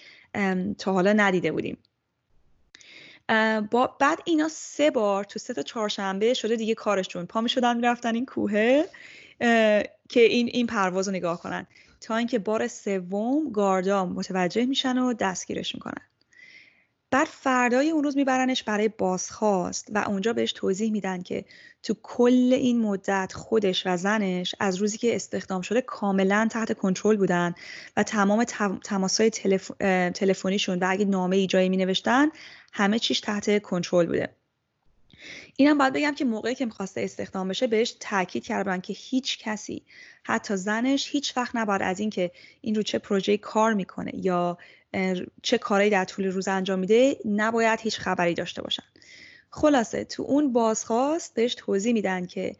تا 0.77 0.93
حالا 0.93 1.13
ندیده 1.13 1.51
بودیم. 1.51 1.77
با 3.71 3.87
بعد 3.99 4.19
اینا 4.25 4.47
سه 4.47 4.91
بار 4.91 5.23
تو 5.23 5.39
سه 5.39 5.53
تا 5.53 5.61
چهارشنبه 5.61 6.33
شده 6.33 6.55
دیگه 6.55 6.75
کارشون 6.75 7.25
پا 7.25 7.41
می 7.41 7.49
شدن 7.49 7.75
می‌رفتن 7.75 8.15
این 8.15 8.25
کوهه 8.25 8.89
که 10.09 10.19
این 10.19 10.47
این 10.47 10.67
پرواز 10.67 11.07
رو 11.07 11.13
نگاه 11.13 11.41
کنن. 11.41 11.67
تا 12.01 12.15
اینکه 12.15 12.39
بار 12.39 12.67
سوم 12.67 13.51
گاردا 13.51 14.05
متوجه 14.05 14.65
میشن 14.65 14.97
و 14.97 15.13
دستگیرش 15.13 15.75
می‌کنن. 15.75 16.01
بعد 17.13 17.27
فردای 17.27 17.89
اون 17.89 18.03
روز 18.03 18.17
میبرنش 18.17 18.63
برای 18.63 18.87
بازخواست 18.87 19.87
و 19.91 19.97
اونجا 20.07 20.33
بهش 20.33 20.53
توضیح 20.53 20.91
میدن 20.91 21.21
که 21.21 21.45
تو 21.83 21.95
کل 22.03 22.49
این 22.53 22.81
مدت 22.81 23.33
خودش 23.33 23.87
و 23.87 23.97
زنش 23.97 24.55
از 24.59 24.75
روزی 24.75 24.97
که 24.97 25.15
استخدام 25.15 25.61
شده 25.61 25.81
کاملا 25.81 26.47
تحت 26.51 26.73
کنترل 26.77 27.17
بودن 27.17 27.55
و 27.97 28.03
تمام 28.03 28.43
تماسهای 28.83 29.29
تلف... 29.29 29.71
تلفنیشون 30.13 30.79
و 30.79 30.85
اگه 30.89 31.05
نامه 31.05 31.35
ای 31.35 31.47
جایی 31.47 31.69
می 31.69 31.77
نوشتن 31.77 32.29
همه 32.73 32.99
چیش 32.99 33.19
تحت 33.19 33.61
کنترل 33.61 34.05
بوده. 34.05 34.35
اینم 35.57 35.77
باید 35.77 35.93
بگم 35.93 36.15
که 36.15 36.25
موقعی 36.25 36.55
که 36.55 36.65
می‌خواسته 36.65 37.01
استخدام 37.01 37.47
بشه 37.47 37.67
بهش 37.67 37.95
تاکید 37.99 38.43
کردن 38.43 38.79
که 38.79 38.93
هیچ 38.97 39.39
کسی 39.39 39.83
حتی 40.23 40.55
زنش 40.55 41.09
هیچ 41.11 41.37
وقت 41.37 41.55
نباید 41.55 41.81
از 41.81 41.99
اینکه 41.99 42.31
این 42.61 42.75
رو 42.75 42.83
چه 42.83 42.99
پروژه 42.99 43.37
کار 43.37 43.73
می‌کنه 43.73 44.11
یا 44.15 44.57
چه 45.41 45.57
کارایی 45.57 45.89
در 45.89 46.05
طول 46.05 46.25
روز 46.25 46.47
انجام 46.47 46.79
میده 46.79 47.17
نباید 47.25 47.79
هیچ 47.79 47.97
خبری 47.97 48.33
داشته 48.33 48.61
باشن. 48.61 48.83
خلاصه 49.49 50.03
تو 50.03 50.23
اون 50.23 50.53
بازخواست 50.53 51.33
بهش 51.33 51.55
توضیح 51.55 51.93
میدن 51.93 52.25
که 52.25 52.55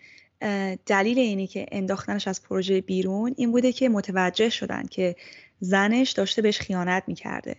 دلیل 0.85 1.19
اینی 1.19 1.47
که 1.47 1.65
انداختنش 1.71 2.27
از 2.27 2.43
پروژه 2.43 2.81
بیرون 2.81 3.33
این 3.37 3.51
بوده 3.51 3.71
که 3.71 3.89
متوجه 3.89 4.49
شدن 4.49 4.85
که 4.85 5.15
زنش 5.59 6.11
داشته 6.11 6.41
بهش 6.41 6.59
خیانت 6.59 7.03
می‌کرده. 7.07 7.55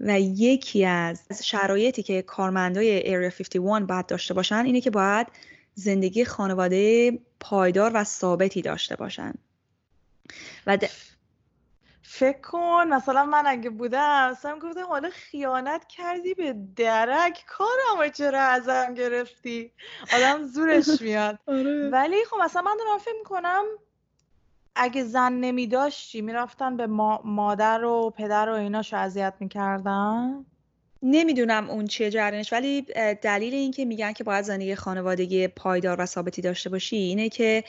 و 0.00 0.20
یکی 0.20 0.84
از 0.84 1.22
شرایطی 1.42 2.02
که 2.02 2.22
کارمندای 2.22 3.00
Area 3.00 3.34
51 3.34 3.86
باید 3.86 4.06
داشته 4.06 4.34
باشن 4.34 4.64
اینه 4.64 4.80
که 4.80 4.90
باید 4.90 5.26
زندگی 5.74 6.24
خانواده 6.24 7.12
پایدار 7.40 7.90
و 7.94 8.04
ثابتی 8.04 8.62
داشته 8.62 8.96
باشن. 8.96 9.34
و 10.66 10.78
فکر 12.02 12.40
کن 12.40 12.86
مثلا 12.88 13.24
من 13.24 13.42
اگه 13.46 13.70
بودم 13.70 14.30
مثلا 14.30 14.58
گفتم 14.58 14.86
حالا 14.86 15.10
خیانت 15.10 15.86
کردی 15.88 16.34
به 16.34 16.54
درک؟ 16.76 17.44
کارمو 17.46 18.10
چرا 18.12 18.40
ازم 18.40 18.94
گرفتی؟ 18.94 19.72
آدم 20.12 20.46
زورش 20.46 20.88
میاد. 21.02 21.38
آره. 21.46 21.90
ولی 21.92 22.24
خب 22.24 22.36
مثلا 22.44 22.62
من 22.62 22.76
دارم 22.78 22.98
فکر 22.98 23.14
می‌کنم 23.18 23.64
اگه 24.78 25.04
زن 25.04 25.32
نمی 25.32 25.66
داشتی 25.66 26.20
می‌رفتن 26.20 26.76
به 26.76 26.86
مادر 27.24 27.84
و 27.84 28.10
پدر 28.16 28.48
و 28.48 28.52
ایناشو 28.52 28.96
اذیت 28.96 29.34
می‌کردن؟ 29.40 30.44
نمی‌دونم 31.02 31.70
اون 31.70 31.86
چیه 31.86 32.10
جریانش 32.10 32.52
ولی 32.52 32.82
دلیل 33.22 33.54
این 33.54 33.70
که 33.70 33.84
میگن 33.84 34.12
که 34.12 34.24
باید 34.24 34.44
زندگی 34.44 34.74
خانوادگی 34.74 35.48
پایدار 35.48 36.00
و 36.00 36.06
ثابتی 36.06 36.42
داشته 36.42 36.70
باشی 36.70 36.96
اینه 36.96 37.28
که 37.28 37.64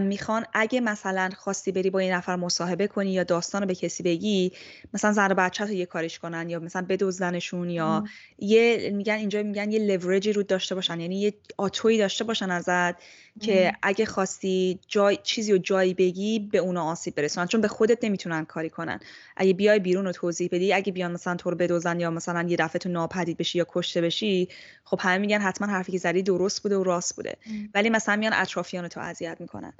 می‌خوان 0.00 0.44
اگه 0.52 0.80
مثلا 0.80 1.30
خواستی 1.36 1.72
بری 1.72 1.90
با 1.90 2.02
یه 2.02 2.14
نفر 2.14 2.36
مصاحبه 2.36 2.86
کنی 2.86 3.12
یا 3.12 3.24
داستان 3.24 3.62
رو 3.62 3.68
به 3.68 3.74
کسی 3.74 4.02
بگی 4.02 4.52
مثلا 4.94 5.12
زن 5.12 5.32
و 5.32 5.34
بچه 5.34 5.64
رو 5.64 5.70
یه 5.70 5.86
کاریش 5.86 6.18
کنن 6.18 6.50
یا 6.50 6.58
مثلا 6.58 6.86
بدوزنشون 6.88 7.70
یا 7.70 8.04
یه 8.38 8.90
میگن 8.94 9.14
اینجا 9.14 9.42
میگن 9.42 9.72
یه 9.72 9.78
لوریجی 9.78 10.32
رو 10.32 10.42
داشته 10.42 10.74
باشن 10.74 11.00
یعنی 11.00 11.20
یه 11.20 11.34
آتویی 11.56 11.98
داشته 11.98 12.24
باشن 12.24 12.50
ازت 12.50 12.94
که 13.40 13.72
اگه 13.82 14.06
خواستی 14.06 14.78
جای 14.88 15.18
چیزی 15.22 15.52
رو 15.52 15.58
جایی 15.58 15.94
بگی 15.94 16.38
به 16.38 16.58
اونا 16.58 16.84
آسیب 16.84 17.14
برسونن 17.14 17.46
چون 17.46 17.60
به 17.60 17.68
خودت 17.68 18.04
نمی‌تونن 18.04 18.44
کاری 18.44 18.70
کنن. 18.70 19.00
اگه 19.36 19.52
بیای 19.52 19.78
بیرون 19.78 20.04
رو 20.04 20.12
توضیح 20.12 20.48
بدی 20.52 20.72
اگه 20.72 20.92
بیان 20.92 21.12
مثلا 21.12 21.36
تو 21.36 21.50
رو 21.50 21.56
بدوزن 21.56 22.00
یا 22.00 22.10
مثلا 22.10 22.42
یه 22.48 22.56
دفعه 22.56 22.78
تو 22.78 22.88
ناپدید 22.88 23.36
بشی 23.36 23.58
یا 23.58 23.66
کشته 23.68 24.00
بشی 24.00 24.48
خب 24.84 25.00
همه 25.02 25.18
میگن 25.18 25.40
حتما 25.40 25.68
حرفی 25.68 25.92
که 25.92 25.98
زدی 25.98 26.22
درست 26.22 26.62
بوده 26.62 26.76
و 26.76 26.82
راست 26.82 27.16
بوده. 27.16 27.36
ولی 27.74 27.90
مثلا 27.90 28.16
میان 28.16 28.32
اطرافیان 28.34 28.88
تو 28.88 29.00
اذیت 29.00 29.36
می‌کنن. 29.40 29.72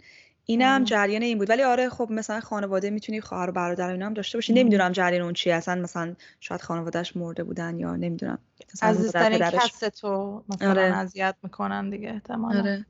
اینم 0.49 0.85
جریان 0.85 1.23
این 1.23 1.39
بود. 1.39 1.51
ولی 1.51 1.63
آره 1.63 1.89
خب 1.89 2.09
مثلا 2.11 2.41
خانواده 2.41 2.91
می‌تونی 2.91 3.21
خواهر 3.21 3.51
و 3.51 3.53
برادر 3.53 3.91
اینا 3.91 4.07
هم 4.07 4.15
داشته 4.15 4.39
باشی. 4.39 4.53
نمی‌دونم 4.53 4.93
جریان 4.93 5.23
اون 5.23 5.33
چیه. 5.33 5.55
اصلا 5.55 5.83
مثلا 5.83 6.15
شاید 6.41 6.61
خانوادهش 6.61 7.17
مرده 7.17 7.45
بودن 7.45 7.79
یا 7.79 7.97
نمی‌دونم. 7.97 8.39
عزیزترین 8.83 9.39
کس 9.39 9.79
تو 9.79 10.45
مثلا 10.49 10.71
آره. 10.71 10.83
اذیت 10.83 11.35
می‌کنن 11.43 11.91
دیگه 11.91 12.11
احتمالاً. 12.11 12.61
آره. 12.61 12.87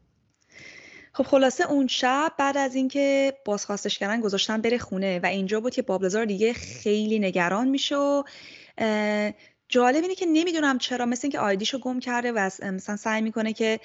خب 1.17 1.23
خلاصه 1.23 1.71
اون 1.71 1.87
شب 1.87 2.33
بعد 2.39 2.57
از 2.57 2.75
اینکه 2.75 3.35
بازخواستش 3.45 3.99
کردن 3.99 4.21
گذاشتن 4.21 4.61
بره 4.61 4.79
خونه 4.79 5.21
و 5.23 5.27
اینجا 5.27 5.61
بود 5.61 5.75
که 5.75 5.83
بابلزار 5.83 6.25
دیگه 6.25 6.53
خیلی 6.53 7.19
نگران 7.19 7.69
میشه 7.69 7.97
و 7.97 8.23
جالب 9.69 10.03
اینه 10.03 10.15
که 10.15 10.27
نمی‌دونم 10.27 10.79
چرا 10.79 11.07
مثل 11.07 11.21
اینکه 11.23 11.39
آیدیشو 11.39 11.79
گم 11.79 12.01
کرده 12.01 12.33
و 12.33 12.51
مثلا 12.63 12.97
سعی 12.97 13.23
می‌کنه 13.23 13.53
که 13.53 13.81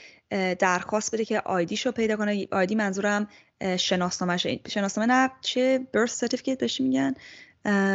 درخواست 0.60 1.14
بده 1.16 1.26
که 1.26 1.42
آیدیشو 1.42 1.92
پیدا 1.92 2.18
کنه. 2.18 2.48
آیدی 2.52 2.76
منظورم 2.76 3.28
شناسنامه 3.78 4.38
شناسنامه 4.68 5.14
نه 5.14 5.32
چه 5.42 5.88
برث 5.94 6.16
سرتیفیکیت 6.16 6.60
بهش 6.60 6.82
میگن؟ 6.82 7.14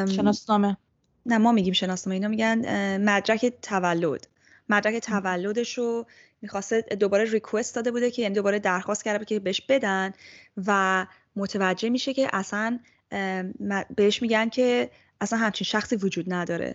شناسنامه. 0.06 0.76
نه 1.26 1.38
ما 1.38 1.52
میگیم 1.52 1.72
شناسنامه 1.72 2.14
اینا 2.14 2.28
میگن 2.28 2.58
مدرک 2.96 3.52
تولد. 3.62 4.28
مدرک 4.68 5.02
تولدش 5.02 5.78
رو 5.78 6.06
می‌خواسته 6.42 6.80
دوباره 6.80 7.24
ریکوست 7.24 7.74
داده 7.74 7.90
بوده 7.90 8.10
که 8.10 8.22
یعنی 8.22 8.34
دوباره 8.34 8.58
درخواست 8.58 9.04
کرده 9.04 9.24
که 9.24 9.40
بهش 9.40 9.60
بدن 9.60 10.12
و 10.66 11.06
متوجه 11.36 11.88
میشه 11.88 12.14
که 12.14 12.28
اصلا 12.32 12.78
بهش 13.96 14.22
میگن 14.22 14.48
که 14.48 14.90
اصلا 15.20 15.38
همچین 15.38 15.64
شخصی 15.64 15.96
وجود 15.96 16.32
نداره. 16.32 16.74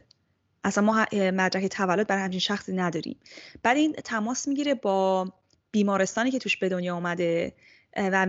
اصلا 0.64 0.84
ما 0.84 1.06
مدرک 1.14 1.66
تولد 1.66 2.08
برای 2.08 2.24
همچین 2.24 2.40
شخصی 2.40 2.74
نداریم. 2.74 3.20
بعد 3.64 3.78
این 3.78 3.94
تماس 3.94 4.48
می‌گیره 4.48 4.74
با 4.76 5.34
بیمارستانی 5.72 6.32
که 6.32 6.40
توش 6.40 6.58
به 6.58 6.70
دنیا 6.70 6.96
اومده 6.96 7.54
و 7.98 8.28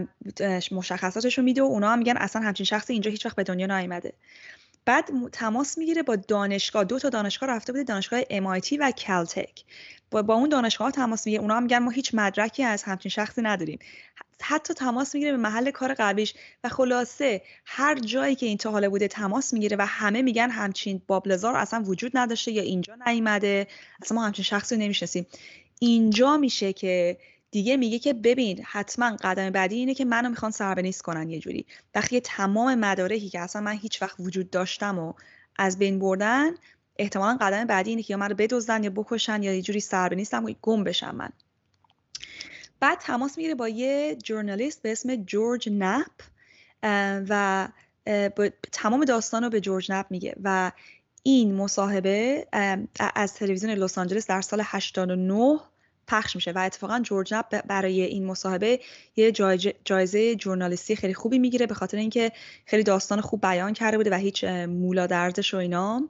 مشخصاتش 0.72 1.38
رو 1.38 1.44
میده 1.44 1.62
و 1.62 1.64
اونا 1.64 1.92
هم 1.92 1.98
میگن 1.98 2.16
اصلا 2.16 2.42
همچین 2.42 2.66
شخصی 2.66 2.92
اینجا 2.92 3.10
هیچ 3.10 3.26
وقت 3.26 3.36
به 3.36 3.42
دنیا 3.42 3.80
نیومده. 3.80 4.12
بعد 4.84 5.10
تماس 5.32 5.78
می‌گیره 5.78 6.02
با 6.02 6.16
دانشگاه 6.16 6.84
دو 6.84 6.98
تا 6.98 7.08
دانشگاه 7.08 7.48
رفته 7.48 7.72
بوده 7.72 7.84
دانشگاه 7.84 8.22
MIT 8.22 8.76
و 8.80 8.90
کلتک 8.90 9.64
با, 10.12 10.22
با 10.22 10.34
اون 10.34 10.48
دانشگاه 10.48 10.90
تماس 10.90 11.26
می‌گیره 11.26 11.42
اونا 11.42 11.56
هم 11.56 11.62
میگن 11.62 11.78
ما 11.78 11.90
هیچ 11.90 12.10
مدرکی 12.14 12.62
از 12.62 12.82
همچین 12.82 13.10
شخصی 13.10 13.42
نداریم. 13.42 13.78
حتی 14.40 14.74
تماس 14.74 15.14
می‌گیره 15.14 15.32
به 15.32 15.38
محل 15.38 15.70
کار 15.70 15.94
قبلیش 15.94 16.34
و 16.64 16.68
خلاصه 16.68 17.42
هر 17.64 17.98
جایی 17.98 18.34
که 18.34 18.46
این 18.46 18.58
تا 18.58 18.70
حالا 18.70 18.90
بوده 18.90 19.08
تماس 19.08 19.52
می‌گیره 19.52 19.76
و 19.76 19.86
همه 19.86 20.22
میگن 20.22 20.50
همچین 20.50 21.02
بابلزار 21.06 21.56
اصلا 21.56 21.82
وجود 21.82 22.12
نداشته 22.14 22.52
یا 22.52 22.62
اینجا 22.62 22.96
نیومده 23.06 23.66
اصلا 24.02 24.14
ما 24.14 24.24
همچین 24.24 24.44
شخصی 24.44 24.76
نمی‌شناسیم. 24.76 25.26
اینجا 25.80 26.36
میشه 26.36 26.72
که 26.72 27.18
دیگه 27.50 27.76
میگه 27.76 27.98
که 27.98 28.12
ببین 28.12 28.64
حتما 28.64 29.16
قدم 29.16 29.50
بعدی 29.50 29.76
اینه 29.76 29.94
که 29.94 30.04
منو 30.04 30.28
می‌خوان 30.28 30.50
سربنیست 30.50 31.02
کنن 31.02 31.30
یه 31.30 31.38
جوری. 31.38 31.66
وقتی 31.94 32.20
تمام 32.20 32.74
مدارکی 32.74 33.28
که 33.28 33.40
اصلا 33.40 33.62
من 33.62 33.72
هیچ 33.72 34.02
وقت 34.02 34.16
وجود 34.20 34.50
داشتم 34.50 34.98
و 34.98 35.12
از 35.56 35.78
بین 35.78 35.98
بردن 35.98 36.50
احتمالا 36.98 37.38
قدم 37.40 37.64
بعدی 37.64 37.90
اینه 37.90 38.02
که 38.02 38.12
یا 38.12 38.18
منو 38.18 38.34
بدزدن 38.34 38.84
یا 38.84 38.90
بکشن 38.90 39.42
یا 39.42 39.54
یه 39.54 39.62
جوری 39.62 39.80
سربنیستم 39.80 40.44
و 40.44 40.50
گم 40.62 40.84
بشم 40.84 41.14
من. 41.14 41.30
بعد 42.80 42.98
تماس 42.98 43.36
می‌گیره 43.36 43.54
با 43.54 43.68
یه 43.68 44.16
جورنالیست 44.24 44.82
به 44.82 44.92
اسم 44.92 45.16
جورج 45.16 45.68
نپ 45.72 46.10
و 47.28 47.68
تمام 48.72 49.04
داستان 49.04 49.44
رو 49.44 49.50
به 49.50 49.60
جورج 49.60 49.92
نپ 49.92 50.06
میگه 50.10 50.36
و 50.42 50.72
این 51.22 51.54
مصاحبه 51.54 52.46
از 53.14 53.34
تلویزیون 53.34 53.72
لس 53.72 53.98
آنجلس 53.98 54.26
در 54.26 54.40
سال 54.40 54.62
89 54.64 55.60
پخش 56.08 56.36
میشه 56.36 56.52
و 56.52 56.58
اتفاقا 56.58 57.00
جورج 57.00 57.34
نپ 57.34 57.66
برای 57.66 58.02
این 58.02 58.26
مصاحبه 58.26 58.80
یه 59.16 59.32
جایزه 59.84 60.34
جورنالیستی 60.34 60.96
خیلی 60.96 61.14
خوبی 61.14 61.38
می‌گیره 61.38 61.66
به 61.66 61.74
خاطر 61.74 61.96
اینکه 61.96 62.32
خیلی 62.66 62.82
داستان 62.82 63.20
خوب 63.20 63.40
بیان 63.40 63.72
کرده 63.72 63.96
بوده 63.96 64.10
و 64.10 64.14
هیچ 64.14 64.44
مولا 64.44 65.06
دردش 65.06 65.54
و 65.54 65.56
اینا. 65.56 66.08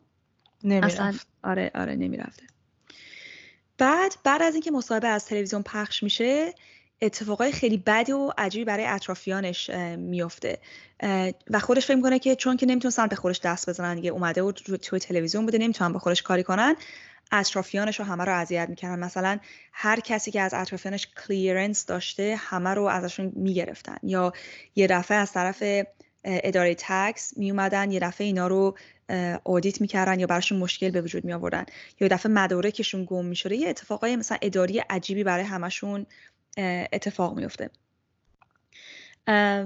نمی‌رفت. 0.64 1.26
آره 1.42 1.70
آره 1.74 1.96
نمی‌رفته. 1.96 2.42
بعد 3.78 4.14
بعد 4.24 4.42
از 4.42 4.54
اینکه 4.54 4.70
مصاحبه 4.70 5.08
از 5.08 5.24
تلویزیون 5.24 5.62
پخش 5.62 6.02
میشه 6.02 6.54
اتفاقای 7.02 7.52
خیلی 7.52 7.76
بد 7.76 8.10
و 8.10 8.32
عجیبی 8.38 8.64
برای 8.64 8.86
اطرافیانش 8.86 9.70
میفته. 9.96 10.58
و 11.50 11.58
خودش 11.60 11.86
فکر 11.86 11.96
می‌کنه 11.96 12.18
که 12.18 12.36
چون 12.36 12.56
که 12.56 12.66
نمی‌تونستن 12.66 13.06
به 13.06 13.16
خودش 13.16 13.40
دست 13.40 13.70
بزنن 13.70 13.94
دیگه 13.94 14.10
اومده 14.10 14.42
و 14.42 14.52
توی 14.52 14.98
تلویزیون 14.98 15.44
بوده 15.44 15.58
نمی‌تونن 15.58 15.92
به 15.92 15.98
خودش 15.98 16.22
کاری 16.22 16.42
کنن 16.42 16.76
اطرافیانش 17.32 18.00
رو 18.00 18.04
همه 18.04 18.24
رو 18.24 18.32
اذیت 18.32 18.68
می‌کردن. 18.68 18.98
مثلا 18.98 19.38
هر 19.72 20.00
کسی 20.00 20.30
که 20.30 20.40
از 20.40 20.54
اطرافیانش 20.54 21.08
کلیرنس 21.26 21.86
داشته 21.86 22.36
همه 22.38 22.70
رو 22.70 22.84
ازشون 22.84 23.32
می‌گرفتن. 23.36 23.96
یا 24.02 24.32
یه 24.74 24.86
دفعه 24.86 25.16
از 25.16 25.32
طرف 25.32 25.62
اداره 26.24 26.74
تکس 26.74 27.36
می 27.36 27.50
اومدن 27.50 27.90
یه 27.90 28.00
دفعه 28.00 28.26
اینا 28.26 28.46
رو 28.46 28.76
آدیت 29.44 29.80
می‌کردن 29.80 30.20
یا 30.20 30.26
براشون 30.26 30.58
مشکل 30.58 30.90
به 30.90 31.00
وجود 31.00 31.24
می 31.24 31.32
آوردن 31.32 31.64
یا 32.00 32.08
دفعه 32.08 32.32
مدارکشون 32.32 33.04
گم 33.08 33.24
می‌شده. 33.24 33.56
یه 33.56 33.68
اتفاقای 33.68 34.16
مثلا 34.16 34.38
اداری 34.42 34.78
عجیبی 34.78 35.24
برای 35.24 35.44
همشون 35.44 36.06
اتفاق 36.92 37.36
میفته 37.36 37.70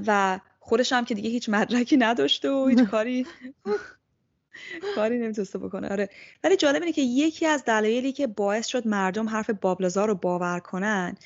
و 0.07 0.41
خودش 0.61 0.93
هم 0.93 1.05
که 1.05 1.15
دیگه 1.15 1.31
هیچ 1.31 1.49
مدرکی 1.49 1.97
نداشته 1.97 2.51
و 2.51 2.67
هیچ 2.67 2.79
کاری 2.79 3.27
کاری 4.95 5.19
نمی‌تونسته 5.19 5.59
بکنه. 5.59 5.89
آره. 5.89 6.09
ولی 6.45 6.57
جالب 6.57 6.83
اینه 6.83 6.93
که 6.93 7.03
یکی 7.03 7.47
از 7.47 7.65
دلایلی 7.65 8.13
که 8.13 8.27
باعث 8.27 8.67
شد 8.67 8.87
مردم 8.87 9.29
حرف 9.29 9.51
بابلزار 9.51 10.09
رو 10.09 10.15
باور 10.15 10.61
کنن 10.61 11.17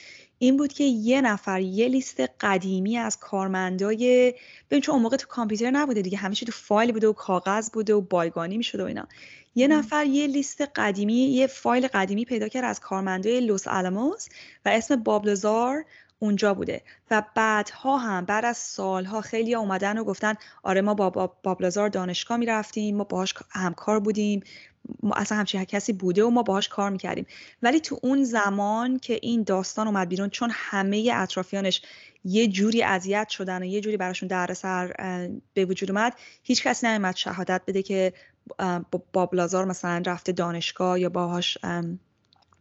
این 0.42 0.56
بود 0.56 0.72
که 0.72 0.84
یه 0.84 1.20
نفر 1.20 1.60
یه 1.60 1.88
لیست 1.88 2.20
قدیمی 2.40 2.98
از 2.98 3.18
کارمندای 3.18 4.34
ببین 4.70 4.80
چون 4.80 4.92
اون 4.92 5.02
موقع 5.02 5.16
تو 5.16 5.26
کامپیوتر 5.26 5.70
نبوده 5.70 6.02
دیگه 6.02 6.18
همیشه 6.18 6.46
تو 6.46 6.52
فایل 6.52 6.92
بوده 6.92 7.08
و 7.08 7.12
کاغذ 7.12 7.70
بوده 7.70 7.94
و 7.94 8.00
بایگانی 8.00 8.56
می‌شده 8.56 8.82
و 8.82 8.86
اینا. 8.86 9.08
یه 9.54 9.68
نفر 9.68 10.06
یه 10.06 10.26
لیست 10.26 10.60
قدیمی 10.60 11.14
یه 11.14 11.46
فایل 11.46 11.86
قدیمی 11.86 12.24
پیدا 12.24 12.48
کرد 12.48 12.64
از 12.64 12.80
کارمندای 12.80 13.40
لوس 13.40 13.68
آلاموس 13.68 14.28
و 14.64 14.68
اسم 14.68 14.96
بابلزار 14.96 15.84
اونجا 16.18 16.54
بوده. 16.54 16.82
و 17.10 17.22
بعدها 17.34 17.98
هم 17.98 18.24
بعد 18.24 18.44
از 18.44 18.56
سالها 18.56 19.20
خیلی 19.20 19.54
اومدن 19.54 19.98
و 19.98 20.04
گفتن 20.04 20.34
آره 20.62 20.80
ما 20.80 20.94
با 20.94 21.34
بابلزار 21.42 21.88
دانشگاه 21.88 22.36
می‌رفتیم 22.36 22.96
ما 22.96 23.04
باهاش 23.04 23.34
همکار 23.50 24.00
بودیم. 24.00 24.42
اصلا 25.12 25.38
همچین 25.38 25.64
کسی 25.64 25.92
بوده 25.92 26.24
و 26.24 26.30
ما 26.30 26.42
باهاش 26.42 26.68
کار 26.68 26.90
می‌کردیم. 26.90 27.26
ولی 27.62 27.80
تو 27.80 27.98
اون 28.02 28.24
زمان 28.24 28.98
که 28.98 29.18
این 29.22 29.42
داستان 29.42 29.86
اومد 29.86 30.08
بیرون 30.08 30.30
چون 30.30 30.50
همه 30.52 31.10
اطرافیانش 31.14 31.82
یه 32.24 32.48
جوری 32.48 32.82
اذیت 32.82 33.28
شدن 33.28 33.62
و 33.62 33.64
یه 33.64 33.80
جوری 33.80 33.96
براشون 33.96 34.28
دردسر 34.28 34.92
به 35.54 35.64
وجود 35.64 35.90
اومد 35.90 36.14
هیچ 36.42 36.62
کسی 36.62 36.86
نمیمد 36.86 37.16
شهادت 37.16 37.62
بده 37.66 37.82
که 37.82 38.12
بابلازار 39.12 39.64
مثلا 39.64 40.02
رفته 40.06 40.32
دانشگاه 40.32 41.00
یا 41.00 41.08
باهاش 41.08 41.58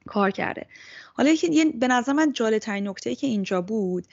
کار 0.06 0.32
کرده. 0.32 0.66
حالا 1.14 1.36
یه 1.52 1.66
به 1.66 1.88
نظر 1.88 2.14
من 2.14 2.34
جالب 2.34 2.58
ترین 2.58 2.88
نکته 2.88 3.10
ای 3.10 3.16
که 3.16 3.28
اینجا 3.28 3.62
بود 3.62 4.06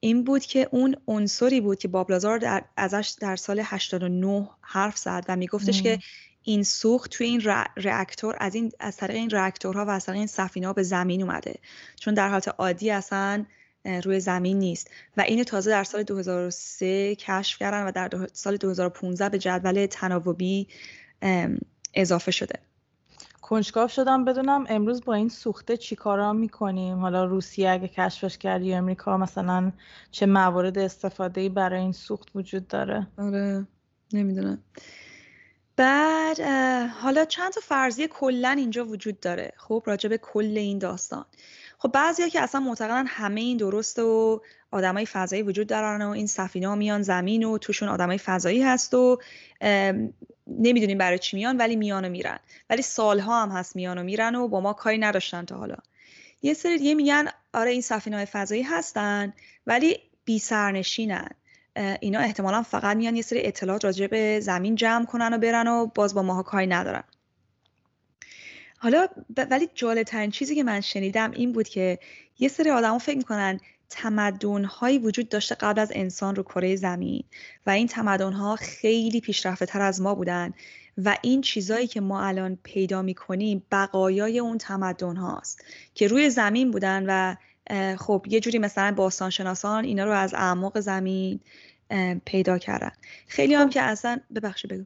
این 0.00 0.24
بود 0.24 0.42
که 0.42 0.68
اون 0.70 0.96
عنصری 1.08 1.60
بود 1.60 1.78
که 1.78 1.88
بابلازار 1.88 2.38
در 2.38 2.64
ازش 2.76 3.14
در 3.20 3.36
سال 3.36 3.62
89 3.64 4.50
حرف 4.60 4.98
زد 4.98 5.24
و 5.28 5.36
میگفتش 5.36 5.82
که 5.82 5.98
این 6.42 6.62
سوخت 6.62 7.10
توی 7.10 7.26
این 7.26 7.40
reaktor 7.78 8.36
از 8.38 8.54
این 8.54 8.72
از 8.80 8.96
طریق 8.96 9.16
این 9.16 9.30
reaktorها 9.30 9.86
و 9.86 9.90
از 9.90 10.04
طریق 10.04 10.18
این 10.18 10.26
سفینه 10.26 10.66
ها 10.66 10.72
به 10.72 10.82
زمین 10.82 11.22
اومده. 11.22 11.54
چون 11.96 12.14
در 12.14 12.28
حالت 12.28 12.48
عادی 12.48 12.90
اصلا 12.90 13.44
روی 14.04 14.20
زمین 14.20 14.58
نیست. 14.58 14.90
و 15.16 15.20
اینو 15.20 15.44
تازه 15.44 15.70
در 15.70 15.84
سال 15.84 16.02
2003 16.02 17.14
کشف 17.14 17.58
کردن 17.58 17.84
و 17.84 17.92
در 17.92 18.10
سال 18.32 18.56
2015 18.56 19.28
به 19.28 19.38
جدول 19.38 19.86
تناوبی 19.86 20.68
اضافه 21.94 22.30
شده. 22.30 22.58
کنجکاو 23.42 23.88
شدم 23.88 24.24
بدونم 24.24 24.64
امروز 24.68 25.04
با 25.04 25.14
این 25.14 25.28
سوخته 25.28 25.76
چی 25.76 25.96
کارا 25.96 26.32
می‌کنیم؟ 26.32 26.98
حالا 26.98 27.24
روسیه 27.24 27.70
اگه 27.70 27.88
کشفش 27.88 28.38
کرد 28.38 28.62
یا 28.62 28.78
امریکا 28.78 29.16
مثلا 29.16 29.72
چه 30.10 30.26
موارد 30.26 30.78
استفاده 30.78 31.48
برای 31.48 31.80
این 31.80 31.92
سوخت 31.92 32.28
وجود 32.34 32.68
داره؟ 32.68 33.06
آره 33.18 33.66
نمی‌دونم. 34.12 34.58
بعد 35.76 36.40
حالا 36.88 37.24
چند 37.24 37.52
تا 37.52 37.60
فرضیه 37.60 38.08
کلا 38.08 38.50
اینجا 38.50 38.84
وجود 38.84 39.20
داره 39.20 39.52
خب 39.56 39.82
راجع 39.86 40.08
به 40.08 40.18
کل 40.18 40.58
این 40.58 40.78
داستان. 40.78 41.24
خب 41.78 41.92
بعضیا 41.92 42.28
که 42.28 42.40
اصلا 42.40 42.60
معتقدن 42.60 43.06
همه 43.06 43.40
این 43.40 43.56
درسته 43.56 44.02
و 44.02 44.38
آدمای 44.70 45.06
فضایی 45.06 45.42
وجود 45.42 45.66
دارن 45.66 46.02
و 46.02 46.10
این 46.10 46.26
سفینه 46.26 46.68
ها 46.68 46.74
میان 46.74 47.02
زمین 47.02 47.44
و 47.44 47.58
توشون 47.58 47.88
آدمای 47.88 48.18
فضایی 48.18 48.62
هست 48.62 48.94
و 48.94 49.18
نمی‌دونیم 50.46 50.98
برای 50.98 51.18
چی 51.18 51.36
میان 51.36 51.56
ولی 51.56 51.76
میان 51.76 52.04
و 52.04 52.08
میرن. 52.08 52.38
ولی 52.70 52.82
سالها 52.82 53.42
هم 53.42 53.48
هست 53.48 53.76
میان 53.76 53.98
و 53.98 54.02
میرن 54.02 54.34
و 54.34 54.48
با 54.48 54.60
ما 54.60 54.72
کاری 54.72 54.98
نداشتن 54.98 55.44
تا 55.44 55.56
حالا. 55.56 55.76
یه 56.42 56.54
سری 56.54 56.78
دیگه 56.78 56.94
میگن 56.94 57.28
آره 57.54 57.70
این 57.70 57.80
سفینه 57.80 58.16
های 58.16 58.26
فضایی 58.26 58.62
هستن 58.62 59.32
ولی 59.66 59.98
بی 60.24 60.38
سرنشینن 60.38 61.28
اینا 61.76 62.18
احتمالا 62.18 62.62
فقط 62.62 62.96
میان 62.96 63.16
یه 63.16 63.22
سری 63.22 63.46
اطلاعات 63.46 63.84
راجع 63.84 64.06
به 64.06 64.40
زمین 64.40 64.74
جمع 64.74 65.04
کنن 65.04 65.34
و 65.34 65.38
برن 65.38 65.68
و 65.68 65.86
باز 65.86 66.14
با 66.14 66.22
ماها 66.22 66.42
کاری 66.42 66.66
ندارن. 66.66 67.04
حالا 68.78 69.06
ولی 69.50 69.68
جالب 69.74 70.02
ترین 70.02 70.30
چیزی 70.30 70.54
که 70.54 70.62
من 70.62 70.80
شنیدم 70.80 71.30
این 71.30 71.52
بود 71.52 71.68
که 71.68 71.98
یه 72.38 72.48
سری 72.48 72.70
آدما 72.70 72.98
فکر 72.98 73.16
می‌کنن 73.16 73.60
تمدن 73.90 74.64
هایی 74.64 74.98
وجود 74.98 75.28
داشته 75.28 75.54
قبل 75.54 75.80
از 75.80 75.92
انسان 75.94 76.36
رو 76.36 76.42
کره 76.42 76.76
زمین 76.76 77.24
و 77.66 77.70
این 77.70 77.86
تمدن 77.86 78.32
ها 78.32 78.56
خیلی 78.56 79.20
پیشرفته 79.20 79.66
تر 79.66 79.80
از 79.80 80.00
ما 80.00 80.14
بودن 80.14 80.52
و 80.98 81.16
این 81.22 81.40
چیزایی 81.40 81.86
که 81.86 82.00
ما 82.00 82.22
الان 82.22 82.58
پیدا 82.62 83.02
می‌کنیم 83.02 83.62
بقایای 83.72 84.38
اون 84.38 84.58
تمدن 84.58 85.16
هاست 85.16 85.64
که 85.94 86.08
روی 86.08 86.30
زمین 86.30 86.70
بودن 86.70 87.04
و 87.08 87.34
خب 87.98 88.26
یه 88.28 88.40
جوری 88.40 88.58
مثلا 88.58 88.94
باستانشناسان 88.96 89.84
اینا 89.84 90.04
رو 90.04 90.12
از 90.12 90.34
اعماق 90.34 90.80
زمین 90.80 91.40
پیدا 92.24 92.58
کردن. 92.58 92.92
خیلی 93.26 93.54
هم 93.54 93.66
خب. 93.66 93.72
که 93.72 93.82
اصلا 93.82 94.20
ببخشید 94.34 94.70
بگو. 94.70 94.84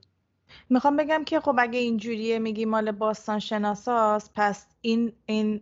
می‌خوام 0.71 0.97
بگم 0.97 1.25
که 1.25 1.41
خب 1.41 1.57
اگه 1.59 1.79
اینجوریه 1.79 2.39
میگی 2.39 2.65
مال 2.65 2.91
باستان 2.91 3.39
شناساست 3.39 4.31
پس 4.35 4.67
این 4.81 5.13
این 5.27 5.61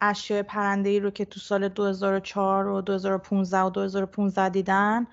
اشیاء 0.00 0.42
پرنده 0.42 0.88
ای 0.88 1.00
رو 1.00 1.10
که 1.10 1.24
تو 1.24 1.40
سال 1.40 1.68
2004 1.68 2.66
و 2.66 2.80
2015 2.80 3.60
و 3.60 3.70
2015 3.70 4.48
دیدن 4.48 5.06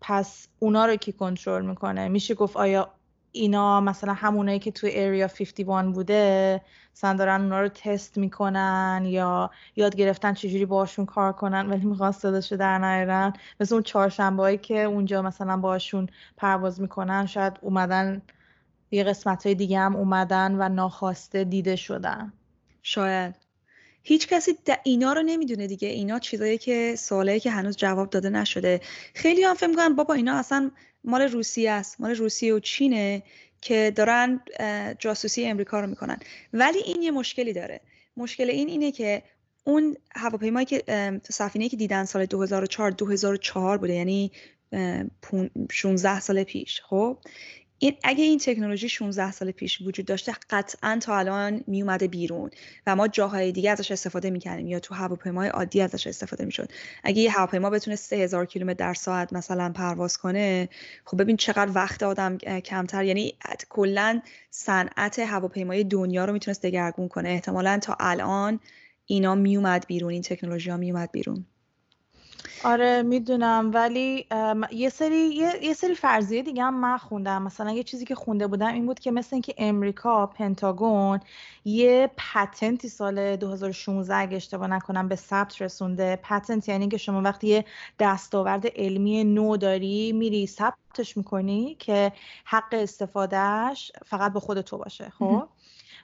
پس 0.00 0.48
اونا 0.58 0.86
رو 0.86 0.96
کی 0.96 1.12
کنترل 1.12 1.66
می‌کنه؟ 1.66 2.08
میشه 2.08 2.34
گفت 2.34 2.56
آیا 2.56 2.90
اینا 3.32 3.80
مثلا 3.80 4.12
همونایی 4.12 4.58
که 4.58 4.70
توی 4.70 4.90
اریا 4.94 5.28
51 5.28 5.94
بوده 5.94 6.60
مثلا 6.94 7.16
دارن 7.16 7.40
اونا 7.40 7.60
رو 7.60 7.68
تست 7.68 8.18
می‌کنن 8.18 9.02
یا 9.06 9.50
یاد 9.76 9.96
گرفتن 9.96 10.34
چجوری 10.34 10.66
باشون 10.66 11.06
کار 11.06 11.32
کنن 11.32 11.70
ولی 11.70 11.86
می‌خوان 11.86 12.12
صداشو 12.12 12.56
در 12.56 12.78
نیارن. 12.78 13.32
مثل 13.60 13.74
اون 13.74 13.82
چهارشنبه 13.82 14.56
که 14.56 14.82
اونجا 14.82 15.22
مثلا 15.22 15.56
باشون 15.56 16.08
پرواز 16.36 16.80
می‌کنن 16.80 17.26
شاید 17.26 17.52
اومدن 17.60 18.22
یه 18.90 19.04
قسمت 19.04 19.46
های 19.46 19.54
دیگه 19.54 19.78
هم 19.78 19.96
اومدن 19.96 20.54
و 20.58 20.68
ناخواسته 20.68 21.44
دیده 21.44 21.76
شدن. 21.76 22.32
شاید. 22.82 23.34
هیچ 24.02 24.28
کسی 24.28 24.52
اینا 24.84 25.12
رو 25.12 25.22
نمی‌دونه 25.22 25.66
دیگه. 25.66 25.88
اینا 25.88 26.18
چیزایی 26.18 26.58
که 26.58 26.94
سوالی 26.98 27.40
که 27.40 27.50
هنوز 27.50 27.76
جواب 27.76 28.10
داده 28.10 28.30
نشده. 28.30 28.80
خیلی 29.14 29.42
هم 29.42 29.54
فکر 29.54 29.88
بابا 29.88 30.14
اینا 30.14 30.34
اصلا 30.34 30.70
مال 31.04 31.22
روسیه 31.22 31.70
است 31.70 32.00
مال 32.00 32.14
روسیه 32.14 32.54
و 32.54 32.60
چینه 32.60 33.22
که 33.60 33.92
دارن 33.96 34.40
جاسوسی 34.98 35.44
امریکا 35.44 35.80
رو 35.80 35.86
می‌کنن. 35.86 36.18
ولی 36.52 36.78
این 36.78 37.02
یه 37.02 37.10
مشکلی 37.10 37.52
داره. 37.52 37.80
مشکل 38.16 38.50
این 38.50 38.68
اینه 38.68 38.92
که 38.92 39.22
اون 39.64 39.96
هواپیمایی 40.16 40.66
که 40.66 40.82
سفینه 41.30 41.68
که 41.68 41.76
دیدن 41.76 42.04
سال 42.04 42.26
2004 42.26 42.90
2004 42.90 43.78
بوده 43.78 43.94
یعنی 43.94 44.32
16 45.70 46.20
سال 46.20 46.44
پیش 46.44 46.80
خب؟ 46.80 47.18
این 47.80 47.96
اگه 48.04 48.24
این 48.24 48.38
تکنولوژی 48.38 48.88
16 48.88 49.32
سال 49.32 49.50
پیش 49.50 49.80
وجود 49.80 50.06
داشته 50.06 50.32
قطعا 50.50 50.98
تا 51.02 51.18
الان 51.18 51.64
می 51.66 51.82
اومده 51.82 52.08
بیرون 52.08 52.50
و 52.86 52.96
ما 52.96 53.08
جاهای 53.08 53.52
دیگه 53.52 53.70
ازش 53.70 53.90
استفاده 53.90 54.30
می‌کنیم 54.30 54.66
یا 54.66 54.80
تو 54.80 54.94
هواپیمای 54.94 55.48
عادی 55.48 55.80
ازش 55.80 56.06
استفاده 56.06 56.44
می‌شد. 56.44 56.72
اگه 57.04 57.22
یه 57.22 57.30
هواپیما 57.30 57.70
بتونه 57.70 57.96
3000 57.96 58.46
کیلومتر 58.46 58.74
در 58.74 58.94
ساعت 58.94 59.32
مثلا 59.32 59.72
پرواز 59.72 60.16
کنه 60.16 60.68
خب 61.04 61.22
ببین 61.22 61.36
چقدر 61.36 61.70
وقت 61.74 62.02
آدم 62.02 62.38
کمتر. 62.38 63.04
یعنی 63.04 63.34
کلا 63.68 64.20
صنعت 64.50 65.18
هواپیمای 65.18 65.84
دنیا 65.84 66.24
رو 66.24 66.32
می‌تونست 66.32 66.62
دگرگون 66.62 67.08
کنه. 67.08 67.28
احتمالا 67.28 67.78
تا 67.82 67.96
الان 68.00 68.60
اینا 69.06 69.34
میومد 69.34 69.84
بیرون 69.88 70.12
این 70.12 70.22
تکنولوژی 70.22 70.70
ها 70.70 70.76
میومد 70.76 71.12
بیرون. 71.12 71.46
آره 72.64 73.02
می‌دونم. 73.02 73.70
ولی 73.74 74.26
یه 74.70 74.88
سری 74.88 75.34
یه, 75.62 75.74
سری 75.74 75.94
فرضیه 75.94 76.42
دیگه 76.42 76.62
هم 76.62 76.80
من 76.80 76.96
خوندم. 76.96 77.42
مثلا 77.42 77.70
یه 77.70 77.82
چیزی 77.82 78.04
که 78.04 78.14
خونده 78.14 78.46
بودم 78.46 78.66
این 78.66 78.86
بود 78.86 79.00
که 79.00 79.10
مثل 79.10 79.28
اینکه 79.32 79.54
امریکا 79.58 80.26
پنتاگون 80.26 81.20
یه 81.64 82.10
پتنتی 82.16 82.88
سال 82.88 83.36
2016 83.36 84.16
اگه 84.16 84.36
اشتباه 84.36 84.68
نکنم 84.68 85.08
به 85.08 85.16
ثبت 85.16 85.62
رسونده. 85.62 86.16
پتنت 86.22 86.68
یعنی 86.68 86.88
که 86.88 86.96
شما 86.96 87.22
وقتی 87.22 87.46
یه 87.46 87.64
دستاورد 87.98 88.66
علمی 88.76 89.24
نو 89.24 89.56
داری 89.56 90.12
میری 90.12 90.46
ثبتش 90.46 91.16
می‌کنی 91.16 91.76
که 91.78 92.12
حق 92.44 92.68
استفادهش 92.72 93.92
فقط 94.06 94.32
به 94.32 94.40
خود 94.40 94.60
تو 94.60 94.78
باشه 94.78 95.12
خب؟ 95.18 95.48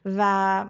و 0.05 0.65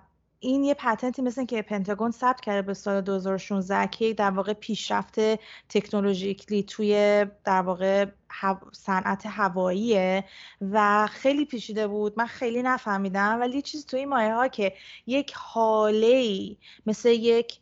این 0.45 0.65
یه 0.65 0.75
پتنتی 0.75 1.23
مثل 1.23 1.45
که 1.45 1.63
پنتاگون 1.63 2.11
ثبت 2.11 2.41
کرده 2.41 2.63
به 2.63 2.75
سال 2.75 3.01
2016 3.01 3.87
که 3.87 4.15
در 4.15 4.31
واقع 4.31 4.53
پیشرفت 4.53 5.21
تکنولوژیکلی 5.69 6.63
توی 6.63 7.27
در 7.45 7.63
واقع 7.63 8.07
صنعت 8.73 9.27
هواییه 9.27 10.25
و 10.73 11.07
خیلی 11.07 11.45
پیشیده 11.45 11.87
بود. 11.87 12.13
من 12.17 12.27
خیلی 12.27 12.63
نفهمیدم 12.63 13.41
ولی 13.41 13.63
چیز 13.63 13.87
توی 13.87 14.05
مایه 14.07 14.35
ها 14.35 14.49
که 14.49 14.73
یک 15.07 15.33
حاله 15.37 16.57
مثل 16.87 17.09
یک 17.09 17.59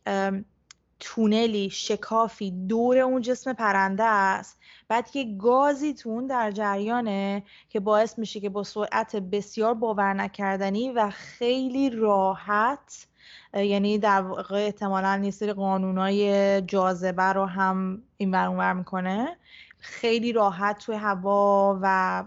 تونلی 1.05 1.71
شکافی 1.71 2.51
دور 2.51 2.99
اون 2.99 3.23
جسم 3.23 3.53
پرنده 3.53 4.05
است. 4.05 4.59
بعد 4.89 5.17
یه 5.17 5.37
گازی 5.37 5.95
تو 5.95 6.09
اون 6.09 6.27
در 6.27 6.51
جریانه 6.51 7.43
که 7.69 7.81
باعث 7.81 8.19
میشه 8.19 8.41
که 8.41 8.49
با 8.49 8.63
سرعت 8.63 9.17
بسیار 9.17 9.75
باور 9.75 10.15
نکردنی 10.15 10.91
و 10.91 11.11
خیلی 11.11 11.91
راحت 11.91 13.07
یعنی 13.55 13.99
در 13.99 14.23
واقع 14.23 14.57
احتمالا 14.57 15.21
یه 15.25 15.31
سری 15.31 15.53
قانونای 15.53 16.63
جاذبه 16.63 17.23
رو 17.23 17.47
هم 17.47 18.03
این 18.17 18.35
اونور 18.35 18.73
می‌کنه 18.73 19.37
خیلی 19.79 20.33
راحت 20.33 20.79
توی 20.79 20.97
هوا 20.97 21.79
و 21.83 22.25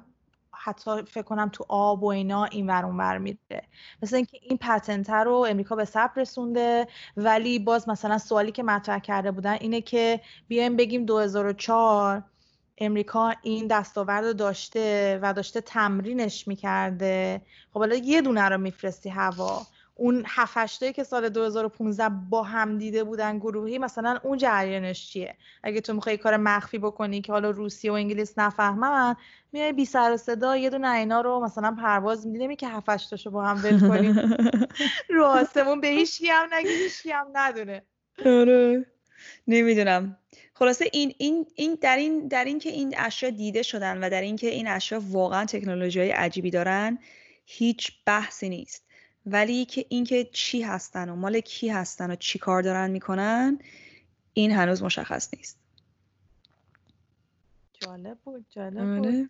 حتی 0.65 1.03
فکر 1.03 1.21
کنم 1.21 1.49
تو 1.49 1.65
آب 1.69 2.03
و 2.03 2.07
اینا 2.07 2.45
این 2.45 2.67
ور 2.67 2.85
اون 2.85 3.17
میره 3.17 3.63
مثل 4.03 4.15
اینکه 4.15 4.39
این 4.41 4.57
پتنت 4.57 5.09
رو 5.09 5.45
امریکا 5.49 5.75
به 5.75 5.85
ثبت 5.85 6.17
رسونده 6.17 6.87
ولی 7.17 7.59
باز 7.59 7.89
مثلا 7.89 8.17
سوالی 8.17 8.51
که 8.51 8.63
مطرح 8.63 8.99
کرده 8.99 9.31
بودن 9.31 9.53
اینه 9.53 9.81
که 9.81 10.21
بیایم 10.47 10.75
بگیم 10.75 11.05
2004 11.05 12.23
امریکا 12.77 13.33
این 13.43 13.67
دستاورد 13.67 14.25
رو 14.25 14.33
داشته 14.33 15.19
و 15.21 15.33
داشته 15.33 15.61
تمرینش 15.61 16.47
می‌کرده. 16.47 17.41
خب 17.73 17.79
حالا 17.79 17.95
یه 17.95 18.21
دونه 18.21 18.49
رو 18.49 18.57
میفرستی 18.57 19.09
هوا. 19.09 19.67
اون 19.97 20.23
هفتایی 20.27 20.93
که 20.93 21.03
سال 21.03 21.29
2015 21.29 22.09
با 22.29 22.43
هم 22.43 22.77
دیده 22.77 23.03
بودن 23.03 23.39
گروهی 23.39 23.77
مثلا 23.77 24.19
اون 24.23 24.37
جریانش 24.37 25.09
چیه؟ 25.09 25.35
اگه 25.63 25.81
تو 25.81 25.93
می‌خوای 25.93 26.17
کار 26.17 26.37
مخفی 26.37 26.77
بکنی 26.77 27.21
که 27.21 27.31
حالا 27.31 27.49
روسیه 27.49 27.91
و 27.91 27.93
انگلیس 27.93 28.33
نفهمن 28.37 29.15
میای 29.51 29.73
بی 29.73 29.85
سر 29.85 30.11
و 30.11 30.17
صدا 30.17 30.57
یه 30.57 30.69
دونه 30.69 30.89
اینا 30.89 31.21
رو 31.21 31.39
مثلا 31.39 31.75
پرواز 31.81 32.27
میدی 32.27 32.43
نمی 32.43 32.55
که 32.55 32.67
هفتاشتاشو 32.67 33.31
با 33.31 33.43
هم 33.43 33.63
ول 33.63 33.79
کنی 33.89 34.15
رو 35.15 35.25
آسمون 35.25 35.81
به 35.81 35.87
هیچ 35.87 36.21
هم 36.29 36.49
نگی 36.53 36.69
هیچ 36.69 37.07
هم 37.13 37.27
ندونه. 37.33 37.83
آره. 38.25 38.85
نمی‌دونم. 39.47 40.17
خلاصه 40.53 40.89
این 40.93 41.13
این 41.17 41.45
این 41.55 41.77
در 41.81 41.97
این 41.97 42.27
در 42.27 42.45
این 42.45 42.59
که 42.59 42.69
این 42.69 42.93
اشیا 42.97 43.29
دیده 43.29 43.61
شدن 43.61 44.03
و 44.03 44.09
در 44.09 44.21
این 44.21 44.35
که 44.35 44.47
این 44.47 44.67
اشیا 44.67 45.01
واقعا 45.09 45.45
تکنولوژی 45.45 45.99
های 45.99 46.11
عجیبی 46.11 46.51
دارن 46.51 46.99
هیچ 47.45 47.91
بحثی 48.05 48.49
نیست. 48.49 48.84
ولی 49.25 49.65
که 49.65 49.85
اینکه 49.89 50.29
چی 50.33 50.61
هستن 50.61 51.09
و 51.09 51.15
مال 51.15 51.39
کی 51.39 51.69
هستن 51.69 52.11
و 52.11 52.15
چی 52.15 52.39
کار 52.39 52.61
دارن 52.61 52.91
می‌کنن 52.91 53.59
این 54.33 54.51
هنوز 54.51 54.83
مشخص 54.83 55.33
نیست 55.33 55.59
جالب 57.73 58.17
بود 58.23 58.45
جالب 58.49 58.97
بود 58.97 59.07
آره. 59.07 59.29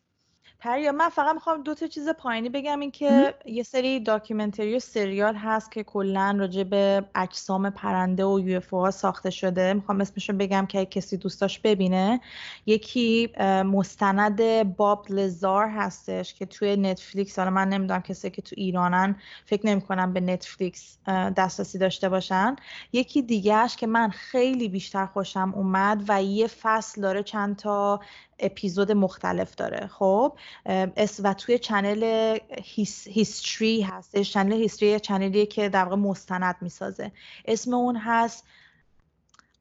پریا 0.60 0.92
من 0.92 1.10
فقط 1.10 1.34
می‌خوام 1.34 1.64
دو 1.64 1.74
تا 1.74 1.88
چیز 1.88 2.10
پایینی 2.10 2.50
بگم 2.50 2.80
این 2.80 2.92
که 2.92 3.34
یه 3.46 3.64
سری 3.64 4.00
داکیومنتری 4.00 4.76
و 4.76 4.80
سریال 4.80 5.36
هست 5.36 5.72
که 5.72 5.84
کلا 5.84 6.36
راجع 6.40 6.64
به 6.64 7.06
اجسام 7.16 7.70
پرنده 7.70 8.26
و 8.26 8.40
یو 8.40 8.62
ها 8.72 8.92
ساخته 8.92 9.30
شده. 9.30 9.74
می‌خوام 9.74 10.02
اسمشو 10.02 10.34
بگم 10.34 10.66
که 10.66 10.86
کسی 10.86 11.18
دوستاش 11.18 11.60
ببینه 11.60 12.22
یکی 12.66 13.30
مستند 13.66 14.42
باب 14.78 15.06
لزار 15.10 15.68
هستش 15.68 16.34
که 16.34 16.46
توی 16.46 16.76
نتفلیکس 16.76 17.40
حالا 17.40 17.52
من 17.52 17.70
نمی‌دونم 17.70 18.02
کسی 18.02 18.30
که 18.30 18.42
تو 18.42 18.56
ایرانن 18.58 19.16
فکر 19.46 19.66
نمی‌کنم 19.68 20.14
به 20.14 20.20
نتفلیکس 20.20 20.98
دسترسی 21.08 21.78
داشته 21.78 22.10
باشن. 22.10 22.56
یکی 22.94 23.22
دیگهش 23.22 23.76
که 23.76 23.88
من 23.88 24.10
خیلی 24.10 24.70
بیشتر 24.70 25.06
خوشم 25.06 25.54
اومد 25.56 26.04
و 26.08 26.24
یه 26.24 26.48
فصل 26.48 27.02
داره 27.02 27.24
چند 27.24 27.56
تا 27.56 28.00
اپیزود 28.40 28.92
مختلف 28.92 29.56
داره. 29.56 29.88
خب 29.88 30.38
و 31.24 31.34
توی 31.34 31.60
channel 31.60 32.38
History 33.06 33.82
هستش. 33.82 34.34
channel 34.34 34.54
History 34.54 35.00
channel 35.00 35.35
یه 35.35 35.46
که 35.46 35.70
در 35.70 35.84
واقع 35.84 35.96
مستند 35.96 36.56
می‌سازه. 36.62 37.12
اسم 37.46 37.74
اون 37.74 37.98
هست 37.98 38.44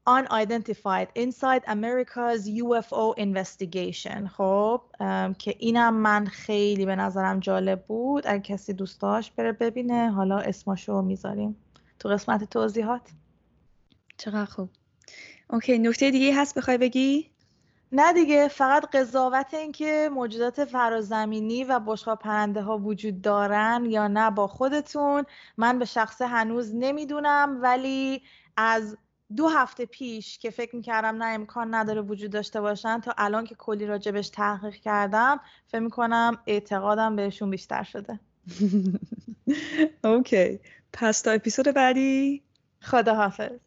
Unidentified 0.08 1.08
Inside 1.18 1.64
America's 1.66 2.42
UFO 2.46 3.16
Investigation. 3.18 4.26
خب 4.36 4.82
که 5.38 5.54
اینم 5.58 5.94
من 5.94 6.26
خیلی 6.26 6.86
به 6.86 6.96
نظرم 6.96 7.40
جالب 7.40 7.84
بود. 7.86 8.26
اگه 8.26 8.42
کسی 8.42 8.72
دوست 8.72 9.00
داشت 9.00 9.34
بره 9.36 9.52
ببینه. 9.52 10.10
حالا 10.10 10.38
اسمشو 10.38 11.02
می‌ذاریم. 11.02 11.56
تو 11.98 12.08
قسمت 12.08 12.44
توضیحات. 12.44 13.10
چقدر 14.16 14.44
خوب. 14.44 14.68
اوکی 15.50 15.78
نکته 15.78 16.10
دیگه 16.10 16.34
هست 16.40 16.58
بخوای 16.58 16.78
بگی؟ 16.78 17.33
نه 17.92 18.12
دیگه 18.12 18.48
فقط 18.48 18.96
قضاوت 18.96 19.54
این 19.54 19.72
که 19.72 20.10
موجودات 20.12 20.64
فرازمینی 20.64 21.64
و 21.64 21.80
بشقا 21.80 22.16
پرنده 22.16 22.62
ها 22.62 22.78
وجود 22.78 23.22
دارن 23.22 23.86
یا 23.88 24.08
نه 24.08 24.30
با 24.30 24.46
خودتون. 24.46 25.24
من 25.56 25.78
به 25.78 25.84
شخص 25.84 26.22
هنوز 26.22 26.74
نمی‌دونم 26.74 27.58
ولی 27.62 28.22
از 28.56 28.96
دو 29.36 29.48
هفته 29.48 29.86
پیش 29.86 30.38
که 30.38 30.50
فکر 30.50 30.76
می‌کردم 30.76 31.22
نه 31.22 31.24
امکان 31.24 31.74
نداره 31.74 32.00
وجود 32.00 32.30
داشته 32.30 32.60
باشن 32.60 33.00
تا 33.00 33.14
الان 33.18 33.44
که 33.44 33.54
کلی 33.54 33.86
راجبش 33.86 34.28
تحقیق 34.28 34.74
کردم 34.74 35.40
فکر 35.66 35.80
می‌کنم 35.80 36.38
اعتقادم 36.46 37.16
بهشون 37.16 37.50
بیشتر 37.50 37.82
شده. 37.82 38.20
اوکی. 40.04 40.60
پس 40.92 41.20
تا 41.20 41.30
اپیزود 41.30 41.66
بعدی. 41.68 42.42
خدا 42.80 43.14
حافظ 43.14 43.58